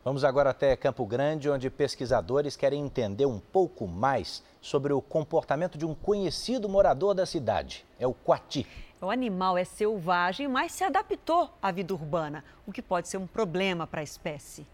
Vamos 0.03 0.23
agora 0.23 0.51
até 0.51 0.75
Campo 0.75 1.03
Grande, 1.07 1.49
onde 1.49 1.67
pesquisadores 1.71 2.55
querem 2.55 2.85
entender 2.85 3.25
um 3.25 3.39
pouco 3.39 3.87
mais 3.87 4.43
sobre 4.61 4.93
o 4.93 5.01
comportamento 5.01 5.75
de 5.75 5.85
um 5.87 5.95
conhecido 5.95 6.69
morador 6.69 7.15
da 7.15 7.25
cidade. 7.25 7.83
É 7.99 8.05
o 8.05 8.13
coati. 8.13 8.67
O 9.01 9.09
animal 9.09 9.57
é 9.57 9.63
selvagem, 9.63 10.47
mas 10.47 10.71
se 10.71 10.83
adaptou 10.83 11.49
à 11.59 11.71
vida 11.71 11.95
urbana, 11.95 12.43
o 12.67 12.71
que 12.71 12.83
pode 12.83 13.07
ser 13.07 13.17
um 13.17 13.25
problema 13.25 13.87
para 13.87 14.01
a 14.01 14.03
espécie. 14.03 14.67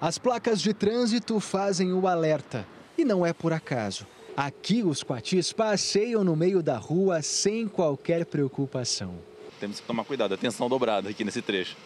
As 0.00 0.16
placas 0.16 0.62
de 0.62 0.72
trânsito 0.72 1.38
fazem 1.40 1.92
o 1.92 2.08
alerta. 2.08 2.66
E 2.96 3.04
não 3.04 3.26
é 3.26 3.34
por 3.34 3.52
acaso. 3.52 4.06
Aqui 4.34 4.82
os 4.82 5.02
coatis 5.02 5.52
passeiam 5.52 6.24
no 6.24 6.34
meio 6.34 6.62
da 6.62 6.78
rua 6.78 7.20
sem 7.20 7.68
qualquer 7.68 8.24
preocupação. 8.24 9.14
Temos 9.60 9.78
que 9.78 9.86
tomar 9.86 10.04
cuidado, 10.04 10.32
atenção 10.32 10.70
dobrada 10.70 11.10
aqui 11.10 11.22
nesse 11.22 11.42
trecho. 11.42 11.76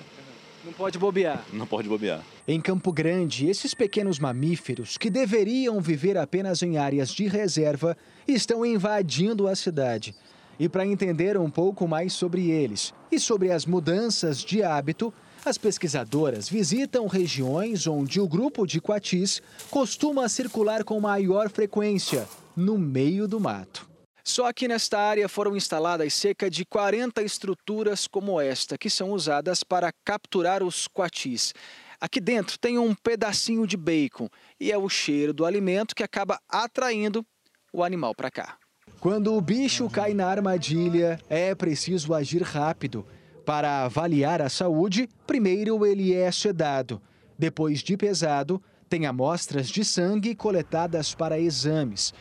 Não 0.65 0.73
pode 0.73 0.97
bobear. 0.97 1.45
Não 1.53 1.67
pode 1.67 1.89
bobear. 1.89 2.23
Em 2.47 2.61
Campo 2.61 2.93
Grande, 2.93 3.49
esses 3.49 3.75
pequenos 3.75 4.21
mamíferos, 4.21 4.97
que 4.97 5.11
deveriam 5.11 5.81
viver 5.81 6.17
apenas 6.17 6.63
em 6.63 6.79
áreas 6.79 7.11
de 7.11 7.27
reserva, 7.27 7.97
estão 8.29 8.65
invadindo 8.65 9.49
a 9.49 9.57
cidade. 9.57 10.15
E 10.57 10.69
para 10.69 10.87
entender 10.87 11.37
um 11.37 11.51
pouco 11.51 11.89
mais 11.89 12.13
sobre 12.13 12.49
eles 12.49 12.95
e 13.11 13.19
sobre 13.19 13.51
as 13.51 13.67
mudanças 13.67 14.39
de 14.39 14.63
hábito, 14.63 15.13
as 15.45 15.59
pesquisadoras 15.59 16.49
visitam 16.49 17.07
regiões 17.07 17.87
onde 17.87 18.19
o 18.19 18.27
grupo 18.27 18.67
de 18.67 18.81
coatis 18.81 19.43
costuma 19.71 20.29
circular 20.29 20.83
com 20.85 20.99
maior 20.99 21.51
frequência, 21.51 22.27
no 22.57 22.79
meio 22.79 23.29
do 23.29 23.39
mato. 23.39 23.87
Só 24.25 24.51
que 24.55 24.67
nesta 24.67 24.99
área 24.99 25.29
foram 25.29 25.55
instaladas 25.55 26.15
cerca 26.15 26.49
de 26.49 26.65
40 26.65 27.23
estruturas 27.23 28.07
como 28.07 28.41
esta, 28.41 28.79
que 28.79 28.89
são 28.89 29.11
usadas 29.11 29.63
para 29.63 29.93
capturar 30.03 30.63
os 30.63 30.89
coatis. 30.89 31.53
Aqui 32.01 32.21
dentro 32.21 32.59
tem 32.59 32.79
um 32.79 32.95
pedacinho 32.95 33.67
de 33.67 33.77
bacon 33.77 34.31
e 34.59 34.73
é 34.73 34.79
o 34.79 34.89
cheiro 34.89 35.35
do 35.35 35.45
alimento 35.45 35.95
que 35.95 36.03
acaba 36.03 36.39
atraindo 36.49 37.25
o 37.71 37.85
animal 37.85 38.15
para 38.15 38.31
cá. 38.31 38.57
Quando 38.99 39.35
o 39.35 39.41
bicho 39.41 39.91
cai 39.91 40.15
na 40.15 40.27
armadilha, 40.27 41.21
é 41.29 41.55
preciso 41.55 42.15
agir 42.15 42.43
rápido. 42.43 43.07
Para 43.45 43.85
avaliar 43.85 44.41
a 44.41 44.49
saúde, 44.49 45.09
primeiro 45.27 45.85
ele 45.85 46.15
é 46.15 46.31
sedado. 46.33 47.01
Depois 47.39 47.81
de 47.81 47.97
pesado, 47.97 48.63
tem 48.89 49.07
amostras 49.07 49.69
de 49.69 49.85
sangue 49.85 50.35
coletadas 50.35 51.15
para 51.15 51.39
exames. 51.39 52.15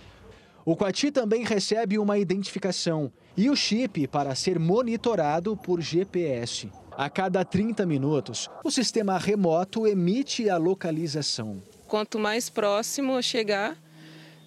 O 0.66 0.76
Coati 0.76 1.12
também 1.12 1.44
recebe 1.44 1.98
uma 1.98 2.18
identificação 2.18 3.12
e 3.38 3.50
o 3.50 3.56
chip 3.56 4.08
para 4.08 4.36
ser 4.36 4.60
monitorado 4.60 5.56
por 5.56 5.82
GPS. 5.82 6.70
A 6.92 7.10
cada 7.10 7.44
30 7.44 7.86
minutos, 7.86 8.50
o 8.64 8.70
sistema 8.70 9.18
remoto 9.18 9.88
emite 9.88 10.50
a 10.50 10.58
localização. 10.58 11.62
Quanto 11.88 12.20
mais 12.20 12.50
próximo 12.50 13.22
chegar, 13.22 13.78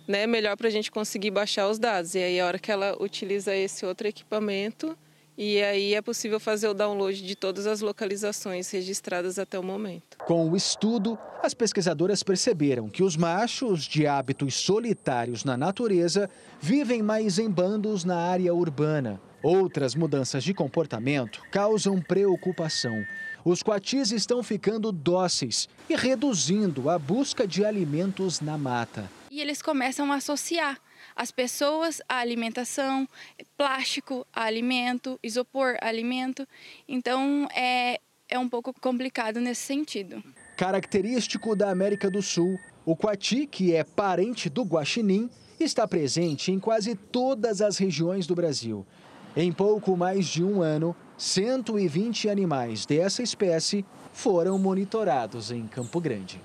né, 0.07 0.27
melhor 0.27 0.57
para 0.57 0.69
a 0.69 0.71
gente 0.71 0.91
conseguir 0.91 1.31
baixar 1.31 1.69
os 1.69 1.79
dados. 1.79 2.15
E 2.15 2.19
aí, 2.19 2.41
a 2.41 2.47
hora 2.47 2.59
que 2.59 2.71
ela 2.71 2.97
utiliza 3.01 3.55
esse 3.55 3.85
outro 3.85 4.07
equipamento, 4.07 4.97
e 5.37 5.63
aí 5.63 5.95
é 5.95 6.01
possível 6.01 6.41
fazer 6.41 6.69
o 6.69 6.75
download 6.75 7.21
de 7.21 7.37
todas 7.37 7.67
as 7.67 7.81
localizações 7.81 8.71
registradas 8.71 9.39
até 9.39 9.59
o 9.59 9.63
momento. 9.63 10.17
Com 10.27 10.51
o 10.51 10.57
estudo, 10.57 11.19
as 11.43 11.53
pesquisadoras 11.53 12.23
perceberam 12.23 12.89
que 12.89 13.03
os 13.03 13.17
machos 13.17 13.85
de 13.85 14.07
hábitos 14.07 14.55
solitários 14.55 15.45
na 15.45 15.57
natureza 15.57 16.31
vivem 16.61 17.03
mais 17.03 17.39
em 17.39 17.51
bandos 17.51 18.05
na 18.05 18.17
área 18.17 18.55
urbana. 18.55 19.21
Outras 19.43 19.95
mudanças 19.95 20.43
de 20.43 20.55
comportamento 20.55 21.41
causam 21.53 22.01
preocupação. 22.01 23.05
Os 23.45 23.63
coatis 23.63 24.11
estão 24.11 24.43
ficando 24.43 24.91
dóceis 24.91 25.69
e 25.89 25.95
reduzindo 25.95 26.91
a 26.91 26.99
busca 26.99 27.47
de 27.47 27.65
alimentos 27.65 28.41
na 28.41 28.59
mata. 28.59 29.09
E 29.31 29.41
eles 29.41 29.63
começam 29.63 30.11
a 30.11 30.17
associar 30.17 30.81
as 31.17 31.31
pessoas 31.31 32.03
à 32.07 32.19
alimentação, 32.19 33.09
plástico 33.57 34.27
a 34.33 34.45
alimento, 34.45 35.19
isopor 35.23 35.77
a 35.81 35.89
alimento. 35.89 36.47
Então 36.87 37.49
é, 37.55 37.99
é 38.29 38.39
um 38.39 38.49
pouco 38.49 38.73
complicado 38.79 39.41
nesse 39.41 39.63
sentido. 39.63 40.23
Característico 40.57 41.57
da 41.57 41.71
América 41.71 42.11
do 42.11 42.21
Sul, 42.21 42.59
o 42.85 42.95
coati, 42.95 43.47
que 43.47 43.75
é 43.75 43.83
parente 43.83 44.51
do 44.51 44.63
guaxinim, 44.63 45.31
está 45.59 45.89
presente 45.89 46.53
em 46.53 46.61
quase 46.61 46.95
todas 46.95 47.63
as 47.63 47.79
regiões 47.79 48.27
do 48.27 48.35
Brasil. 48.35 48.87
Em 49.35 49.51
pouco 49.53 49.97
mais 49.97 50.27
de 50.27 50.45
um 50.45 50.63
ano, 50.63 50.95
120 51.17 52.29
animais 52.29 52.85
dessa 52.85 53.23
espécie 53.23 53.85
foram 54.13 54.59
monitorados 54.59 55.51
em 55.51 55.67
Campo 55.67 56.01
Grande. 56.01 56.41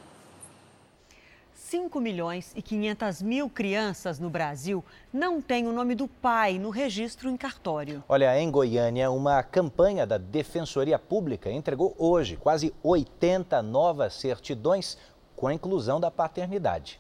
5 1.72 2.02
milhões 2.02 2.52
e 2.54 2.62
500 2.62 3.22
mil 3.22 3.50
crianças 3.50 4.20
no 4.20 4.30
Brasil 4.30 4.84
não 5.14 5.42
têm 5.42 5.70
o 5.70 5.72
nome 5.72 5.96
do 5.96 6.06
pai 6.06 6.60
no 6.60 6.70
registro 6.70 7.30
em 7.30 7.38
cartório. 7.38 8.04
Olha, 8.10 8.38
em 8.38 8.52
Goiânia, 8.52 9.10
uma 9.10 9.42
campanha 9.42 10.06
da 10.06 10.18
Defensoria 10.18 11.00
Pública 11.00 11.50
entregou 11.50 11.96
hoje 11.98 12.36
quase 12.36 12.74
80 12.84 13.62
novas 13.62 14.16
certidões 14.16 14.98
com 15.34 15.48
a 15.48 15.54
inclusão 15.54 15.98
da 15.98 16.12
paternidade. 16.12 17.00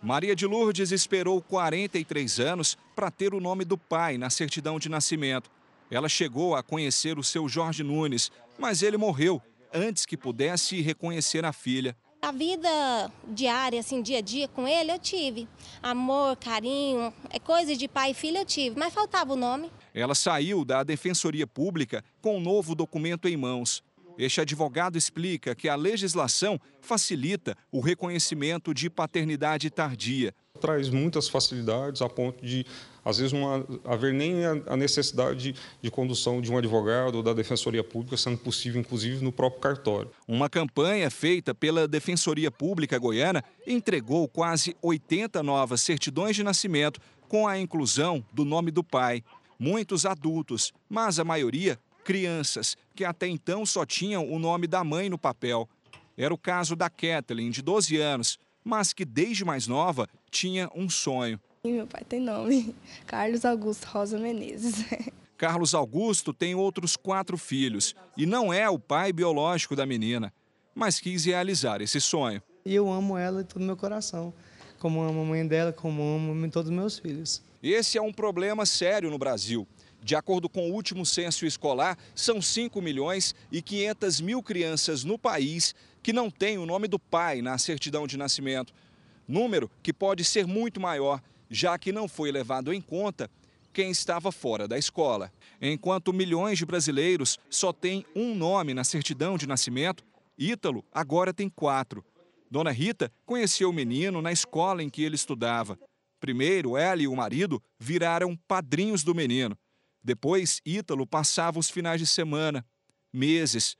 Maria 0.00 0.36
de 0.36 0.46
Lourdes 0.46 0.92
esperou 0.92 1.42
43 1.42 2.38
anos 2.38 2.78
para 2.94 3.10
ter 3.10 3.34
o 3.34 3.40
nome 3.40 3.64
do 3.64 3.76
pai 3.76 4.16
na 4.16 4.30
certidão 4.30 4.78
de 4.78 4.88
nascimento. 4.88 5.50
Ela 5.90 6.08
chegou 6.08 6.54
a 6.54 6.62
conhecer 6.62 7.18
o 7.18 7.24
seu 7.24 7.48
Jorge 7.48 7.82
Nunes, 7.82 8.30
mas 8.56 8.80
ele 8.80 8.96
morreu 8.96 9.42
antes 9.74 10.06
que 10.06 10.16
pudesse 10.16 10.80
reconhecer 10.80 11.44
a 11.44 11.52
filha. 11.52 11.96
A 12.26 12.32
vida 12.32 12.68
diária, 13.28 13.78
assim, 13.78 14.02
dia 14.02 14.18
a 14.18 14.20
dia 14.20 14.48
com 14.48 14.66
ele, 14.66 14.90
eu 14.90 14.98
tive. 14.98 15.46
Amor, 15.80 16.34
carinho, 16.34 17.14
é 17.30 17.38
coisa 17.38 17.76
de 17.76 17.86
pai 17.86 18.10
e 18.10 18.14
filho 18.14 18.38
eu 18.38 18.44
tive, 18.44 18.76
mas 18.76 18.92
faltava 18.92 19.34
o 19.34 19.36
nome. 19.36 19.70
Ela 19.94 20.12
saiu 20.12 20.64
da 20.64 20.82
Defensoria 20.82 21.46
Pública 21.46 22.02
com 22.20 22.38
um 22.38 22.40
novo 22.40 22.74
documento 22.74 23.28
em 23.28 23.36
mãos. 23.36 23.80
Este 24.18 24.40
advogado 24.40 24.98
explica 24.98 25.54
que 25.54 25.68
a 25.68 25.76
legislação 25.76 26.60
facilita 26.80 27.56
o 27.70 27.78
reconhecimento 27.78 28.74
de 28.74 28.90
paternidade 28.90 29.70
tardia. 29.70 30.34
Traz 30.56 30.88
muitas 30.88 31.28
facilidades 31.28 32.02
a 32.02 32.08
ponto 32.08 32.44
de, 32.44 32.66
às 33.04 33.18
vezes, 33.18 33.32
não 33.32 33.66
haver 33.84 34.12
nem 34.12 34.44
a 34.44 34.76
necessidade 34.76 35.54
de, 35.80 35.90
condução 35.90 36.40
de 36.40 36.50
um 36.50 36.58
advogado 36.58 37.16
ou 37.16 37.22
da 37.22 37.32
Defensoria 37.32 37.84
Pública, 37.84 38.16
sendo 38.16 38.38
possível, 38.38 38.80
inclusive, 38.80 39.24
no 39.24 39.32
próprio 39.32 39.60
cartório. 39.60 40.10
Uma 40.26 40.48
campanha 40.48 41.10
feita 41.10 41.54
pela 41.54 41.86
Defensoria 41.86 42.50
Pública 42.50 42.98
Goiana 42.98 43.44
entregou 43.66 44.26
quase 44.28 44.76
80 44.82 45.42
novas 45.42 45.80
certidões 45.80 46.34
de 46.34 46.42
nascimento 46.42 47.00
com 47.28 47.46
a 47.46 47.58
inclusão 47.58 48.24
do 48.32 48.44
nome 48.44 48.70
do 48.70 48.82
pai. 48.82 49.22
Muitos 49.58 50.04
adultos, 50.04 50.72
mas 50.88 51.18
a 51.18 51.24
maioria 51.24 51.78
crianças, 52.06 52.76
que 52.94 53.04
até 53.04 53.26
então 53.26 53.66
só 53.66 53.84
tinham 53.84 54.32
o 54.32 54.38
nome 54.38 54.68
da 54.68 54.84
mãe 54.84 55.10
no 55.10 55.18
papel. 55.18 55.68
Era 56.16 56.32
o 56.32 56.38
caso 56.38 56.76
da 56.76 56.88
Kathleen, 56.88 57.50
de 57.50 57.60
12 57.60 57.96
anos, 57.96 58.38
mas 58.62 58.92
que 58.92 59.04
desde 59.04 59.44
mais 59.44 59.66
nova 59.66 60.08
tinha 60.36 60.68
um 60.74 60.88
sonho. 60.90 61.40
Meu 61.64 61.86
pai 61.86 62.02
tem 62.06 62.20
nome, 62.20 62.74
Carlos 63.06 63.44
Augusto 63.44 63.86
Rosa 63.86 64.18
Menezes. 64.18 64.84
Carlos 65.38 65.74
Augusto 65.74 66.32
tem 66.32 66.54
outros 66.54 66.96
quatro 66.96 67.38
filhos 67.38 67.94
e 68.16 68.26
não 68.26 68.52
é 68.52 68.68
o 68.68 68.78
pai 68.78 69.12
biológico 69.12 69.74
da 69.74 69.86
menina, 69.86 70.32
mas 70.74 71.00
quis 71.00 71.24
realizar 71.24 71.80
esse 71.80 72.00
sonho. 72.00 72.42
E 72.64 72.74
eu 72.74 72.90
amo 72.90 73.16
ela 73.16 73.42
de 73.42 73.48
todo 73.48 73.62
meu 73.62 73.76
coração, 73.76 74.32
como 74.78 75.00
amo 75.00 75.22
a 75.22 75.24
mãe 75.24 75.46
dela, 75.46 75.72
como 75.72 76.02
amo 76.02 76.50
todos 76.50 76.70
os 76.70 76.76
meus 76.76 76.98
filhos. 76.98 77.42
Esse 77.62 77.96
é 77.96 78.02
um 78.02 78.12
problema 78.12 78.66
sério 78.66 79.10
no 79.10 79.18
Brasil. 79.18 79.66
De 80.02 80.14
acordo 80.14 80.48
com 80.48 80.70
o 80.70 80.74
último 80.74 81.04
censo 81.04 81.46
escolar, 81.46 81.98
são 82.14 82.40
5 82.40 82.80
milhões 82.80 83.34
e 83.50 83.60
500 83.60 84.20
mil 84.20 84.42
crianças 84.42 85.02
no 85.02 85.18
país 85.18 85.74
que 86.02 86.12
não 86.12 86.30
têm 86.30 86.58
o 86.58 86.66
nome 86.66 86.86
do 86.86 86.98
pai 86.98 87.42
na 87.42 87.58
certidão 87.58 88.06
de 88.06 88.16
nascimento. 88.16 88.72
Número 89.26 89.70
que 89.82 89.92
pode 89.92 90.24
ser 90.24 90.46
muito 90.46 90.80
maior, 90.80 91.22
já 91.50 91.78
que 91.78 91.92
não 91.92 92.08
foi 92.08 92.30
levado 92.30 92.72
em 92.72 92.80
conta 92.80 93.30
quem 93.72 93.90
estava 93.90 94.32
fora 94.32 94.66
da 94.66 94.78
escola. 94.78 95.30
Enquanto 95.60 96.12
milhões 96.12 96.58
de 96.58 96.64
brasileiros 96.64 97.38
só 97.50 97.72
têm 97.72 98.06
um 98.14 98.34
nome 98.34 98.72
na 98.72 98.84
certidão 98.84 99.36
de 99.36 99.46
nascimento, 99.46 100.04
Ítalo 100.38 100.84
agora 100.92 101.32
tem 101.32 101.48
quatro. 101.48 102.04
Dona 102.50 102.70
Rita 102.70 103.12
conheceu 103.24 103.70
o 103.70 103.72
menino 103.72 104.22
na 104.22 104.32
escola 104.32 104.82
em 104.82 104.88
que 104.88 105.02
ele 105.02 105.16
estudava. 105.16 105.78
Primeiro, 106.20 106.76
ela 106.76 107.02
e 107.02 107.08
o 107.08 107.14
marido 107.14 107.62
viraram 107.78 108.36
padrinhos 108.48 109.02
do 109.04 109.14
menino. 109.14 109.56
Depois, 110.02 110.60
Ítalo 110.64 111.06
passava 111.06 111.58
os 111.58 111.68
finais 111.68 112.00
de 112.00 112.06
semana, 112.06 112.64
meses. 113.12 113.76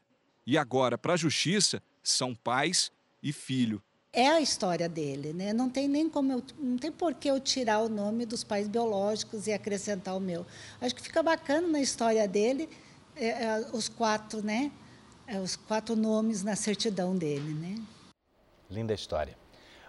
E 0.47 0.59
agora, 0.59 0.99
para 0.99 1.14
a 1.14 1.16
justiça, 1.16 1.82
são 2.03 2.34
pais 2.34 2.90
e 3.22 3.32
filho. 3.32 3.82
É 4.16 4.28
a 4.28 4.40
história 4.40 4.88
dele, 4.88 5.34
né? 5.34 5.52
Não 5.52 5.68
tem 5.68 5.86
nem 5.86 6.08
como 6.08 6.32
eu, 6.32 6.42
não 6.58 6.78
tem 6.78 6.90
por 6.90 7.12
que 7.12 7.28
eu 7.28 7.38
tirar 7.38 7.80
o 7.80 7.88
nome 7.90 8.24
dos 8.24 8.42
pais 8.42 8.66
biológicos 8.66 9.46
e 9.46 9.52
acrescentar 9.52 10.16
o 10.16 10.20
meu. 10.20 10.46
Acho 10.80 10.94
que 10.94 11.02
fica 11.02 11.22
bacana 11.22 11.68
na 11.68 11.80
história 11.80 12.26
dele 12.26 12.66
é, 13.14 13.26
é, 13.26 13.66
os 13.74 13.90
quatro, 13.90 14.42
né? 14.42 14.72
É, 15.26 15.38
os 15.38 15.54
quatro 15.54 15.94
nomes 15.94 16.42
na 16.42 16.56
certidão 16.56 17.14
dele, 17.14 17.52
né? 17.52 17.82
Linda 18.70 18.94
história. 18.94 19.36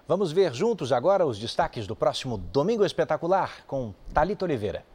Vamos 0.05 0.34
ver 0.34 0.53
juntos 0.53 0.91
agora 0.91 1.25
os 1.25 1.39
destaques 1.39 1.88
do 1.88 1.95
próximo 1.95 2.38
Domingo 2.38 2.84
Espetacular 2.84 3.65
com 3.65 3.93
Talita 4.13 4.43
Oliveira. 4.43 4.86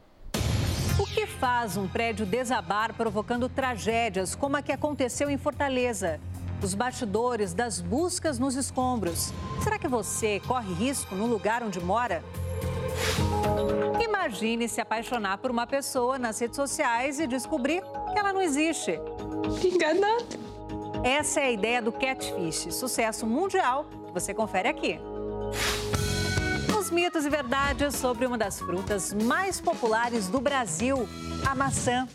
O 0.99 1.07
que 1.07 1.25
faz 1.25 1.75
um 1.75 1.87
prédio 1.87 2.23
desabar 2.23 2.93
provocando 2.93 3.49
tragédias 3.49 4.35
como 4.35 4.57
a 4.57 4.61
que 4.61 4.71
aconteceu 4.71 5.27
em 5.27 5.39
Fortaleza? 5.39 6.19
Os 6.61 6.73
bastidores 6.73 7.53
das 7.53 7.81
buscas 7.81 8.39
nos 8.39 8.55
escombros. 8.55 9.33
Será 9.63 9.77
que 9.77 9.87
você 9.87 10.39
corre 10.47 10.73
risco 10.73 11.15
no 11.15 11.25
lugar 11.25 11.63
onde 11.63 11.79
mora? 11.79 12.23
Imagine 14.01 14.67
se 14.69 14.79
apaixonar 14.79 15.37
por 15.37 15.51
uma 15.51 15.67
pessoa 15.67 16.17
nas 16.17 16.39
redes 16.39 16.55
sociais 16.55 17.19
e 17.19 17.27
descobrir 17.27 17.81
que 18.13 18.19
ela 18.19 18.31
não 18.31 18.41
existe. 18.41 18.99
Enganado. 19.63 20.43
Essa 21.03 21.41
é 21.41 21.45
a 21.45 21.51
ideia 21.51 21.81
do 21.81 21.91
Catfish, 21.91 22.73
sucesso 22.73 23.27
mundial 23.27 23.85
que 24.07 24.13
você 24.13 24.33
confere 24.33 24.69
aqui 24.69 24.99
mitos 26.93 27.25
e 27.25 27.29
verdades 27.29 27.95
sobre 27.95 28.25
uma 28.25 28.37
das 28.37 28.59
frutas 28.59 29.13
mais 29.13 29.59
populares 29.59 30.27
do 30.27 30.39
Brasil, 30.39 31.09
a 31.45 31.55
maçã. 31.55 32.07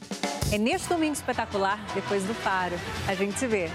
É 0.52 0.56
neste 0.56 0.88
domingo 0.88 1.12
espetacular, 1.12 1.78
depois 1.94 2.24
do 2.24 2.32
Faro. 2.32 2.76
A 3.06 3.14
gente 3.14 3.38
se 3.38 3.46
vê. 3.46 3.68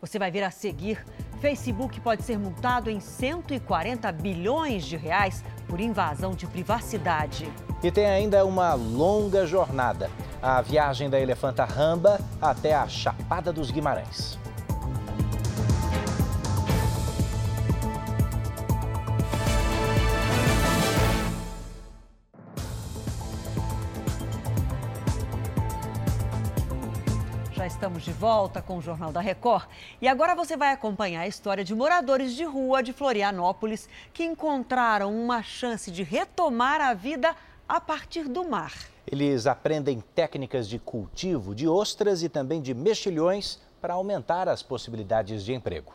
Você 0.00 0.18
vai 0.18 0.30
ver 0.30 0.42
a 0.42 0.50
seguir 0.50 1.02
Facebook 1.40 2.00
pode 2.00 2.24
ser 2.24 2.38
multado 2.38 2.90
em 2.90 3.00
140 3.00 4.10
bilhões 4.12 4.84
de 4.84 4.96
reais 4.96 5.44
por 5.68 5.80
invasão 5.80 6.34
de 6.34 6.46
privacidade. 6.46 7.50
E 7.82 7.90
tem 7.90 8.06
ainda 8.06 8.44
uma 8.44 8.74
longa 8.74 9.46
jornada. 9.46 10.10
A 10.42 10.60
viagem 10.60 11.08
da 11.08 11.20
elefanta 11.20 11.64
Ramba 11.64 12.20
até 12.40 12.74
a 12.74 12.88
Chapada 12.88 13.52
dos 13.52 13.70
Guimarães. 13.70 14.38
Estamos 27.78 28.02
de 28.02 28.10
volta 28.10 28.60
com 28.60 28.78
o 28.78 28.82
Jornal 28.82 29.12
da 29.12 29.20
Record 29.20 29.68
e 30.02 30.08
agora 30.08 30.34
você 30.34 30.56
vai 30.56 30.72
acompanhar 30.72 31.20
a 31.20 31.28
história 31.28 31.62
de 31.62 31.76
moradores 31.76 32.34
de 32.34 32.42
rua 32.42 32.82
de 32.82 32.92
Florianópolis 32.92 33.88
que 34.12 34.24
encontraram 34.24 35.14
uma 35.16 35.44
chance 35.44 35.88
de 35.88 36.02
retomar 36.02 36.80
a 36.80 36.92
vida 36.92 37.36
a 37.68 37.80
partir 37.80 38.24
do 38.24 38.42
mar. 38.42 38.72
Eles 39.06 39.46
aprendem 39.46 40.02
técnicas 40.12 40.68
de 40.68 40.80
cultivo 40.80 41.54
de 41.54 41.68
ostras 41.68 42.24
e 42.24 42.28
também 42.28 42.60
de 42.60 42.74
mexilhões 42.74 43.60
para 43.80 43.94
aumentar 43.94 44.48
as 44.48 44.60
possibilidades 44.60 45.44
de 45.44 45.54
emprego. 45.54 45.92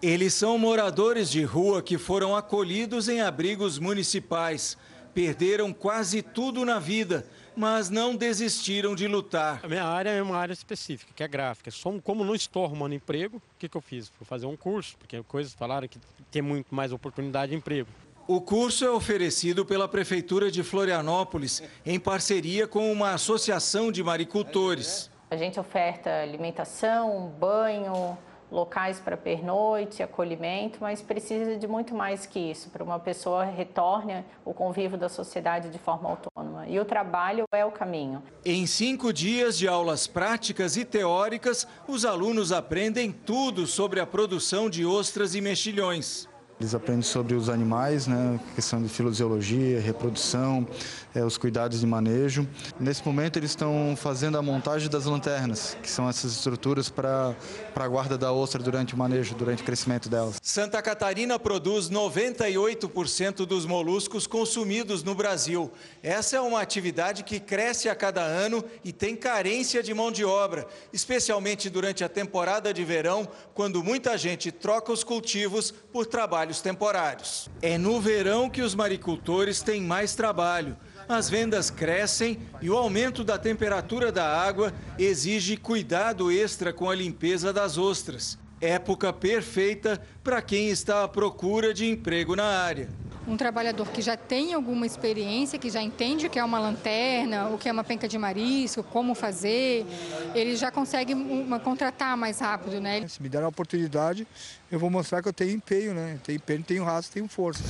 Eles 0.00 0.32
são 0.32 0.56
moradores 0.56 1.28
de 1.28 1.42
rua 1.42 1.82
que 1.82 1.98
foram 1.98 2.36
acolhidos 2.36 3.08
em 3.08 3.20
abrigos 3.20 3.80
municipais. 3.80 4.78
Perderam 5.12 5.72
quase 5.72 6.22
tudo 6.22 6.64
na 6.64 6.78
vida 6.78 7.26
mas 7.56 7.90
não 7.90 8.16
desistiram 8.16 8.94
de 8.94 9.06
lutar. 9.06 9.60
A 9.62 9.68
minha 9.68 9.84
área 9.84 10.10
é 10.10 10.22
uma 10.22 10.36
área 10.36 10.52
específica, 10.52 11.12
que 11.14 11.22
é 11.22 11.28
gráfica. 11.28 11.70
Como 12.02 12.24
não 12.24 12.34
estou 12.34 12.64
arrumando 12.64 12.94
emprego, 12.94 13.36
o 13.38 13.58
que, 13.58 13.68
que 13.68 13.76
eu 13.76 13.80
fiz? 13.80 14.08
Fui 14.08 14.26
fazer 14.26 14.46
um 14.46 14.56
curso, 14.56 14.96
porque 14.98 15.22
coisas 15.22 15.54
falaram 15.54 15.86
que 15.88 15.98
tem 16.30 16.42
muito 16.42 16.74
mais 16.74 16.92
oportunidade 16.92 17.50
de 17.50 17.56
emprego. 17.56 17.88
O 18.26 18.40
curso 18.40 18.84
é 18.84 18.90
oferecido 18.90 19.66
pela 19.66 19.86
Prefeitura 19.86 20.50
de 20.50 20.62
Florianópolis, 20.62 21.62
em 21.84 22.00
parceria 22.00 22.66
com 22.66 22.90
uma 22.90 23.12
associação 23.12 23.92
de 23.92 24.02
maricultores. 24.02 25.10
A 25.30 25.36
gente 25.36 25.60
oferta 25.60 26.22
alimentação, 26.22 27.28
banho, 27.38 28.16
locais 28.54 29.00
para 29.00 29.16
pernoite, 29.16 30.02
acolhimento, 30.02 30.78
mas 30.80 31.02
precisa 31.02 31.56
de 31.56 31.66
muito 31.66 31.94
mais 31.94 32.24
que 32.24 32.38
isso, 32.38 32.70
para 32.70 32.84
uma 32.84 33.00
pessoa 33.00 33.44
retorne 33.44 34.24
o 34.44 34.54
convívio 34.54 34.96
da 34.96 35.08
sociedade 35.08 35.70
de 35.70 35.78
forma 35.78 36.08
autônoma. 36.08 36.66
E 36.68 36.78
o 36.78 36.84
trabalho 36.84 37.44
é 37.52 37.64
o 37.64 37.72
caminho. 37.72 38.22
Em 38.44 38.64
cinco 38.66 39.12
dias 39.12 39.58
de 39.58 39.66
aulas 39.66 40.06
práticas 40.06 40.76
e 40.76 40.84
teóricas, 40.84 41.66
os 41.88 42.04
alunos 42.04 42.52
aprendem 42.52 43.10
tudo 43.10 43.66
sobre 43.66 43.98
a 43.98 44.06
produção 44.06 44.70
de 44.70 44.86
ostras 44.86 45.34
e 45.34 45.40
mexilhões. 45.40 46.28
Eles 46.64 46.74
aprendem 46.74 47.02
sobre 47.02 47.34
os 47.34 47.50
animais, 47.50 48.06
né, 48.06 48.40
questão 48.54 48.82
de 48.82 48.88
filosiologia, 48.88 49.78
reprodução, 49.82 50.66
é, 51.14 51.22
os 51.22 51.36
cuidados 51.36 51.80
de 51.80 51.86
manejo. 51.86 52.48
Nesse 52.80 53.04
momento 53.04 53.38
eles 53.38 53.50
estão 53.50 53.94
fazendo 53.94 54.38
a 54.38 54.42
montagem 54.42 54.88
das 54.88 55.04
lanternas, 55.04 55.76
que 55.82 55.90
são 55.90 56.08
essas 56.08 56.32
estruturas 56.32 56.88
para 56.88 57.34
a 57.76 57.86
guarda 57.86 58.16
da 58.16 58.32
ostra 58.32 58.62
durante 58.62 58.94
o 58.94 58.96
manejo, 58.96 59.34
durante 59.34 59.62
o 59.62 59.66
crescimento 59.66 60.08
delas. 60.08 60.36
Santa 60.42 60.80
Catarina 60.80 61.38
produz 61.38 61.90
98% 61.90 63.44
dos 63.44 63.66
moluscos 63.66 64.26
consumidos 64.26 65.02
no 65.02 65.14
Brasil. 65.14 65.70
Essa 66.02 66.36
é 66.36 66.40
uma 66.40 66.62
atividade 66.62 67.24
que 67.24 67.38
cresce 67.38 67.90
a 67.90 67.94
cada 67.94 68.22
ano 68.22 68.64
e 68.82 68.90
tem 68.90 69.14
carência 69.14 69.82
de 69.82 69.92
mão 69.92 70.10
de 70.10 70.24
obra, 70.24 70.66
especialmente 70.94 71.68
durante 71.68 72.02
a 72.02 72.08
temporada 72.08 72.72
de 72.72 72.82
verão, 72.82 73.28
quando 73.52 73.84
muita 73.84 74.16
gente 74.16 74.50
troca 74.50 74.90
os 74.90 75.04
cultivos 75.04 75.70
por 75.70 76.06
trabalho 76.06 76.53
trabalhos 76.54 76.60
temporários. 76.60 77.50
É 77.60 77.76
no 77.78 78.00
verão 78.00 78.48
que 78.48 78.62
os 78.62 78.74
maricultores 78.74 79.62
têm 79.62 79.80
mais 79.82 80.14
trabalho. 80.14 80.76
As 81.08 81.28
vendas 81.28 81.70
crescem 81.70 82.38
e 82.62 82.70
o 82.70 82.76
aumento 82.76 83.24
da 83.24 83.38
temperatura 83.38 84.10
da 84.10 84.26
água 84.26 84.72
exige 84.98 85.56
cuidado 85.56 86.30
extra 86.30 86.72
com 86.72 86.88
a 86.88 86.94
limpeza 86.94 87.52
das 87.52 87.76
ostras. 87.76 88.38
Época 88.60 89.12
perfeita 89.12 90.00
para 90.22 90.40
quem 90.40 90.68
está 90.68 91.04
à 91.04 91.08
procura 91.08 91.74
de 91.74 91.86
emprego 91.90 92.34
na 92.34 92.44
área 92.44 92.88
um 93.26 93.36
trabalhador 93.36 93.88
que 93.88 94.02
já 94.02 94.16
tem 94.16 94.52
alguma 94.52 94.86
experiência, 94.86 95.58
que 95.58 95.70
já 95.70 95.82
entende 95.82 96.26
o 96.26 96.30
que 96.30 96.38
é 96.38 96.44
uma 96.44 96.58
lanterna, 96.58 97.48
o 97.48 97.58
que 97.58 97.68
é 97.68 97.72
uma 97.72 97.84
penca 97.84 98.06
de 98.06 98.18
marisco, 98.18 98.82
como 98.82 99.14
fazer, 99.14 99.86
ele 100.34 100.56
já 100.56 100.70
consegue 100.70 101.14
uma, 101.14 101.58
contratar 101.58 102.16
mais 102.16 102.40
rápido, 102.40 102.80
né? 102.80 103.06
Se 103.08 103.22
me 103.22 103.28
der 103.28 103.42
a 103.42 103.48
oportunidade, 103.48 104.26
eu 104.70 104.78
vou 104.78 104.90
mostrar 104.90 105.22
que 105.22 105.28
eu 105.28 105.32
tenho 105.32 105.52
empenho, 105.52 105.94
né? 105.94 106.18
tenho 106.22 106.36
empenho, 106.36 106.62
tenho 106.62 106.84
raça, 106.84 107.10
tenho 107.12 107.28
força. 107.28 107.62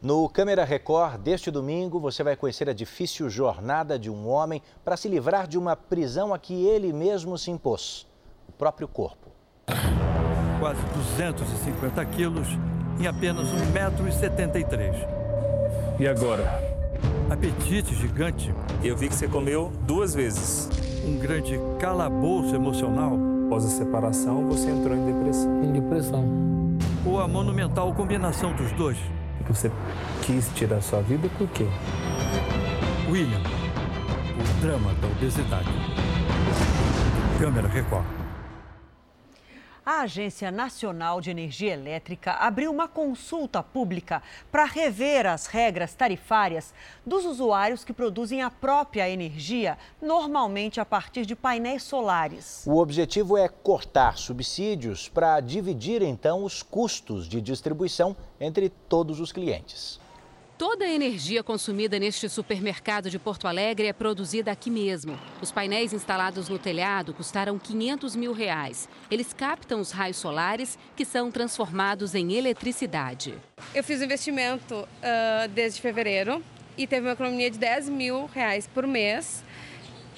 No 0.00 0.28
Câmera 0.28 0.64
Record 0.64 1.20
deste 1.20 1.50
domingo, 1.50 1.98
você 1.98 2.22
vai 2.22 2.36
conhecer 2.36 2.68
a 2.68 2.72
difícil 2.72 3.28
jornada 3.28 3.98
de 3.98 4.08
um 4.08 4.28
homem 4.28 4.62
para 4.84 4.96
se 4.96 5.08
livrar 5.08 5.48
de 5.48 5.58
uma 5.58 5.74
prisão 5.74 6.32
a 6.32 6.38
que 6.38 6.54
ele 6.66 6.92
mesmo 6.92 7.36
se 7.36 7.50
impôs 7.50 8.06
o 8.48 8.52
próprio 8.52 8.86
corpo 8.86 9.28
quase 10.58 10.80
250 10.94 12.04
quilos 12.06 12.48
em 13.00 13.06
apenas 13.06 13.48
1,73m. 13.48 14.94
E 15.98 16.06
agora? 16.06 16.62
Apetite 17.30 17.94
gigante. 17.94 18.52
Eu 18.82 18.96
vi 18.96 19.08
que 19.08 19.14
você 19.14 19.28
comeu 19.28 19.72
duas 19.86 20.14
vezes. 20.14 20.68
Um 21.06 21.18
grande 21.18 21.58
calabouço 21.78 22.54
emocional. 22.54 23.18
Após 23.46 23.64
a 23.64 23.68
separação, 23.68 24.46
você 24.46 24.70
entrou 24.70 24.96
em 24.96 25.06
depressão. 25.06 25.64
Em 25.64 25.72
depressão. 25.72 26.24
Ou 27.06 27.20
a 27.20 27.28
monumental 27.28 27.92
combinação 27.94 28.52
dos 28.52 28.70
dois. 28.72 28.98
Você 29.48 29.70
quis 30.22 30.48
tirar 30.54 30.82
sua 30.82 31.00
vida 31.00 31.28
por 31.38 31.48
quê? 31.48 31.66
William, 33.08 33.40
o 33.40 34.60
drama 34.60 34.92
da 35.00 35.06
obesidade. 35.06 35.68
Câmera 37.38 37.68
Record. 37.68 38.04
A 39.90 40.02
Agência 40.02 40.50
Nacional 40.50 41.18
de 41.18 41.30
Energia 41.30 41.72
Elétrica 41.72 42.32
abriu 42.32 42.70
uma 42.70 42.86
consulta 42.86 43.62
pública 43.62 44.22
para 44.52 44.66
rever 44.66 45.24
as 45.24 45.46
regras 45.46 45.94
tarifárias 45.94 46.74
dos 47.06 47.24
usuários 47.24 47.86
que 47.86 47.94
produzem 47.94 48.42
a 48.42 48.50
própria 48.50 49.08
energia, 49.08 49.78
normalmente 49.98 50.78
a 50.78 50.84
partir 50.84 51.24
de 51.24 51.34
painéis 51.34 51.84
solares. 51.84 52.64
O 52.66 52.76
objetivo 52.76 53.38
é 53.38 53.48
cortar 53.48 54.18
subsídios 54.18 55.08
para 55.08 55.40
dividir 55.40 56.02
então 56.02 56.44
os 56.44 56.62
custos 56.62 57.26
de 57.26 57.40
distribuição 57.40 58.14
entre 58.38 58.68
todos 58.68 59.20
os 59.20 59.32
clientes. 59.32 59.98
Toda 60.58 60.86
a 60.86 60.90
energia 60.90 61.40
consumida 61.40 62.00
neste 62.00 62.28
supermercado 62.28 63.08
de 63.08 63.16
Porto 63.16 63.46
Alegre 63.46 63.86
é 63.86 63.92
produzida 63.92 64.50
aqui 64.50 64.68
mesmo. 64.68 65.16
Os 65.40 65.52
painéis 65.52 65.92
instalados 65.92 66.48
no 66.48 66.58
telhado 66.58 67.14
custaram 67.14 67.56
500 67.56 68.16
mil 68.16 68.32
reais. 68.32 68.88
Eles 69.08 69.32
captam 69.32 69.78
os 69.78 69.92
raios 69.92 70.16
solares 70.16 70.76
que 70.96 71.04
são 71.04 71.30
transformados 71.30 72.12
em 72.16 72.32
eletricidade. 72.32 73.36
Eu 73.72 73.84
fiz 73.84 74.00
o 74.00 74.04
investimento 74.04 74.74
uh, 74.74 75.48
desde 75.54 75.80
fevereiro 75.80 76.42
e 76.76 76.88
teve 76.88 77.06
uma 77.06 77.12
economia 77.12 77.52
de 77.52 77.56
10 77.58 77.88
mil 77.88 78.26
reais 78.26 78.66
por 78.66 78.84
mês 78.84 79.44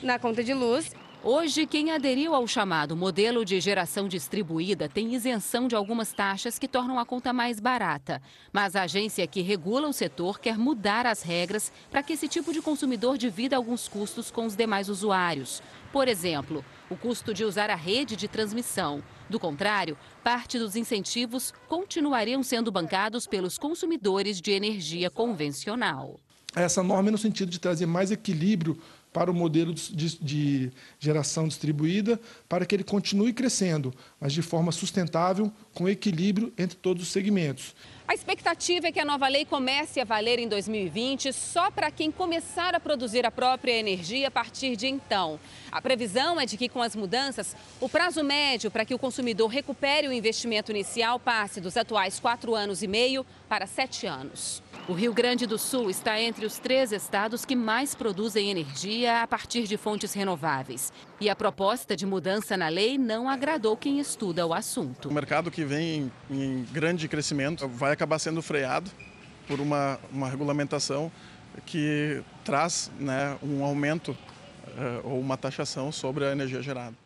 na 0.03 0.19
conta 0.19 0.43
de 0.43 0.55
luz. 0.55 0.91
Hoje, 1.23 1.67
quem 1.67 1.91
aderiu 1.91 2.35
ao 2.35 2.47
chamado 2.47 2.97
modelo 2.97 3.45
de 3.45 3.61
geração 3.61 4.09
distribuída 4.09 4.89
tem 4.89 5.15
isenção 5.15 5.69
de 5.69 5.77
algumas 5.77 6.15
taxas 6.15 6.59
que 6.59 6.67
tornam 6.67 6.99
a 6.99 7.05
conta 7.05 7.31
mais 7.31 7.61
barata. 7.61 8.23
Mas 8.51 8.75
a 8.75 8.85
agência 8.85 9.27
que 9.27 9.43
regula 9.43 9.87
o 9.87 9.93
setor 9.93 10.41
quer 10.41 10.57
mudar 10.57 11.05
as 11.05 11.21
regras 11.21 11.71
para 11.91 12.03
que 12.03 12.15
esse 12.15 12.27
tipo 12.27 12.55
de 12.55 12.63
consumidor 12.63 13.19
divida 13.19 13.55
alguns 13.55 13.87
custos 13.87 14.31
com 14.31 14.47
os 14.47 14.57
demais 14.57 14.89
usuários. 14.89 15.63
Por 15.93 16.09
exemplo, 16.09 16.65
o 16.89 16.97
custo 16.97 17.35
de 17.35 17.45
usar 17.45 17.69
a 17.69 17.77
rede 17.77 18.17
de 18.17 18.27
transmissão. 18.27 19.03
Do 19.29 19.39
contrário, 19.39 19.99
parte 20.25 20.59
dos 20.59 20.75
incentivos 20.75 21.53
continuariam 21.69 22.43
sendo 22.43 22.73
bancados 22.73 23.27
pelos 23.27 23.59
consumidores 23.59 24.41
de 24.41 24.53
energia 24.53 25.11
convencional. 25.11 26.19
Essa 26.55 26.83
norma 26.83 27.11
é 27.11 27.13
no 27.13 27.19
sentido 27.19 27.51
de 27.51 27.61
trazer 27.61 27.87
mais 27.87 28.11
equilíbrio 28.11 28.77
para 29.13 29.31
o 29.31 29.35
modelo 29.35 29.75
de, 29.75 30.19
de, 30.19 30.73
geração 30.99 31.49
distribuída, 31.49 32.21
para 32.49 32.65
que 32.65 32.75
ele 32.75 32.85
continue 32.85 33.33
crescendo, 33.33 33.93
mas 34.21 34.33
de 34.33 34.43
forma 34.43 34.71
sustentável, 34.73 35.53
com 35.75 35.89
equilíbrio 35.89 36.53
entre 36.57 36.77
todos 36.77 37.03
os 37.03 37.09
segmentos. 37.11 37.75
A 38.11 38.15
expectativa 38.15 38.89
é 38.89 38.91
que 38.93 38.99
a 38.99 39.05
nova 39.05 39.29
lei 39.29 39.45
comece 39.45 40.01
a 40.01 40.05
valer 40.05 40.41
em 40.41 40.49
2020 40.49 41.33
só 41.33 41.71
para 41.71 41.93
quem 41.93 42.11
começar 42.11 42.75
a 42.75 42.81
produzir 42.81 43.25
a 43.25 43.31
própria 43.31 43.71
energia 43.71 44.27
a 44.27 44.31
partir 44.33 44.75
de 44.75 44.89
então. 44.89 45.39
A 45.71 45.81
previsão 45.81 46.41
é 46.41 46.45
de 46.45 46.57
que, 46.57 46.69
com 46.69 46.83
as 46.83 46.97
mudanças, 46.97 47.55
o 47.81 47.89
prazo 47.89 48.25
médio 48.25 48.69
para 48.69 48.85
que 48.85 48.93
o 48.93 48.99
consumidor 48.99 49.47
recupere 49.49 50.09
o 50.09 50.13
investimento 50.13 50.73
inicial 50.73 51.21
passe 51.21 51.61
dos 51.61 51.77
atuais 51.77 52.19
quatro 52.19 52.57
anos 52.57 52.83
e 52.83 52.89
meio 52.89 53.25
para 53.49 53.65
sete 53.65 54.09
anos. 54.09 54.61
O 54.89 54.93
Rio 54.93 55.15
Grande 55.15 55.47
do 55.47 55.57
Sul 55.57 55.89
está 55.89 56.21
entre 56.21 56.45
os 56.45 56.59
três 56.59 56.91
estados 56.91 57.45
que 57.45 57.55
mais 57.55 57.95
produzem 57.95 58.51
energia 58.51 59.23
a 59.23 59.27
partir 59.29 59.69
de 59.69 59.77
fontes 59.77 60.13
renováveis. 60.15 60.93
E 61.21 61.29
a 61.29 61.37
proposta 61.37 61.95
de 61.95 62.07
mudança 62.07 62.57
na 62.57 62.69
lei 62.69 62.97
não 62.97 63.29
agradou 63.29 63.77
quem 63.77 64.01
estuda 64.01 64.47
o 64.47 64.55
assunto. 64.55 65.11
O 65.11 65.13
mercado 65.13 65.51
que 65.51 65.67
vem 65.67 66.11
em 66.31 66.65
grande 66.73 67.07
crescimento 67.09 67.69
vai 67.69 67.93
acabar 67.93 68.19
sendo 68.19 68.41
freado 68.41 68.91
por 69.47 69.61
uma, 69.61 70.01
uma 70.11 70.31
regulamentação 70.31 71.13
que 71.67 72.23
traz 72.43 72.91
né, 72.99 73.37
um 73.43 73.63
aumento 73.63 74.13
uh, 74.13 74.17
ou 75.05 75.21
uma 75.21 75.37
taxação 75.37 75.93
sobre 75.93 76.25
a 76.25 76.33
energia 76.33 76.63
gerada. 76.63 76.97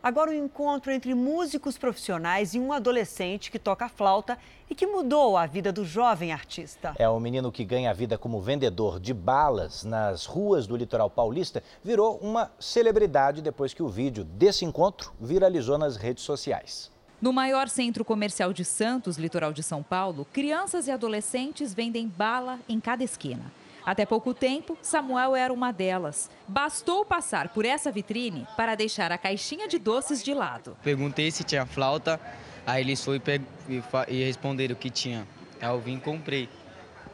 Agora 0.00 0.30
o 0.30 0.34
um 0.34 0.44
encontro 0.44 0.92
entre 0.92 1.12
músicos 1.12 1.76
profissionais 1.76 2.54
e 2.54 2.58
um 2.58 2.72
adolescente 2.72 3.50
que 3.50 3.58
toca 3.58 3.88
flauta 3.88 4.38
e 4.70 4.74
que 4.74 4.86
mudou 4.86 5.36
a 5.36 5.44
vida 5.44 5.72
do 5.72 5.84
jovem 5.84 6.32
artista. 6.32 6.94
É 6.98 7.08
o 7.08 7.18
menino 7.18 7.50
que 7.50 7.64
ganha 7.64 7.90
a 7.90 7.92
vida 7.92 8.16
como 8.16 8.40
vendedor 8.40 9.00
de 9.00 9.12
balas 9.12 9.82
nas 9.82 10.24
ruas 10.24 10.68
do 10.68 10.76
litoral 10.76 11.10
paulista 11.10 11.64
virou 11.82 12.16
uma 12.18 12.52
celebridade 12.60 13.42
depois 13.42 13.74
que 13.74 13.82
o 13.82 13.88
vídeo 13.88 14.22
desse 14.22 14.64
encontro 14.64 15.12
viralizou 15.20 15.76
nas 15.76 15.96
redes 15.96 16.22
sociais. 16.22 16.92
No 17.20 17.32
maior 17.32 17.68
centro 17.68 18.04
comercial 18.04 18.52
de 18.52 18.64
Santos, 18.64 19.18
litoral 19.18 19.52
de 19.52 19.64
São 19.64 19.82
Paulo, 19.82 20.24
crianças 20.32 20.86
e 20.86 20.92
adolescentes 20.92 21.74
vendem 21.74 22.06
bala 22.06 22.60
em 22.68 22.78
cada 22.78 23.02
esquina. 23.02 23.50
Até 23.88 24.04
pouco 24.04 24.34
tempo, 24.34 24.76
Samuel 24.82 25.34
era 25.34 25.50
uma 25.50 25.72
delas. 25.72 26.30
Bastou 26.46 27.06
passar 27.06 27.48
por 27.48 27.64
essa 27.64 27.90
vitrine 27.90 28.46
para 28.54 28.74
deixar 28.74 29.10
a 29.10 29.16
caixinha 29.16 29.66
de 29.66 29.78
doces 29.78 30.22
de 30.22 30.34
lado. 30.34 30.76
Perguntei 30.82 31.30
se 31.30 31.42
tinha 31.42 31.64
flauta, 31.64 32.20
aí 32.66 32.82
eles 32.82 33.02
foram 33.02 33.18
e, 34.06 34.24
responderam 34.26 34.74
que 34.74 34.90
tinha. 34.90 35.26
Aí 35.58 35.70
eu 35.70 35.80
vim 35.80 35.96
e 35.96 36.00
comprei. 36.00 36.50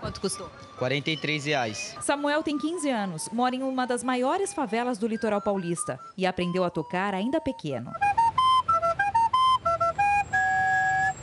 Quanto 0.00 0.20
custou? 0.20 0.50
43 0.76 1.44
reais. 1.44 1.96
Samuel 2.00 2.42
tem 2.42 2.58
15 2.58 2.90
anos, 2.90 3.28
mora 3.30 3.54
em 3.54 3.62
uma 3.62 3.86
das 3.86 4.02
maiores 4.02 4.52
favelas 4.52 4.98
do 4.98 5.06
litoral 5.06 5.40
paulista 5.40 5.96
e 6.18 6.26
aprendeu 6.26 6.64
a 6.64 6.70
tocar 6.70 7.14
ainda 7.14 7.40
pequeno. 7.40 7.92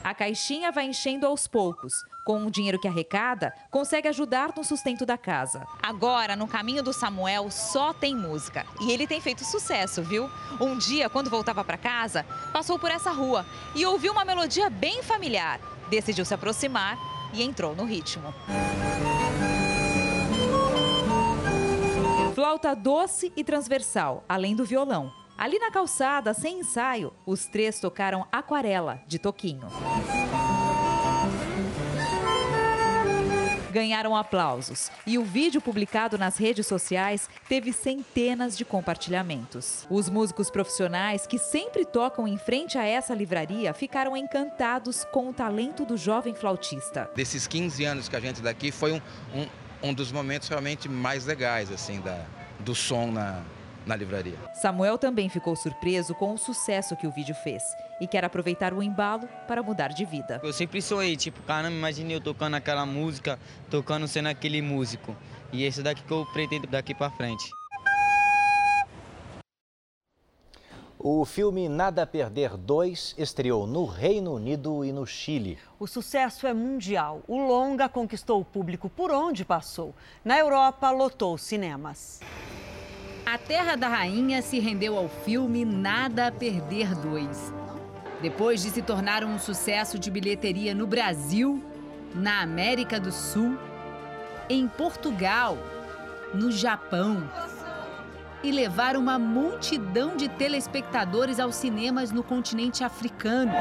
A 0.02 0.14
caixinha 0.14 0.72
vai 0.72 0.86
enchendo 0.86 1.28
aos 1.28 1.46
poucos. 1.46 1.94
Com 2.24 2.46
o 2.46 2.52
dinheiro 2.52 2.80
que 2.80 2.88
arrecada, 2.88 3.54
consegue 3.72 4.08
ajudar 4.08 4.54
no 4.56 4.64
sustento 4.64 5.06
da 5.06 5.18
casa. 5.18 5.66
Agora, 5.82 6.36
no 6.36 6.48
caminho 6.48 6.84
do 6.84 6.94
Samuel, 6.94 7.50
só 7.50 7.94
tem 7.94 8.16
música. 8.16 8.66
E 8.80 8.92
ele 8.92 9.08
tem 9.08 9.20
feito 9.20 9.44
sucesso, 9.44 10.04
viu? 10.04 10.30
Um 10.60 10.78
dia, 10.78 11.10
quando 11.10 11.30
voltava 11.30 11.64
para 11.64 11.78
casa, 11.78 12.24
passou 12.54 12.78
por 12.78 12.92
essa 12.92 13.12
rua 13.12 13.46
e 13.76 13.86
ouviu 13.86 14.12
uma 14.12 14.24
melodia 14.24 14.70
bem 14.70 15.02
familiar. 15.02 15.60
Decidiu 15.90 16.24
se 16.24 16.34
aproximar 16.34 16.98
e 17.34 17.42
entrou 17.42 17.76
no 17.76 17.86
ritmo. 17.86 18.34
Flauta 22.36 22.76
doce 22.76 23.32
e 23.36 23.44
transversal, 23.44 24.24
além 24.30 24.56
do 24.56 24.64
violão. 24.64 25.12
Ali 25.38 25.58
na 25.58 25.72
calçada, 25.72 26.36
sem 26.36 26.60
ensaio, 26.60 27.12
os 27.26 27.48
três 27.48 27.80
tocaram 27.80 28.28
Aquarela, 28.32 29.02
de 29.08 29.18
Toquinho. 29.18 29.68
Ganharam 33.72 34.16
aplausos 34.16 34.92
e 35.08 35.18
o 35.18 35.24
vídeo 35.24 35.62
publicado 35.62 36.18
nas 36.18 36.38
redes 36.38 36.68
sociais 36.68 37.30
teve 37.48 37.74
centenas 37.74 38.58
de 38.58 38.64
compartilhamentos. 38.64 39.88
Os 39.90 40.10
músicos 40.10 40.50
profissionais 40.50 41.26
que 41.26 41.40
sempre 41.40 41.86
tocam 41.86 42.28
em 42.28 42.38
frente 42.38 42.78
a 42.78 42.86
essa 42.86 43.14
livraria 43.14 43.74
ficaram 43.74 44.16
encantados 44.16 45.06
com 45.06 45.30
o 45.30 45.34
talento 45.34 45.86
do 45.86 45.98
jovem 45.98 46.36
flautista. 46.36 47.10
Desses 47.16 47.48
15 47.48 47.86
anos 47.86 48.10
que 48.10 48.16
a 48.16 48.20
gente 48.20 48.42
daqui 48.42 48.72
foi 48.72 48.92
um, 48.92 49.02
um, 49.34 49.90
um 49.90 49.94
dos 49.94 50.12
momentos 50.12 50.48
realmente 50.50 50.88
mais 50.88 51.26
legais 51.26 51.72
assim 51.72 52.00
da, 52.02 52.26
do 52.60 52.76
som 52.76 53.12
na, 53.12 53.42
na 53.86 53.96
livraria. 53.96 54.36
Samuel 54.54 54.98
também 54.98 55.30
ficou 55.30 55.56
surpreso 55.56 56.14
com 56.16 56.34
o 56.34 56.38
sucesso 56.38 56.96
que 56.96 57.08
o 57.08 57.12
vídeo 57.12 57.36
fez 57.36 57.64
e 58.00 58.08
quer 58.08 58.24
aproveitar 58.24 58.74
o 58.74 58.82
embalo 58.82 59.28
para 59.48 59.64
mudar 59.64 59.90
de 59.90 60.06
vida. 60.06 60.40
Eu 60.44 60.54
sempre 60.54 60.82
sonhei, 60.82 61.16
tipo, 61.16 61.42
caramba, 61.44 61.76
imaginei 61.76 62.16
eu 62.16 62.22
tocando 62.22 62.56
aquela 62.56 62.86
música, 62.86 63.40
tocando 63.70 64.08
sendo 64.08 64.30
aquele 64.30 64.62
músico. 64.62 65.16
E 65.52 65.64
esse 65.64 65.84
daqui 65.84 66.02
que 66.04 66.12
eu 66.12 66.26
pretendo 66.34 66.68
daqui 66.68 66.96
para 66.96 67.12
frente. 67.12 67.50
O 71.04 71.26
filme 71.26 71.68
Nada 71.68 72.04
a 72.04 72.06
Perder 72.06 72.56
2 72.56 73.16
estreou 73.18 73.66
no 73.66 73.86
Reino 73.86 74.36
Unido 74.36 74.86
e 74.86 74.92
no 74.92 75.04
Chile. 75.04 75.58
O 75.80 75.88
sucesso 75.88 76.46
é 76.46 76.54
mundial. 76.54 77.24
O 77.28 77.40
longa 77.40 77.90
conquistou 77.90 78.40
o 78.40 78.46
público 78.46 78.88
por 78.88 79.10
onde 79.10 79.44
passou. 79.44 79.96
Na 80.24 80.38
Europa, 80.38 80.92
lotou 80.92 81.40
cinemas. 81.40 82.20
A 83.26 83.38
Terra 83.38 83.76
da 83.76 83.88
Rainha 83.88 84.42
se 84.42 84.60
rendeu 84.60 84.98
ao 84.98 85.08
filme 85.08 85.64
Nada 85.64 86.28
a 86.28 86.32
Perder 86.32 86.96
2. 86.96 87.54
Depois 88.22 88.62
de 88.62 88.70
se 88.70 88.82
tornar 88.82 89.24
um 89.24 89.40
sucesso 89.40 89.98
de 89.98 90.10
bilheteria 90.10 90.74
no 90.74 90.88
Brasil, 90.88 91.64
na 92.14 92.42
América 92.42 93.00
do 93.00 93.12
Sul, 93.12 93.58
em 94.50 94.68
Portugal, 94.68 95.58
no 96.34 96.52
Japão 96.52 97.30
e 98.44 98.52
levar 98.52 98.98
uma 98.98 99.20
multidão 99.20 100.18
de 100.18 100.28
telespectadores 100.28 101.40
aos 101.40 101.56
cinemas 101.56 102.12
no 102.12 102.24
continente 102.24 102.84
africano. 102.84 103.52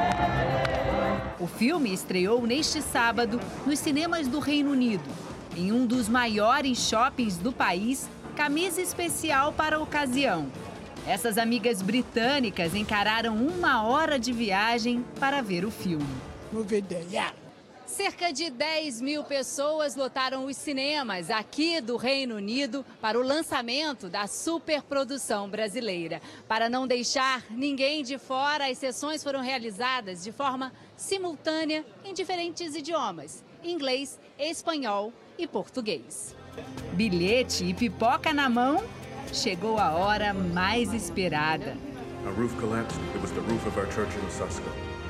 O 1.39 1.45
filme 1.45 1.93
estreou 1.93 2.45
neste 2.45 2.81
sábado 2.81 3.39
nos 3.65 3.77
cinemas 3.79 4.27
do 4.27 4.39
Reino 4.39 4.71
Unido, 4.71 5.07
em 5.55 5.71
um 5.71 5.85
dos 5.85 6.09
maiores 6.09 6.79
shoppings 6.79 7.37
do 7.37 7.51
país 7.51 8.09
camisa 8.31 8.81
especial 8.81 9.53
para 9.53 9.75
a 9.75 9.79
ocasião. 9.79 10.51
Essas 11.05 11.37
amigas 11.37 11.81
britânicas 11.81 12.75
encararam 12.75 13.35
uma 13.35 13.83
hora 13.83 14.19
de 14.19 14.31
viagem 14.31 15.03
para 15.19 15.41
ver 15.41 15.65
o 15.65 15.71
filme. 15.71 16.05
Cerca 17.85 18.31
de 18.31 18.49
10 18.49 19.01
mil 19.01 19.23
pessoas 19.23 19.95
lotaram 19.95 20.45
os 20.45 20.55
cinemas 20.55 21.29
aqui 21.29 21.81
do 21.81 21.97
Reino 21.97 22.35
Unido 22.35 22.85
para 23.01 23.19
o 23.19 23.21
lançamento 23.21 24.07
da 24.07 24.27
superprodução 24.27 25.49
brasileira. 25.49 26.21
Para 26.47 26.69
não 26.69 26.87
deixar 26.87 27.43
ninguém 27.49 28.01
de 28.01 28.17
fora, 28.17 28.69
as 28.69 28.77
sessões 28.77 29.21
foram 29.21 29.41
realizadas 29.41 30.23
de 30.23 30.31
forma 30.31 30.71
simultânea 30.95 31.85
em 32.05 32.13
diferentes 32.13 32.75
idiomas: 32.75 33.43
inglês, 33.61 34.17
espanhol 34.39 35.11
e 35.37 35.45
português. 35.45 36.40
Bilhete 36.93 37.65
e 37.65 37.73
pipoca 37.73 38.33
na 38.33 38.49
mão, 38.49 38.83
chegou 39.33 39.77
a 39.77 39.91
hora 39.91 40.33
mais 40.33 40.93
esperada. 40.93 41.75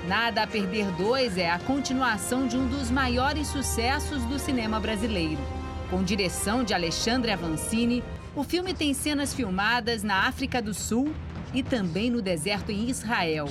Nada 0.08 0.44
a 0.44 0.48
Perder 0.48 0.90
2 0.94 1.38
é 1.38 1.50
a 1.50 1.60
continuação 1.60 2.48
de 2.48 2.58
um 2.58 2.68
dos 2.68 2.90
maiores 2.90 3.48
sucessos 3.48 4.24
do 4.26 4.40
cinema 4.40 4.80
brasileiro. 4.80 5.42
Com 5.90 6.04
direção 6.04 6.64
de 6.64 6.74
Alexandre 6.74 7.32
Avancini, 7.32 8.04
o 8.36 8.44
filme 8.44 8.74
tem 8.74 8.94
cenas 8.94 9.34
filmadas 9.34 10.04
na 10.04 10.28
África 10.28 10.62
do 10.62 10.74
Sul 10.74 11.14
e 11.54 11.62
também 11.62 12.10
no 12.10 12.22
deserto 12.22 12.72
em 12.72 12.90
Israel. 12.90 13.48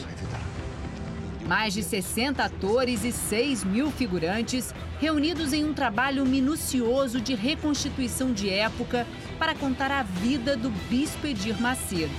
Mais 1.51 1.75
de 1.75 1.83
60 1.83 2.45
atores 2.45 3.03
e 3.03 3.11
6 3.11 3.65
mil 3.65 3.91
figurantes 3.91 4.73
reunidos 5.01 5.53
em 5.53 5.65
um 5.65 5.75
trabalho 5.75 6.25
minucioso 6.25 7.21
de 7.21 7.35
reconstituição 7.35 8.33
de 8.33 8.49
época 8.49 9.05
para 9.37 9.53
contar 9.53 9.91
a 9.91 10.05
vida 10.05 10.57
do 10.57 10.71
Bispo 10.89 11.27
Edir 11.27 11.61
Macedo. 11.61 12.15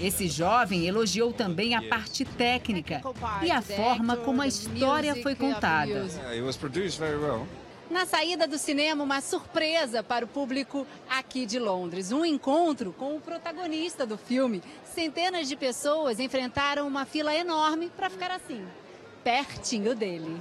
Esse 0.00 0.26
jovem 0.26 0.86
elogiou 0.86 1.34
também 1.34 1.74
a 1.74 1.82
parte 1.82 2.24
técnica 2.24 3.02
e 3.42 3.50
a 3.50 3.60
forma 3.60 4.16
como 4.16 4.40
a 4.40 4.46
história 4.46 5.14
foi 5.16 5.34
contada. 5.34 6.08
Na 7.90 8.06
saída 8.06 8.46
do 8.46 8.56
cinema, 8.56 9.02
uma 9.02 9.20
surpresa 9.20 10.00
para 10.00 10.24
o 10.24 10.28
público 10.28 10.86
aqui 11.08 11.44
de 11.44 11.58
Londres. 11.58 12.12
Um 12.12 12.24
encontro 12.24 12.94
com 12.96 13.16
o 13.16 13.20
protagonista 13.20 14.06
do 14.06 14.16
filme. 14.16 14.62
Centenas 14.94 15.48
de 15.48 15.56
pessoas 15.56 16.18
enfrentaram 16.18 16.86
uma 16.86 17.04
fila 17.04 17.34
enorme 17.34 17.90
para 17.96 18.10
ficar 18.10 18.30
assim, 18.30 18.66
pertinho 19.22 19.94
dele. 19.94 20.40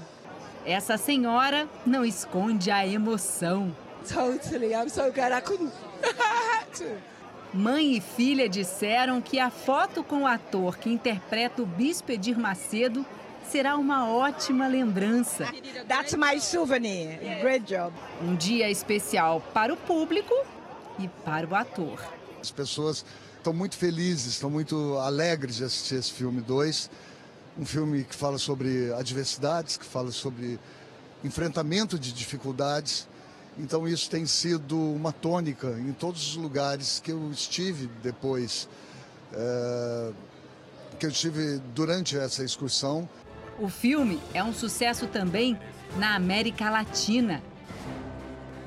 Essa 0.66 0.98
senhora 0.98 1.70
não 1.86 2.04
esconde 2.04 2.72
a 2.72 2.86
emoção. 2.86 3.76
Totally, 4.08 4.74
I'm 4.74 4.90
so 4.90 5.12
glad 5.12 5.38
I 5.38 5.42
couldn't. 5.42 5.74
Mãe 7.54 7.96
e 7.96 8.02
filha 8.02 8.50
disseram 8.50 9.22
que 9.22 9.40
a 9.40 9.50
foto 9.50 10.04
com 10.04 10.24
o 10.24 10.28
ator 10.28 10.78
que 10.78 10.90
interpreta 10.90 11.62
o 11.62 11.66
Bispo 11.66 12.12
Edir 12.12 12.38
Macedo 12.38 13.06
será 13.48 13.76
uma 13.76 14.08
ótima 14.08 14.68
lembrança. 14.68 15.48
That's 15.88 16.14
my 16.14 16.40
souvenir. 16.40 17.20
Great 17.42 17.66
job. 17.66 17.96
Um 18.22 18.36
dia 18.36 18.70
especial 18.70 19.42
para 19.54 19.74
o 19.74 19.78
público 19.78 20.34
e 21.00 21.08
para 21.08 21.48
o 21.48 21.56
ator. 21.56 22.00
As 22.40 22.52
pessoas 22.52 23.04
estão 23.40 23.54
muito 23.54 23.78
felizes, 23.78 24.34
estão 24.34 24.50
muito 24.50 24.98
alegres 24.98 25.56
de 25.56 25.64
assistir 25.64 25.96
esse 25.96 26.12
filme 26.12 26.42
2. 26.42 26.90
Um 27.58 27.66
filme 27.66 28.04
que 28.04 28.16
fala 28.16 28.38
sobre 28.38 28.94
adversidades, 28.94 29.78
que 29.78 29.86
fala 29.86 30.12
sobre 30.12 30.60
enfrentamento 31.24 31.98
de 31.98 32.12
dificuldades. 32.12 33.08
Então 33.58 33.88
isso 33.88 34.10
tem 34.10 34.26
sido 34.26 34.78
uma 34.78 35.12
tônica 35.12 35.68
em 35.80 35.92
todos 35.92 36.30
os 36.30 36.36
lugares 36.36 37.02
que 37.04 37.12
eu 37.12 37.32
estive 37.32 37.90
depois, 38.04 38.70
é, 39.34 40.12
que 41.00 41.06
eu 41.06 41.10
estive 41.10 41.60
durante 41.74 42.18
essa 42.18 42.44
excursão. 42.44 43.10
O 43.60 43.68
filme 43.68 44.22
é 44.34 44.44
um 44.44 44.54
sucesso 44.54 45.08
também 45.08 45.60
na 45.98 46.16
América 46.16 46.70
Latina. 46.70 47.42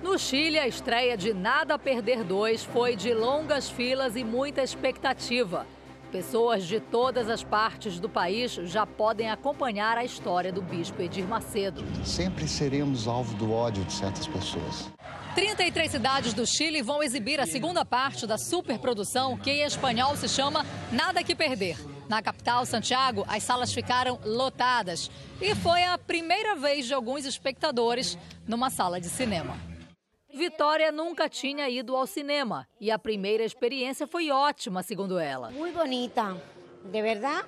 No 0.02 0.18
Chile, 0.18 0.58
a 0.58 0.66
estreia 0.66 1.16
de 1.16 1.32
Nada 1.32 1.78
Perder 1.78 2.24
2 2.24 2.64
foi 2.64 2.96
de 2.96 3.14
longas 3.14 3.70
filas 3.70 4.16
e 4.16 4.24
muita 4.24 4.60
expectativa. 4.60 5.64
Pessoas 6.10 6.64
de 6.64 6.80
todas 6.80 7.30
as 7.30 7.44
partes 7.44 8.00
do 8.00 8.08
país 8.08 8.52
já 8.64 8.84
podem 8.84 9.30
acompanhar 9.30 9.96
a 9.96 10.04
história 10.04 10.52
do 10.52 10.60
bispo 10.60 11.00
Edir 11.00 11.24
Macedo. 11.24 11.84
Sempre 12.04 12.48
seremos 12.48 13.06
alvo 13.06 13.36
do 13.36 13.52
ódio 13.52 13.84
de 13.84 13.92
certas 13.92 14.26
pessoas. 14.26 14.90
33 15.36 15.90
cidades 15.92 16.34
do 16.34 16.44
Chile 16.44 16.82
vão 16.82 17.00
exibir 17.00 17.38
a 17.38 17.46
segunda 17.46 17.84
parte 17.84 18.26
da 18.26 18.36
superprodução 18.36 19.38
que 19.38 19.50
em 19.50 19.62
espanhol 19.62 20.16
se 20.16 20.28
chama 20.28 20.66
Nada 20.90 21.22
que 21.22 21.34
Perder. 21.34 21.78
Na 22.08 22.20
capital, 22.20 22.66
Santiago, 22.66 23.24
as 23.28 23.44
salas 23.44 23.72
ficaram 23.72 24.18
lotadas 24.24 25.08
e 25.40 25.54
foi 25.54 25.84
a 25.84 25.96
primeira 25.96 26.56
vez 26.56 26.86
de 26.86 26.92
alguns 26.92 27.24
espectadores 27.24 28.18
numa 28.48 28.68
sala 28.68 29.00
de 29.00 29.08
cinema. 29.08 29.71
Vitória 30.32 30.90
nunca 30.90 31.28
tinha 31.28 31.68
ido 31.68 31.94
ao 31.94 32.06
cinema 32.06 32.66
e 32.80 32.90
a 32.90 32.98
primeira 32.98 33.44
experiência 33.44 34.06
foi 34.06 34.30
ótima, 34.30 34.82
segundo 34.82 35.18
ela. 35.18 35.50
Muito 35.50 35.78
bonita, 35.78 36.40
de 36.84 37.02
verdade, 37.02 37.46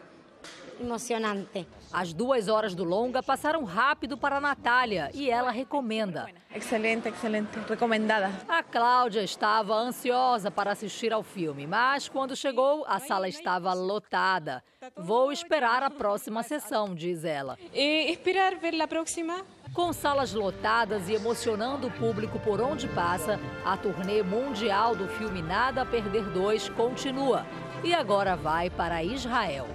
emocionante. 0.80 1.66
As 1.92 2.12
duas 2.12 2.48
horas 2.48 2.74
do 2.74 2.84
longa 2.84 3.22
passaram 3.22 3.64
rápido 3.64 4.16
para 4.16 4.36
a 4.36 4.40
Natália 4.40 5.10
e 5.14 5.30
ela 5.30 5.50
recomenda. 5.50 6.26
Excelente, 6.54 7.08
excelente, 7.08 7.58
recomendada. 7.68 8.30
A 8.48 8.62
Cláudia 8.62 9.22
estava 9.22 9.74
ansiosa 9.74 10.50
para 10.50 10.72
assistir 10.72 11.12
ao 11.12 11.22
filme, 11.22 11.66
mas 11.66 12.08
quando 12.08 12.34
chegou, 12.34 12.84
a 12.86 12.98
sala 12.98 13.28
estava 13.28 13.72
lotada. 13.74 14.62
Vou 14.96 15.32
esperar 15.32 15.82
a 15.82 15.90
próxima 15.90 16.42
sessão, 16.42 16.94
diz 16.94 17.24
ela. 17.24 17.58
E 17.72 18.10
esperar 18.12 18.56
ver 18.56 18.80
a 18.80 18.88
próxima? 18.88 19.44
Com 19.72 19.92
salas 19.92 20.32
lotadas 20.32 21.08
e 21.08 21.14
emocionando 21.14 21.88
o 21.88 21.90
público 21.90 22.38
por 22.38 22.60
onde 22.60 22.86
passa, 22.88 23.40
a 23.64 23.76
turnê 23.76 24.22
mundial 24.22 24.94
do 24.94 25.08
filme 25.08 25.42
Nada 25.42 25.82
a 25.82 25.86
Perder 25.86 26.24
2 26.30 26.68
continua. 26.70 27.44
E 27.82 27.92
agora 27.92 28.36
vai 28.36 28.70
para 28.70 29.02
Israel. 29.02 29.66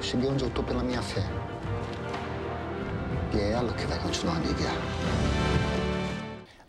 Cheguei 0.00 0.30
onde 0.30 0.44
eu 0.44 0.48
estou 0.48 0.64
pela 0.64 0.82
minha 0.82 1.02
fé. 1.02 1.22
E 3.34 3.38
é 3.38 3.52
ela 3.52 3.72
que 3.72 3.84
vai 3.86 3.98
continuar 4.00 4.36
a 4.36 4.40
me 4.40 4.52
guiar. 4.54 4.74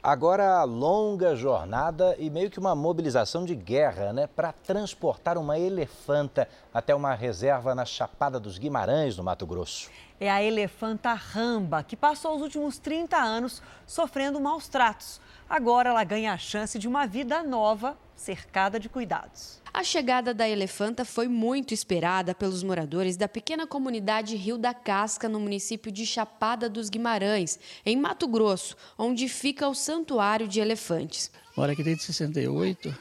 Agora 0.01 0.59
a 0.59 0.63
longa 0.63 1.35
jornada 1.35 2.15
e 2.17 2.29
meio 2.29 2.49
que 2.49 2.57
uma 2.57 2.73
mobilização 2.73 3.43
de 3.43 3.53
guerra, 3.53 4.13
né, 4.13 4.27
para 4.27 4.53
transportar 4.53 5.37
uma 5.37 5.59
elefanta 5.59 6.47
até 6.73 6.95
uma 6.95 7.13
reserva 7.13 7.75
na 7.75 7.83
Chapada 7.83 8.39
dos 8.39 8.57
Guimarães, 8.57 9.17
no 9.17 9.23
Mato 9.23 9.45
Grosso. 9.45 9.89
É 10.17 10.29
a 10.29 10.41
elefanta 10.41 11.13
Ramba, 11.13 11.83
que 11.83 11.97
passou 11.97 12.35
os 12.35 12.41
últimos 12.41 12.77
30 12.77 13.17
anos 13.17 13.61
sofrendo 13.85 14.39
maus 14.39 14.67
tratos. 14.69 15.19
Agora 15.49 15.89
ela 15.89 16.03
ganha 16.03 16.33
a 16.33 16.37
chance 16.37 16.79
de 16.79 16.87
uma 16.87 17.05
vida 17.05 17.43
nova, 17.43 17.97
cercada 18.19 18.79
de 18.79 18.89
cuidados. 18.89 19.59
A 19.73 19.83
chegada 19.83 20.33
da 20.33 20.47
elefanta 20.47 21.05
foi 21.05 21.27
muito 21.27 21.73
esperada 21.73 22.35
pelos 22.35 22.63
moradores 22.63 23.15
da 23.15 23.27
pequena 23.27 23.65
comunidade 23.65 24.35
Rio 24.35 24.57
da 24.57 24.73
Casca, 24.73 25.29
no 25.29 25.39
município 25.39 25.91
de 25.91 26.05
Chapada 26.05 26.69
dos 26.69 26.89
Guimarães, 26.89 27.59
em 27.85 27.95
Mato 27.95 28.27
Grosso, 28.27 28.75
onde 28.97 29.27
fica 29.27 29.67
o 29.67 29.75
Santuário 29.75 30.47
de 30.47 30.59
Elefantes. 30.59 31.31
Moro 31.55 31.71
aqui 31.71 31.83
desde 31.83 32.03
68, 32.03 32.95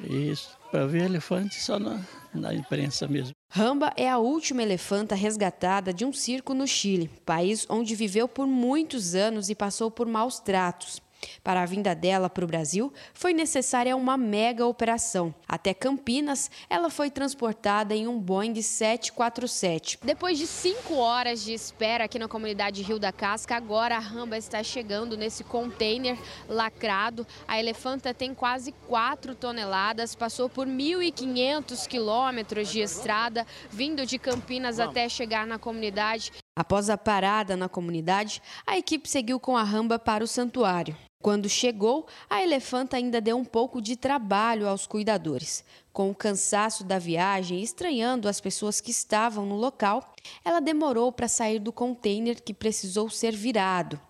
isso, 0.00 0.56
para 0.70 0.86
ver 0.86 1.04
elefante 1.04 1.60
só 1.60 1.78
na, 1.78 2.00
na 2.32 2.54
imprensa 2.54 3.08
mesmo. 3.08 3.32
Ramba 3.50 3.92
é 3.96 4.08
a 4.08 4.18
última 4.18 4.62
elefanta 4.62 5.14
resgatada 5.14 5.92
de 5.92 6.04
um 6.04 6.12
circo 6.12 6.54
no 6.54 6.66
Chile, 6.66 7.10
país 7.24 7.66
onde 7.68 7.94
viveu 7.94 8.28
por 8.28 8.46
muitos 8.46 9.14
anos 9.14 9.48
e 9.48 9.54
passou 9.54 9.90
por 9.90 10.06
maus 10.06 10.38
tratos. 10.38 11.00
Para 11.42 11.62
a 11.62 11.66
vinda 11.66 11.94
dela 11.94 12.28
para 12.28 12.44
o 12.44 12.48
Brasil, 12.48 12.92
foi 13.14 13.32
necessária 13.32 13.96
uma 13.96 14.16
mega 14.16 14.66
operação. 14.66 15.34
Até 15.46 15.72
Campinas, 15.72 16.50
ela 16.68 16.90
foi 16.90 17.10
transportada 17.10 17.94
em 17.94 18.06
um 18.06 18.18
Boeing 18.18 18.60
747. 18.60 19.98
Depois 20.02 20.38
de 20.38 20.46
cinco 20.46 20.94
horas 20.94 21.42
de 21.42 21.52
espera 21.52 22.04
aqui 22.04 22.18
na 22.18 22.28
comunidade 22.28 22.82
Rio 22.82 22.98
da 22.98 23.12
Casca, 23.12 23.56
agora 23.56 23.96
a 23.96 24.00
Ramba 24.00 24.36
está 24.36 24.62
chegando 24.62 25.16
nesse 25.16 25.44
container 25.44 26.18
lacrado. 26.48 27.26
A 27.46 27.58
elefanta 27.58 28.12
tem 28.12 28.34
quase 28.34 28.72
4 28.86 29.34
toneladas, 29.34 30.14
passou 30.14 30.48
por 30.48 30.66
1.500 30.66 31.86
quilômetros 31.86 32.68
de 32.68 32.80
estrada, 32.80 33.46
vindo 33.70 34.06
de 34.06 34.18
Campinas 34.18 34.78
até 34.78 35.08
chegar 35.08 35.46
na 35.46 35.58
comunidade. 35.58 36.32
Após 36.58 36.90
a 36.90 36.98
parada 36.98 37.56
na 37.56 37.68
comunidade, 37.68 38.42
a 38.66 38.76
equipe 38.76 39.08
seguiu 39.08 39.38
com 39.38 39.56
a 39.56 39.62
Ramba 39.62 39.96
para 39.96 40.24
o 40.24 40.26
santuário. 40.26 40.96
Quando 41.22 41.48
chegou, 41.48 42.08
a 42.28 42.42
elefanta 42.42 42.96
ainda 42.96 43.20
deu 43.20 43.36
um 43.36 43.44
pouco 43.44 43.80
de 43.80 43.94
trabalho 43.94 44.66
aos 44.66 44.84
cuidadores. 44.84 45.64
Com 45.92 46.10
o 46.10 46.14
cansaço 46.14 46.82
da 46.82 46.98
viagem 46.98 47.60
e 47.60 47.62
estranhando 47.62 48.28
as 48.28 48.40
pessoas 48.40 48.80
que 48.80 48.90
estavam 48.90 49.46
no 49.46 49.54
local, 49.54 50.12
ela 50.44 50.58
demorou 50.58 51.12
para 51.12 51.28
sair 51.28 51.60
do 51.60 51.72
container 51.72 52.42
que 52.42 52.52
precisou 52.52 53.08
ser 53.08 53.36
virado. 53.36 54.00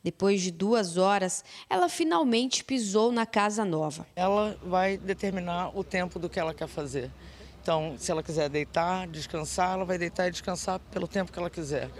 Depois 0.00 0.40
de 0.40 0.52
duas 0.52 0.96
horas, 0.96 1.44
ela 1.68 1.88
finalmente 1.88 2.62
pisou 2.62 3.10
na 3.10 3.26
casa 3.26 3.64
nova. 3.64 4.06
Ela 4.14 4.56
vai 4.62 4.96
determinar 4.96 5.76
o 5.76 5.82
tempo 5.82 6.20
do 6.20 6.28
que 6.28 6.38
ela 6.38 6.54
quer 6.54 6.68
fazer. 6.68 7.10
Então, 7.66 7.96
se 7.98 8.12
ela 8.12 8.22
quiser 8.22 8.48
deitar, 8.48 9.08
descansar, 9.08 9.72
ela 9.72 9.84
vai 9.84 9.98
deitar 9.98 10.28
e 10.28 10.30
descansar 10.30 10.78
pelo 10.78 11.08
tempo 11.08 11.32
que 11.32 11.38
ela 11.40 11.50
quiser. 11.50 11.90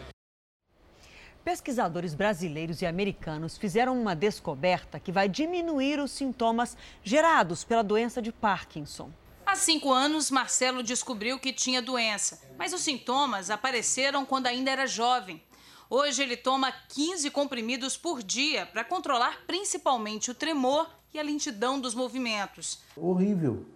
Pesquisadores 1.43 2.15
brasileiros 2.15 2.83
e 2.83 2.87
americanos 2.87 3.59
fizeram 3.59 4.01
uma 4.01 4.15
descoberta 4.15 5.01
que 5.01 5.11
vai 5.11 5.29
diminuir 5.29 5.99
os 5.99 6.13
sintomas 6.13 6.77
gerados 7.03 7.65
pela 7.65 7.83
doença 7.83 8.23
de 8.23 8.31
Parkinson. 8.31 9.11
Há 9.45 9.57
cinco 9.57 9.93
anos, 9.93 10.31
Marcelo 10.31 10.85
descobriu 10.85 11.37
que 11.37 11.53
tinha 11.53 11.83
doença, 11.83 12.41
mas 12.57 12.73
os 12.73 12.83
sintomas 12.83 13.51
apareceram 13.51 14.25
quando 14.25 14.47
ainda 14.47 14.71
era 14.71 14.87
jovem. 14.87 15.43
Hoje 15.91 16.23
ele 16.23 16.37
toma 16.37 16.71
15 16.71 17.29
comprimidos 17.33 17.97
por 17.97 18.23
dia 18.23 18.67
para 18.67 18.85
controlar 18.85 19.43
principalmente 19.49 20.31
o 20.31 20.35
tremor 20.35 20.89
e 21.13 21.19
a 21.19 21.25
lentidão 21.25 21.81
dos 21.81 21.93
movimentos. 21.93 22.79
Horrível. 22.97 23.67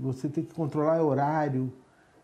Você 0.00 0.28
tem 0.28 0.44
que 0.44 0.54
controlar 0.54 1.02
horário, 1.02 1.72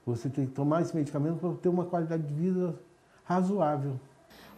você 0.04 0.28
tem 0.28 0.46
que 0.46 0.52
tomar 0.52 0.82
esse 0.82 0.94
medicamento 0.94 1.38
para 1.38 1.52
ter 1.54 1.68
uma 1.68 1.84
qualidade 1.84 2.22
de 2.22 2.34
vida 2.34 2.78
razoável. 3.24 3.98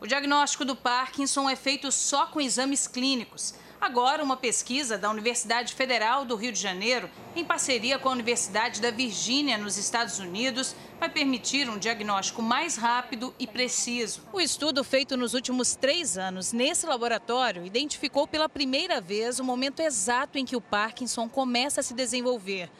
O 0.00 0.06
diagnóstico 0.06 0.64
do 0.64 0.76
Parkinson 0.76 1.48
é 1.48 1.56
feito 1.56 1.90
só 1.90 2.26
com 2.26 2.40
exames 2.40 2.86
clínicos. 2.86 3.54
Agora, 3.80 4.24
uma 4.24 4.36
pesquisa 4.36 4.96
da 4.96 5.10
Universidade 5.10 5.74
Federal 5.74 6.24
do 6.24 6.36
Rio 6.36 6.52
de 6.52 6.58
Janeiro, 6.58 7.10
em 7.36 7.44
parceria 7.44 7.98
com 7.98 8.08
a 8.08 8.12
Universidade 8.12 8.80
da 8.80 8.90
Virgínia, 8.90 9.58
nos 9.58 9.76
Estados 9.76 10.18
Unidos, 10.18 10.74
vai 10.98 11.08
permitir 11.08 11.68
um 11.68 11.78
diagnóstico 11.78 12.40
mais 12.40 12.76
rápido 12.76 13.34
e 13.38 13.46
preciso. 13.46 14.22
O 14.32 14.40
estudo 14.40 14.82
feito 14.82 15.16
nos 15.16 15.34
últimos 15.34 15.74
três 15.76 16.16
anos 16.16 16.52
nesse 16.52 16.86
laboratório 16.86 17.66
identificou 17.66 18.26
pela 18.26 18.48
primeira 18.48 19.00
vez 19.00 19.38
o 19.38 19.44
momento 19.44 19.80
exato 19.80 20.38
em 20.38 20.46
que 20.46 20.56
o 20.56 20.62
Parkinson 20.62 21.28
começa 21.28 21.80
a 21.80 21.84
se 21.84 21.92
desenvolver. 21.92 22.70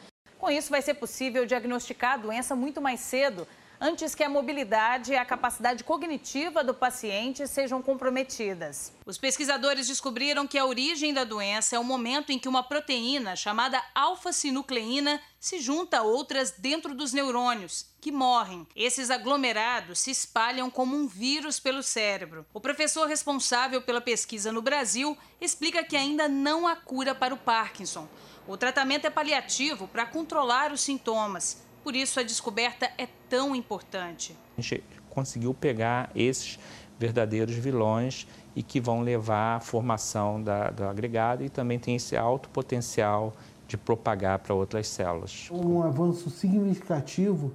Com 0.44 0.50
isso, 0.50 0.68
vai 0.68 0.82
ser 0.82 0.92
possível 0.92 1.46
diagnosticar 1.46 2.12
a 2.12 2.16
doença 2.18 2.54
muito 2.54 2.78
mais 2.78 3.00
cedo 3.00 3.48
antes 3.80 4.14
que 4.14 4.22
a 4.22 4.28
mobilidade 4.28 5.12
e 5.12 5.16
a 5.16 5.24
capacidade 5.24 5.82
cognitiva 5.82 6.62
do 6.62 6.74
paciente 6.74 7.48
sejam 7.48 7.80
comprometidas. 7.80 8.92
Os 9.06 9.16
pesquisadores 9.16 9.88
descobriram 9.88 10.46
que 10.46 10.58
a 10.58 10.66
origem 10.66 11.14
da 11.14 11.24
doença 11.24 11.76
é 11.76 11.78
o 11.78 11.84
momento 11.84 12.30
em 12.30 12.38
que 12.38 12.46
uma 12.46 12.62
proteína 12.62 13.34
chamada 13.34 13.82
alfa-sinucleína 13.94 15.18
se 15.40 15.60
junta 15.60 16.00
a 16.00 16.02
outras 16.02 16.50
dentro 16.50 16.94
dos 16.94 17.14
neurônios, 17.14 17.86
que 17.98 18.12
morrem. 18.12 18.66
Esses 18.76 19.10
aglomerados 19.10 19.98
se 19.98 20.10
espalham 20.10 20.68
como 20.68 20.94
um 20.94 21.06
vírus 21.06 21.58
pelo 21.58 21.82
cérebro. 21.82 22.44
O 22.52 22.60
professor 22.60 23.08
responsável 23.08 23.80
pela 23.80 24.00
pesquisa 24.00 24.52
no 24.52 24.60
Brasil 24.60 25.16
explica 25.40 25.82
que 25.82 25.96
ainda 25.96 26.28
não 26.28 26.68
há 26.68 26.76
cura 26.76 27.14
para 27.14 27.32
o 27.32 27.38
Parkinson. 27.38 28.06
O 28.46 28.56
tratamento 28.56 29.06
é 29.06 29.10
paliativo 29.10 29.88
para 29.88 30.04
controlar 30.04 30.70
os 30.70 30.80
sintomas 30.82 31.62
Por 31.82 31.94
isso, 31.94 32.18
a 32.18 32.22
descoberta 32.22 32.90
é 32.96 33.06
tão 33.28 33.54
importante. 33.54 34.34
A 34.56 34.60
gente 34.60 34.82
conseguiu 35.10 35.52
pegar 35.52 36.10
esses 36.14 36.58
verdadeiros 36.98 37.54
vilões 37.54 38.26
e 38.56 38.62
que 38.62 38.80
vão 38.80 39.02
levar 39.02 39.56
à 39.56 39.60
formação 39.60 40.42
da, 40.42 40.70
do 40.70 40.84
agregado 40.84 41.44
e 41.44 41.50
também 41.50 41.78
tem 41.78 41.96
esse 41.96 42.16
alto 42.16 42.48
potencial 42.48 43.34
de 43.68 43.76
propagar 43.76 44.38
para 44.38 44.54
outras 44.54 44.88
células. 44.88 45.48
Um 45.50 45.82
avanço 45.82 46.30
significativo 46.30 47.52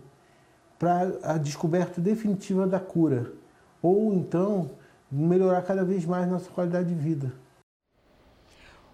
para 0.78 1.12
a 1.24 1.38
descoberta 1.38 2.00
definitiva 2.00 2.68
da 2.68 2.80
cura, 2.80 3.34
ou 3.82 4.14
então 4.14 4.72
melhorar 5.12 5.62
cada 5.64 5.84
vez 5.84 6.06
mais 6.06 6.30
nossa 6.30 6.50
qualidade 6.52 6.90
de 6.90 6.96
vida. 6.96 7.34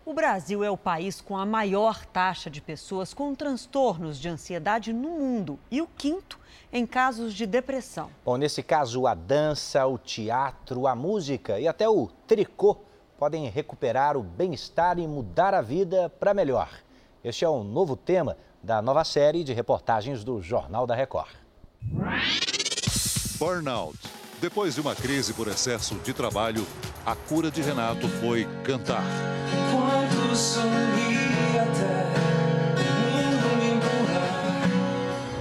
O 0.06 0.14
Brasil 0.14 0.64
é 0.64 0.70
o 0.70 0.78
país 0.78 1.20
com 1.20 1.36
a 1.36 1.47
maior 1.47 2.06
taxa 2.06 2.47
de 2.47 2.62
pessoas 2.62 3.12
com 3.12 3.34
transtornos 3.34 4.20
de 4.20 4.30
ansiedade 4.30 4.93
no 4.93 5.10
mundo 5.10 5.58
e 5.72 5.82
o 5.82 5.88
quinto 5.88 6.39
em 6.72 6.86
casos 6.86 7.34
de 7.34 7.47
depressão. 7.47 8.12
Bom, 8.24 8.38
nesse 8.38 8.62
caso, 8.62 9.08
a 9.08 9.16
dança, 9.16 9.84
o 9.88 9.97
teatro, 9.97 10.86
a 10.86 10.93
música 10.93 11.60
e 11.60 11.68
até 11.68 11.89
o 11.89 12.08
tricô 12.28 12.78
podem 13.18 13.49
recuperar 13.49 14.16
o 14.16 14.22
bem-estar 14.22 14.99
e 14.99 15.08
mudar 15.08 15.56
a 15.56 15.62
vida 15.62 16.08
para 16.20 16.36
melhor. 16.36 16.70
Este 17.24 17.43
é 17.43 17.49
um 17.49 17.64
novo 17.64 17.95
tema 17.95 18.38
da 18.62 18.84
nova 18.84 19.03
série 19.03 19.43
de 19.43 19.53
reportagens 19.53 20.24
do 20.24 20.39
Jornal 20.39 20.86
da 20.86 20.93
Record. 20.93 21.34
Burnout. 23.39 23.97
Depois 24.39 24.76
de 24.76 24.82
uma 24.82 24.93
crise 24.93 25.34
por 25.34 25.47
excesso 25.47 25.95
de 25.95 26.14
trabalho, 26.14 26.64
a 27.03 27.16
cura 27.16 27.49
de 27.49 27.64
Renato 27.64 28.08
foi 28.08 28.47
cantar. 28.64 29.03
Até 30.36 32.12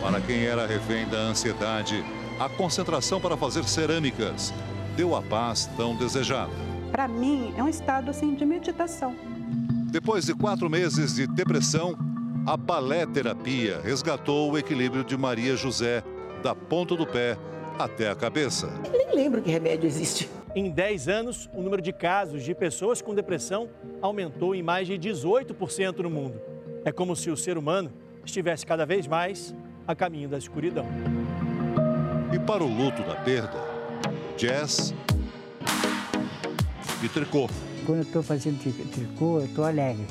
Para 0.01 0.20
quem 0.20 0.45
era 0.45 0.68
refém 0.68 1.05
da 1.09 1.18
ansiedade, 1.18 2.05
a 2.38 2.49
concentração 2.49 3.20
para 3.20 3.36
fazer 3.36 3.64
cerâmicas 3.64 4.55
deu 4.97 5.16
a 5.16 5.20
paz 5.20 5.68
tão 5.76 5.97
desejada. 5.97 6.53
Para 6.92 7.09
mim, 7.09 7.53
é 7.57 7.62
um 7.64 7.68
estado 7.68 8.09
assim 8.09 8.36
de 8.36 8.47
meditação. 8.47 9.16
Depois 9.90 10.26
de 10.26 10.34
quatro 10.34 10.70
meses 10.70 11.16
de 11.16 11.26
depressão, 11.26 11.97
a 12.47 12.57
balé 12.57 13.05
terapia 13.05 13.80
resgatou 13.82 14.53
o 14.53 14.57
equilíbrio 14.57 15.03
de 15.03 15.16
Maria 15.16 15.57
José, 15.57 16.05
da 16.40 16.55
ponta 16.55 16.95
do 16.95 17.05
pé 17.05 17.36
até 17.78 18.10
a 18.10 18.14
cabeça. 18.14 18.68
nem 18.92 19.14
lembro 19.14 19.42
que 19.42 19.50
remédio 19.50 19.86
existe. 19.86 20.28
Em 20.54 20.70
10 20.70 21.08
anos, 21.08 21.50
o 21.52 21.60
número 21.60 21.82
de 21.82 21.92
casos 21.92 22.44
de 22.44 22.54
pessoas 22.54 23.02
com 23.02 23.14
depressão 23.14 23.68
aumentou 24.00 24.54
em 24.54 24.62
mais 24.62 24.86
de 24.86 24.94
18% 24.94 25.98
no 25.98 26.10
mundo. 26.10 26.40
É 26.84 26.92
como 26.92 27.16
se 27.16 27.30
o 27.30 27.36
ser 27.36 27.58
humano 27.58 27.92
estivesse 28.24 28.64
cada 28.64 28.86
vez 28.86 29.06
mais 29.06 29.54
a 29.86 29.94
caminho 29.94 30.28
da 30.28 30.38
escuridão. 30.38 30.86
E 32.32 32.38
para 32.38 32.62
o 32.62 32.68
luto 32.68 33.02
da 33.02 33.16
perda, 33.16 33.58
jazz 34.36 34.94
e 37.02 37.08
tricô. 37.08 37.48
Quando 37.84 37.98
eu 37.98 38.04
estou 38.04 38.22
fazendo 38.22 38.58
tricô, 38.92 39.40
eu 39.40 39.46
estou 39.46 39.64
alegre. 39.64 40.06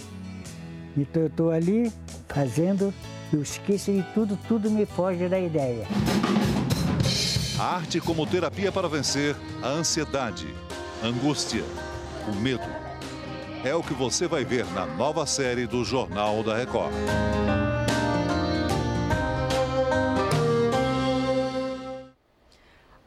Então 0.96 1.24
eu 1.24 1.28
estou 1.28 1.52
ali 1.52 1.92
fazendo, 2.28 2.94
eu 3.32 3.42
esqueço 3.42 3.92
de 3.92 4.04
tudo, 4.14 4.38
tudo 4.48 4.70
me 4.70 4.86
foge 4.86 5.28
da 5.28 5.40
ideia. 5.40 5.88
A 7.64 7.76
arte 7.76 8.02
como 8.02 8.28
terapia 8.28 8.74
para 8.74 8.90
vencer 8.90 9.38
a 9.62 9.70
ansiedade, 9.70 10.54
a 11.02 11.08
angústia, 11.08 11.64
o 12.28 12.36
medo. 12.36 12.68
É 13.64 13.74
o 13.74 13.82
que 13.82 13.94
você 13.94 14.28
vai 14.28 14.44
ver 14.44 14.66
na 14.74 14.86
nova 14.86 15.26
série 15.26 15.66
do 15.66 15.82
Jornal 15.86 16.44
da 16.44 16.58
Record. 16.58 16.92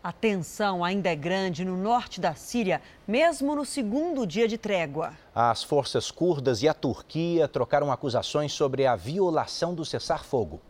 A 0.02 0.10
tensão 0.10 0.82
ainda 0.82 1.10
é 1.10 1.14
grande 1.14 1.62
no 1.62 1.76
norte 1.76 2.18
da 2.18 2.34
Síria, 2.34 2.80
mesmo 3.06 3.54
no 3.54 3.66
segundo 3.66 4.26
dia 4.26 4.48
de 4.48 4.56
trégua. 4.56 5.12
As 5.34 5.62
forças 5.62 6.10
curdas 6.10 6.62
e 6.62 6.68
a 6.68 6.72
Turquia 6.72 7.46
trocaram 7.46 7.92
acusações 7.92 8.54
sobre 8.54 8.86
a 8.86 8.96
violação 8.96 9.74
do 9.74 9.84
cessar-fogo. 9.84 10.62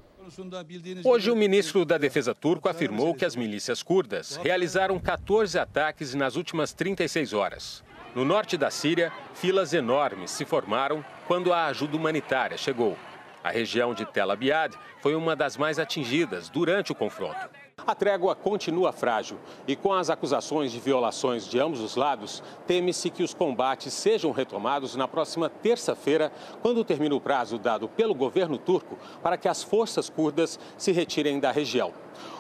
Hoje, 1.05 1.31
o 1.31 1.37
ministro 1.37 1.85
da 1.85 1.99
Defesa 1.99 2.35
turco 2.35 2.69
afirmou 2.69 3.15
que 3.15 3.25
as 3.25 3.37
milícias 3.37 3.83
curdas 3.83 4.37
realizaram 4.37 4.99
14 4.99 5.59
ataques 5.59 6.15
nas 6.15 6.37
últimas 6.37 6.73
36 6.73 7.33
horas. 7.33 7.85
No 8.15 8.25
norte 8.25 8.57
da 8.57 8.71
Síria, 8.71 9.13
filas 9.35 9.73
enormes 9.75 10.31
se 10.31 10.45
formaram 10.45 11.05
quando 11.27 11.53
a 11.53 11.67
ajuda 11.67 11.97
humanitária 11.97 12.57
chegou. 12.57 12.97
A 13.45 13.51
região 13.51 13.95
de 13.95 14.05
Tel 14.07 14.31
Abyad 14.31 14.75
foi 15.01 15.15
uma 15.15 15.37
das 15.37 15.57
mais 15.57 15.79
atingidas 15.79 16.49
durante 16.49 16.91
o 16.91 16.95
confronto. 16.95 17.66
A 17.87 17.95
trégua 17.95 18.35
continua 18.35 18.91
frágil 18.91 19.39
e, 19.69 19.77
com 19.77 19.93
as 19.93 20.11
acusações 20.11 20.73
de 20.73 20.81
violações 20.81 21.47
de 21.47 21.61
ambos 21.61 21.81
os 21.81 21.95
lados, 21.95 22.43
teme-se 22.67 23.11
que 23.11 23.23
os 23.23 23.33
combates 23.33 23.93
sejam 23.93 24.33
retomados 24.33 24.97
na 24.97 25.07
próxima 25.07 25.49
terça-feira, 25.49 26.33
quando 26.63 26.83
termina 26.83 27.15
o 27.15 27.21
prazo 27.21 27.59
dado 27.59 27.87
pelo 27.87 28.13
governo 28.13 28.59
turco 28.59 28.99
para 29.23 29.37
que 29.37 29.47
as 29.47 29.63
forças 29.63 30.09
curdas 30.09 30.59
se 30.77 30.91
retirem 30.91 31.39
da 31.39 31.53
região. 31.53 31.93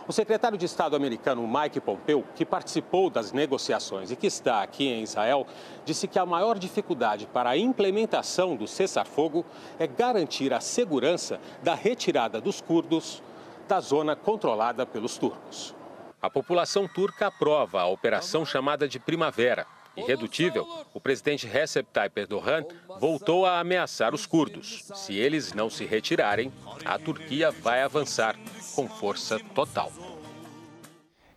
O 0.08 0.12
secretário 0.12 0.58
de 0.58 0.66
Estado 0.66 0.96
americano 0.96 1.46
Mike 1.46 1.80
Pompeo, 1.80 2.24
que 2.34 2.44
participou 2.44 3.08
das 3.08 3.30
negociações 3.30 4.10
e 4.10 4.16
que 4.16 4.26
está 4.26 4.62
aqui 4.62 4.88
em 4.88 5.02
Israel, 5.02 5.46
disse 5.84 6.08
que 6.08 6.18
a 6.18 6.26
maior 6.26 6.58
dificuldade 6.58 7.28
para 7.32 7.50
a 7.50 7.56
implementação 7.56 8.56
do 8.56 8.66
cessar-fogo 8.66 9.44
é 9.78 9.86
garantir 9.86 10.52
a 10.52 10.60
segurança 10.60 11.38
da 11.62 11.74
retirada 11.74 12.40
dos 12.40 12.60
curdos 12.60 13.22
da 13.66 13.80
zona 13.80 14.14
controlada 14.14 14.86
pelos 14.86 15.18
turcos. 15.18 15.74
A 16.20 16.30
população 16.30 16.88
turca 16.88 17.26
aprova 17.26 17.80
a 17.80 17.86
operação 17.86 18.44
chamada 18.44 18.88
de 18.88 18.98
Primavera. 18.98 19.66
Irredutível, 19.96 20.66
o 20.92 21.00
presidente 21.00 21.46
Recep 21.46 21.88
Tayyip 21.90 22.20
Erdogan 22.20 22.64
voltou 23.00 23.46
a 23.46 23.60
ameaçar 23.60 24.14
os 24.14 24.26
curdos. 24.26 24.84
Se 24.94 25.14
eles 25.14 25.54
não 25.54 25.70
se 25.70 25.84
retirarem, 25.86 26.52
a 26.84 26.98
Turquia 26.98 27.50
vai 27.50 27.82
avançar 27.82 28.36
com 28.74 28.86
força 28.88 29.38
total. 29.54 29.90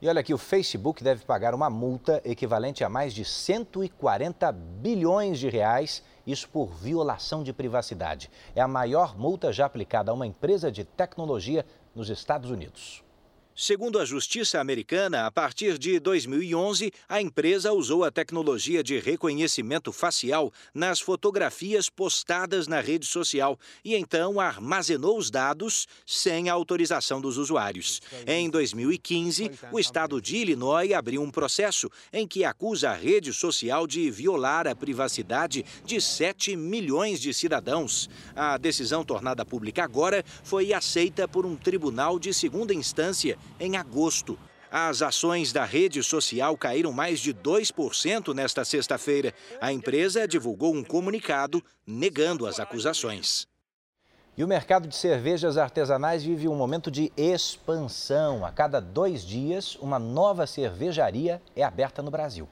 E 0.02 0.08
olha 0.08 0.22
aqui, 0.22 0.34
o 0.34 0.38
Facebook 0.38 1.04
deve 1.04 1.26
pagar 1.26 1.54
uma 1.54 1.70
multa 1.70 2.22
equivalente 2.24 2.86
a 2.86 2.90
mais 2.90 3.14
de 3.14 3.26
140 3.26 4.50
bilhões 4.52 5.38
de 5.38 5.50
reais, 5.50 6.02
isso 6.26 6.48
por 6.48 6.68
violação 6.68 7.44
de 7.44 7.52
privacidade. 7.52 8.32
É 8.56 8.62
a 8.62 8.68
maior 8.68 9.18
multa 9.18 9.52
já 9.52 9.66
aplicada 9.66 10.10
a 10.10 10.14
uma 10.14 10.26
empresa 10.26 10.72
de 10.72 10.86
tecnologia 10.86 11.66
nos 11.96 12.10
Estados 12.10 12.52
Unidos. 12.52 13.04
Segundo 13.62 14.00
a 14.00 14.06
Justiça 14.06 14.58
Americana, 14.58 15.26
a 15.26 15.32
partir 15.32 15.78
de 15.78 16.00
2011, 16.00 16.94
a 17.10 17.22
empresa 17.22 17.74
usou 17.74 18.06
a 18.06 18.10
tecnologia 18.10 18.82
de 18.82 18.98
reconhecimento 19.00 19.92
facial 19.92 20.50
nas 20.74 21.02
fotografias 21.02 21.90
postadas 21.90 22.70
na 22.70 22.80
rede 22.80 23.06
social 23.06 23.60
e 23.84 23.98
então 23.98 24.40
armazenou 24.40 25.18
os 25.18 25.30
dados 25.30 25.90
sem 26.06 26.48
autorização 26.48 27.20
dos 27.20 27.38
usuários. 27.38 28.02
Em 28.26 28.50
2015, 28.50 29.52
o 29.74 29.78
estado 29.78 30.22
de 30.22 30.38
Illinois 30.38 30.94
abriu 30.94 31.22
um 31.22 31.30
processo 31.30 31.92
em 32.14 32.26
que 32.26 32.46
acusa 32.46 32.92
a 32.92 32.96
rede 32.96 33.34
social 33.34 33.86
de 33.86 34.10
violar 34.10 34.70
a 34.70 34.76
privacidade 34.76 35.66
de 35.84 36.00
7 36.00 36.56
milhões 36.56 37.20
de 37.20 37.34
cidadãos. 37.34 38.10
A 38.34 38.58
decisão 38.58 39.04
tornada 39.04 39.46
pública 39.46 39.84
agora 39.84 40.24
foi 40.46 40.72
aceita 40.72 41.28
por 41.28 41.46
um 41.46 41.58
tribunal 41.58 42.18
de 42.18 42.34
segunda 42.34 42.74
instância 42.74 43.38
em 43.60 43.78
agosto. 43.78 44.38
As 44.72 45.02
ações 45.02 45.52
da 45.52 45.66
rede 45.66 46.04
social 46.04 46.56
caíram 46.56 46.92
mais 46.92 47.20
de 47.20 47.34
2% 47.34 48.34
nesta 48.36 48.64
sexta-feira. 48.64 49.34
A 49.60 49.74
empresa 49.74 50.28
divulgou 50.28 50.76
um 50.76 50.84
comunicado 50.84 51.64
negando 51.88 52.46
as 52.46 52.60
acusações. 52.60 53.48
E 54.38 54.44
o 54.44 54.48
mercado 54.48 54.88
de 54.88 54.96
cervejas 54.96 55.58
artesanais 55.58 56.24
vive 56.24 56.48
um 56.48 56.56
momento 56.56 56.90
de 56.90 57.12
expansão. 57.18 58.46
A 58.46 58.52
cada 58.52 58.80
dois 58.80 59.26
dias, 59.26 59.76
uma 59.82 60.00
nova 60.00 60.48
cervejaria 60.48 61.42
é 61.56 61.64
aberta 61.64 62.02
no 62.02 62.12
Brasil. 62.12 62.48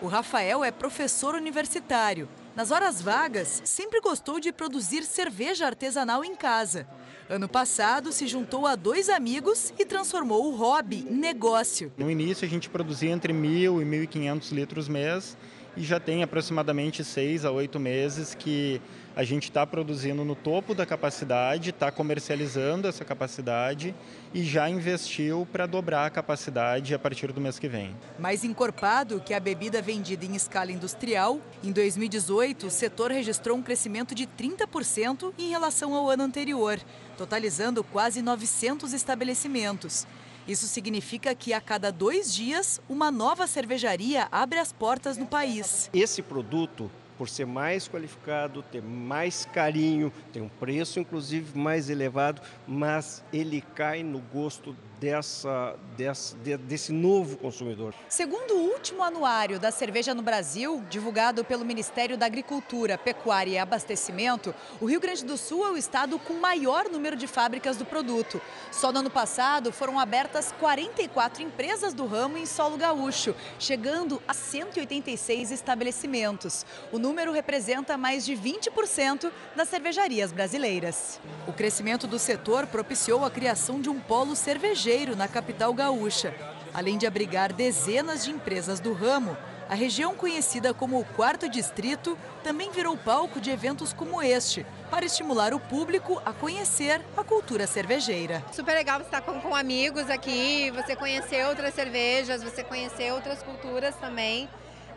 O 0.00 0.06
Rafael 0.06 0.62
é 0.62 0.70
professor 0.70 1.34
universitário. 1.34 2.28
Nas 2.56 2.70
horas 2.70 3.02
vagas, 3.02 3.60
sempre 3.66 4.00
gostou 4.00 4.40
de 4.40 4.50
produzir 4.50 5.02
cerveja 5.02 5.66
artesanal 5.66 6.24
em 6.24 6.34
casa. 6.34 6.88
Ano 7.28 7.46
passado, 7.46 8.10
se 8.12 8.26
juntou 8.26 8.66
a 8.66 8.74
dois 8.74 9.10
amigos 9.10 9.74
e 9.78 9.84
transformou 9.84 10.50
o 10.50 10.56
hobby 10.56 11.06
em 11.06 11.14
negócio. 11.16 11.92
No 11.98 12.10
início, 12.10 12.46
a 12.46 12.48
gente 12.48 12.70
produzia 12.70 13.10
entre 13.10 13.30
1.000 13.30 13.82
e 13.82 14.06
1.500 14.06 14.52
litros 14.52 14.88
mês 14.88 15.36
e 15.76 15.82
já 15.82 16.00
tem 16.00 16.22
aproximadamente 16.22 17.04
seis 17.04 17.44
a 17.44 17.50
oito 17.50 17.78
meses 17.78 18.34
que 18.34 18.80
a 19.16 19.24
gente 19.24 19.44
está 19.44 19.66
produzindo 19.66 20.26
no 20.26 20.34
topo 20.34 20.74
da 20.74 20.84
capacidade, 20.84 21.70
está 21.70 21.90
comercializando 21.90 22.86
essa 22.86 23.02
capacidade 23.02 23.94
e 24.34 24.44
já 24.44 24.68
investiu 24.68 25.48
para 25.50 25.64
dobrar 25.64 26.04
a 26.04 26.10
capacidade 26.10 26.94
a 26.94 26.98
partir 26.98 27.32
do 27.32 27.40
mês 27.40 27.58
que 27.58 27.66
vem. 27.66 27.96
Mais 28.18 28.44
encorpado 28.44 29.18
que 29.18 29.32
a 29.32 29.40
bebida 29.40 29.80
vendida 29.80 30.26
em 30.26 30.36
escala 30.36 30.70
industrial, 30.70 31.40
em 31.64 31.72
2018 31.72 32.66
o 32.66 32.70
setor 32.70 33.10
registrou 33.10 33.56
um 33.56 33.62
crescimento 33.62 34.14
de 34.14 34.26
30% 34.26 35.32
em 35.38 35.48
relação 35.48 35.94
ao 35.94 36.10
ano 36.10 36.22
anterior, 36.24 36.78
totalizando 37.16 37.82
quase 37.82 38.20
900 38.20 38.92
estabelecimentos. 38.92 40.06
Isso 40.46 40.66
significa 40.66 41.34
que 41.34 41.54
a 41.54 41.60
cada 41.60 41.90
dois 41.90 42.32
dias, 42.32 42.82
uma 42.86 43.10
nova 43.10 43.46
cervejaria 43.46 44.28
abre 44.30 44.58
as 44.58 44.72
portas 44.72 45.16
no 45.16 45.26
país. 45.26 45.90
Esse 45.92 46.22
produto 46.22 46.90
por 47.16 47.28
ser 47.28 47.46
mais 47.46 47.88
qualificado, 47.88 48.62
ter 48.62 48.82
mais 48.82 49.44
carinho, 49.46 50.12
tem 50.32 50.42
um 50.42 50.48
preço 50.48 51.00
inclusive 51.00 51.58
mais 51.58 51.88
elevado, 51.90 52.40
mas 52.66 53.22
ele 53.32 53.62
cai 53.74 54.02
no 54.02 54.18
gosto 54.18 54.76
dessa, 54.98 55.76
dessa, 55.96 56.36
desse 56.36 56.92
novo 56.92 57.36
consumidor. 57.36 57.94
Segundo 58.08 58.54
o 58.54 58.72
último 58.72 59.02
anuário 59.02 59.58
da 59.58 59.70
cerveja 59.70 60.14
no 60.14 60.22
Brasil, 60.22 60.82
divulgado 60.88 61.44
pelo 61.44 61.64
Ministério 61.64 62.16
da 62.16 62.26
Agricultura, 62.26 62.96
Pecuária 62.96 63.52
e 63.52 63.58
Abastecimento, 63.58 64.54
o 64.80 64.86
Rio 64.86 65.00
Grande 65.00 65.24
do 65.24 65.36
Sul 65.36 65.66
é 65.66 65.70
o 65.70 65.76
estado 65.76 66.18
com 66.18 66.34
maior 66.34 66.88
número 66.88 67.16
de 67.16 67.26
fábricas 67.26 67.76
do 67.76 67.84
produto. 67.84 68.40
Só 68.72 68.90
no 68.90 69.00
ano 69.00 69.10
passado 69.10 69.72
foram 69.72 69.98
abertas 69.98 70.52
44 70.58 71.42
empresas 71.42 71.92
do 71.92 72.06
ramo 72.06 72.38
em 72.38 72.46
solo 72.46 72.76
gaúcho, 72.76 73.34
chegando 73.58 74.22
a 74.26 74.32
186 74.32 75.50
estabelecimentos. 75.50 76.64
O 76.90 76.98
número 76.98 77.32
representa 77.32 77.98
mais 77.98 78.24
de 78.24 78.34
20% 78.34 79.30
das 79.54 79.68
cervejarias 79.68 80.32
brasileiras. 80.32 81.20
O 81.46 81.52
crescimento 81.52 82.06
do 82.06 82.18
setor 82.18 82.66
propiciou 82.66 83.24
a 83.24 83.30
criação 83.30 83.80
de 83.80 83.90
um 83.90 84.00
polo 84.00 84.34
cervejeiro 84.34 84.85
na 85.16 85.26
capital 85.26 85.74
gaúcha. 85.74 86.32
Além 86.72 86.96
de 86.96 87.08
abrigar 87.08 87.52
dezenas 87.52 88.24
de 88.24 88.30
empresas 88.30 88.78
do 88.78 88.92
ramo, 88.92 89.36
a 89.68 89.74
região 89.74 90.14
conhecida 90.14 90.72
como 90.72 91.00
o 91.00 91.04
Quarto 91.04 91.48
Distrito 91.48 92.16
também 92.44 92.70
virou 92.70 92.96
palco 92.96 93.40
de 93.40 93.50
eventos 93.50 93.92
como 93.92 94.22
este, 94.22 94.64
para 94.88 95.04
estimular 95.04 95.52
o 95.52 95.58
público 95.58 96.22
a 96.24 96.32
conhecer 96.32 97.04
a 97.16 97.24
cultura 97.24 97.66
cervejeira. 97.66 98.44
Super 98.52 98.74
legal 98.74 99.00
estar 99.00 99.22
com, 99.22 99.40
com 99.40 99.56
amigos 99.56 100.08
aqui, 100.08 100.70
você 100.70 100.94
conhecer 100.94 101.44
outras 101.48 101.74
cervejas, 101.74 102.44
você 102.44 102.62
conhecer 102.62 103.12
outras 103.12 103.42
culturas 103.42 103.96
também. 103.96 104.48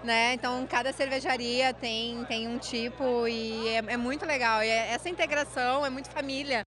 Né? 0.03 0.33
Então, 0.33 0.67
cada 0.69 0.93
cervejaria 0.93 1.73
tem, 1.73 2.23
tem 2.25 2.47
um 2.47 2.59
tipo 2.59 3.27
e 3.27 3.67
é, 3.69 3.77
é 3.87 3.97
muito 3.97 4.23
legal. 4.23 4.61
E 4.61 4.67
é, 4.67 4.91
essa 4.91 5.09
integração 5.09 5.83
é 5.83 5.89
muito 5.89 6.11
família. 6.11 6.61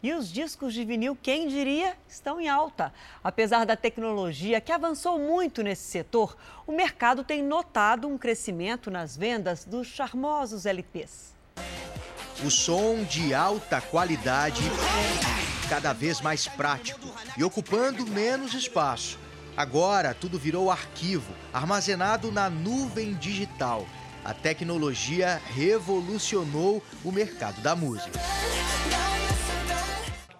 E 0.00 0.12
os 0.12 0.32
discos 0.32 0.72
de 0.72 0.84
vinil, 0.84 1.18
quem 1.20 1.48
diria, 1.48 1.96
estão 2.08 2.40
em 2.40 2.48
alta. 2.48 2.92
Apesar 3.22 3.66
da 3.66 3.74
tecnologia 3.74 4.60
que 4.60 4.70
avançou 4.70 5.18
muito 5.18 5.60
nesse 5.60 5.90
setor, 5.90 6.36
o 6.66 6.72
mercado 6.72 7.24
tem 7.24 7.42
notado 7.42 8.06
um 8.06 8.16
crescimento 8.16 8.92
nas 8.92 9.16
vendas 9.16 9.64
dos 9.64 9.88
charmosos 9.88 10.66
LPs. 10.66 11.34
O 12.44 12.50
som 12.50 13.02
de 13.02 13.34
alta 13.34 13.80
qualidade, 13.80 14.62
cada 15.68 15.92
vez 15.92 16.20
mais 16.20 16.46
prático 16.46 17.12
e 17.36 17.42
ocupando 17.42 18.06
menos 18.06 18.54
espaço. 18.54 19.18
Agora 19.56 20.14
tudo 20.14 20.38
virou 20.38 20.70
arquivo, 20.70 21.34
armazenado 21.52 22.30
na 22.30 22.48
nuvem 22.48 23.14
digital. 23.14 23.84
A 24.24 24.32
tecnologia 24.32 25.42
revolucionou 25.52 26.80
o 27.04 27.10
mercado 27.10 27.60
da 27.60 27.74
música. 27.74 28.20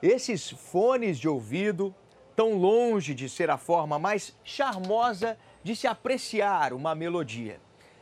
Esses 0.03 0.51
fones 0.51 1.18
de 1.18 1.28
ouvido, 1.28 1.92
tão 2.36 2.55
longe 2.55 3.14
de 3.14 3.28
ser 3.28 3.51
a 3.51 3.59
forma 3.59 3.99
mais 3.99 4.36
charmosa 4.44 5.36
de 5.62 5.74
se 5.74 5.88
apreciar 5.88 6.72
uma 6.72 6.94
melodia. 6.94 7.61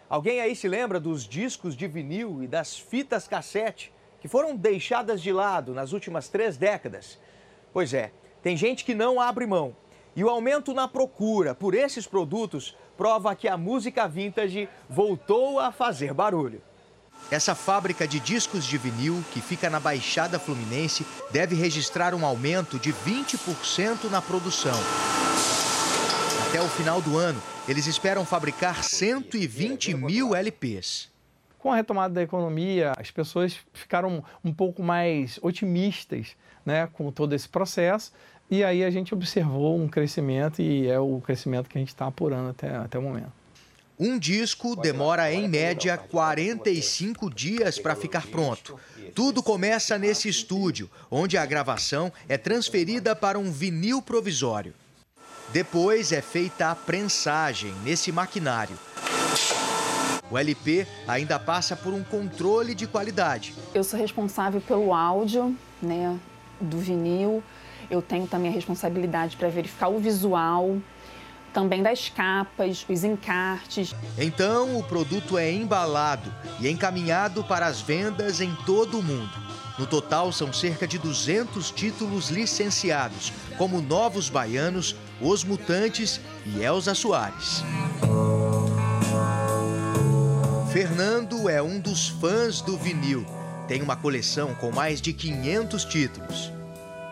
Alguém 0.09 0.41
aí 0.41 0.55
se 0.55 0.69
lembra 0.69 1.01
dos 1.01 1.27
discos 1.27 1.75
de 1.75 1.89
vinil 1.89 2.43
e 2.43 2.47
das 2.47 2.79
fitas 2.79 3.27
cassete 3.27 3.93
que 4.21 4.29
foram 4.29 4.55
deixadas 4.55 5.23
de 5.23 5.33
lado 5.33 5.73
nas 5.73 5.93
últimas 5.93 6.29
três 6.29 6.59
décadas? 6.59 7.19
Pois 7.73 7.95
é, 7.95 8.13
tem 8.43 8.57
gente 8.57 8.85
que 8.85 8.95
não 8.95 9.19
abre 9.19 9.47
mão. 9.47 9.75
E 10.15 10.23
o 10.23 10.29
aumento 10.29 10.75
na 10.75 10.87
procura 10.87 11.55
por 11.55 11.75
esses 11.75 12.07
produtos 12.07 12.77
prova 12.97 13.35
que 13.35 13.49
a 13.49 13.57
música 13.57 14.07
vintage 14.07 14.69
voltou 14.89 15.59
a 15.59 15.73
fazer 15.73 16.13
barulho. 16.13 16.63
Essa 17.29 17.57
fábrica 17.57 18.07
de 18.07 18.21
discos 18.21 18.65
de 18.65 18.79
vinil, 18.79 19.23
que 19.33 19.41
fica 19.41 19.69
na 19.69 19.81
Baixada 19.81 20.39
Fluminense, 20.39 21.05
deve 21.33 21.57
registrar 21.57 22.15
um 22.15 22.25
aumento 22.25 22.79
de 22.79 22.93
20% 22.93 24.09
na 24.09 24.23
produção. 24.23 24.77
Até 26.49 26.61
o 26.61 26.69
final 26.69 27.03
do 27.03 27.19
ano, 27.19 27.43
eles 27.67 27.89
esperam 27.89 28.25
fabricar 28.25 28.85
120 28.85 29.95
mil 29.97 30.37
LPs. 30.37 31.11
Com 31.59 31.73
a 31.73 31.77
retomada 31.77 32.15
da 32.15 32.23
economia, 32.23 32.93
as 32.97 33.11
pessoas 33.11 33.57
ficaram 33.73 34.23
um 34.45 34.55
pouco 34.55 34.81
mais 34.81 35.41
otimistas 35.43 36.37
né, 36.65 36.89
com 36.93 37.11
todo 37.11 37.35
esse 37.35 37.49
processo. 37.49 38.13
E 38.49 38.63
aí 38.63 38.85
a 38.85 38.91
gente 38.91 39.13
observou 39.13 39.77
um 39.77 39.89
crescimento 39.89 40.63
e 40.63 40.87
é 40.87 41.01
o 41.01 41.21
crescimento 41.21 41.69
que 41.69 41.77
a 41.77 41.81
gente 41.81 41.89
está 41.89 42.07
apurando 42.07 42.51
até, 42.51 42.77
até 42.77 42.97
o 42.97 43.03
momento. 43.03 43.33
Um 43.99 44.19
disco 44.19 44.77
demora 44.77 45.33
em 45.33 45.49
média 45.49 45.97
45 45.97 47.31
dias 47.33 47.79
para 47.79 47.97
ficar 47.97 48.27
pronto. 48.27 48.79
Tudo 49.15 49.43
começa 49.43 49.97
nesse 49.97 50.29
estúdio, 50.29 50.91
onde 51.11 51.39
a 51.39 51.47
gravação 51.47 52.13
é 52.29 52.37
transferida 52.37 53.17
para 53.17 53.39
um 53.39 53.51
vinil 53.51 54.03
provisório. 54.03 54.75
Depois 55.51 56.13
é 56.13 56.21
feita 56.21 56.71
a 56.71 56.75
prensagem 56.75 57.73
nesse 57.85 58.13
maquinário. 58.13 58.79
O 60.31 60.37
LP 60.37 60.87
ainda 61.09 61.39
passa 61.39 61.75
por 61.75 61.95
um 61.95 62.05
controle 62.05 62.75
de 62.75 62.87
qualidade. 62.87 63.55
Eu 63.75 63.83
sou 63.83 63.99
responsável 63.99 64.61
pelo 64.61 64.93
áudio 64.93 65.57
né, 65.81 66.19
do 66.61 66.79
vinil. 66.79 67.43
Eu 67.89 68.03
tenho 68.03 68.27
também 68.27 68.51
a 68.51 68.55
responsabilidade 68.55 69.39
para 69.39 69.49
verificar 69.49 69.89
o 69.89 69.99
visual, 69.99 70.77
também 71.57 71.83
das 71.83 72.11
capas, 72.11 72.85
os 72.87 73.03
encartes. 73.03 73.95
Então, 74.19 74.79
o 74.79 74.83
produto 74.83 75.39
é 75.39 75.51
embalado 75.51 76.31
e 76.61 76.69
encaminhado 76.69 77.43
para 77.43 77.65
as 77.65 77.81
vendas 77.81 78.43
em 78.43 78.55
todo 78.67 78.99
o 78.99 79.03
mundo. 79.03 79.33
No 79.79 79.87
total, 79.87 80.31
são 80.33 80.53
cerca 80.53 80.87
de 80.87 80.99
200 80.99 81.71
títulos 81.71 82.29
licenciados, 82.29 83.33
como 83.57 83.81
Novos 83.81 84.29
Baianos, 84.29 84.95
Os 85.19 85.45
Mutantes 85.45 86.21
e 86.45 86.63
Elza 86.63 86.95
Soares. 86.95 87.65
Fernando 90.71 91.49
é 91.49 91.63
um 91.63 91.81
dos 91.81 92.09
fãs 92.09 92.61
do 92.61 92.77
vinil. 92.77 93.25
Tem 93.67 93.81
uma 93.81 93.97
coleção 93.97 94.55
com 94.57 94.71
mais 94.71 95.01
de 95.01 95.15
500 95.15 95.87
títulos. 95.87 96.53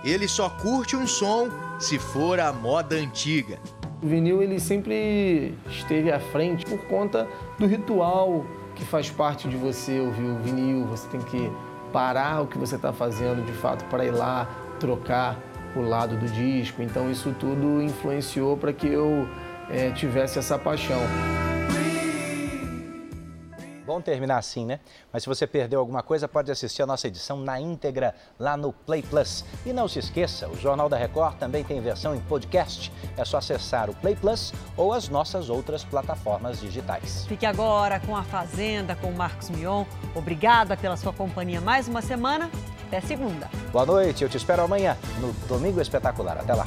Ele 0.04 0.28
só 0.28 0.50
curte 0.50 0.94
um 0.94 1.06
som 1.06 1.48
se 1.80 1.98
for 1.98 2.38
a 2.38 2.52
moda 2.52 2.94
antiga. 2.94 3.58
O 4.04 4.06
vinil 4.06 4.42
ele 4.42 4.60
sempre 4.60 5.54
esteve 5.66 6.12
à 6.12 6.20
frente 6.20 6.66
por 6.66 6.78
conta 6.88 7.26
do 7.58 7.66
ritual 7.66 8.44
que 8.74 8.84
faz 8.84 9.08
parte 9.08 9.48
de 9.48 9.56
você 9.56 9.98
ouvir 9.98 10.24
o 10.24 10.36
vinil. 10.40 10.84
Você 10.88 11.08
tem 11.08 11.20
que 11.22 11.50
parar 11.90 12.42
o 12.42 12.46
que 12.46 12.58
você 12.58 12.76
está 12.76 12.92
fazendo 12.92 13.42
de 13.46 13.52
fato 13.52 13.82
para 13.86 14.04
ir 14.04 14.10
lá 14.10 14.46
trocar 14.78 15.38
o 15.74 15.80
lado 15.80 16.18
do 16.18 16.26
disco. 16.26 16.82
Então 16.82 17.10
isso 17.10 17.34
tudo 17.40 17.80
influenciou 17.80 18.58
para 18.58 18.74
que 18.74 18.86
eu 18.86 19.26
é, 19.70 19.90
tivesse 19.92 20.38
essa 20.38 20.58
paixão. 20.58 21.00
Bom 23.86 24.00
terminar 24.00 24.38
assim, 24.38 24.64
né? 24.64 24.80
Mas 25.12 25.22
se 25.22 25.28
você 25.28 25.46
perdeu 25.46 25.78
alguma 25.78 26.02
coisa, 26.02 26.26
pode 26.26 26.50
assistir 26.50 26.82
a 26.82 26.86
nossa 26.86 27.06
edição 27.06 27.36
na 27.36 27.60
íntegra 27.60 28.14
lá 28.38 28.56
no 28.56 28.72
Play 28.72 29.02
Plus. 29.02 29.44
E 29.66 29.72
não 29.72 29.86
se 29.86 29.98
esqueça, 29.98 30.48
o 30.48 30.56
Jornal 30.56 30.88
da 30.88 30.96
Record 30.96 31.36
também 31.36 31.62
tem 31.62 31.80
versão 31.80 32.14
em 32.14 32.20
podcast. 32.20 32.90
É 33.16 33.24
só 33.24 33.36
acessar 33.36 33.90
o 33.90 33.94
Play 33.94 34.16
Plus 34.16 34.54
ou 34.76 34.92
as 34.94 35.08
nossas 35.08 35.50
outras 35.50 35.84
plataformas 35.84 36.60
digitais. 36.60 37.26
Fique 37.26 37.44
agora 37.44 38.00
com 38.00 38.16
a 38.16 38.22
Fazenda, 38.22 38.96
com 38.96 39.08
o 39.08 39.14
Marcos 39.14 39.50
Mion. 39.50 39.84
Obrigada 40.14 40.76
pela 40.76 40.96
sua 40.96 41.12
companhia 41.12 41.60
mais 41.60 41.86
uma 41.86 42.00
semana. 42.00 42.50
Até 42.86 43.00
segunda. 43.02 43.50
Boa 43.70 43.84
noite, 43.84 44.22
eu 44.24 44.30
te 44.30 44.36
espero 44.36 44.62
amanhã 44.62 44.96
no 45.20 45.32
Domingo 45.46 45.80
Espetacular. 45.80 46.38
Até 46.38 46.54
lá. 46.54 46.64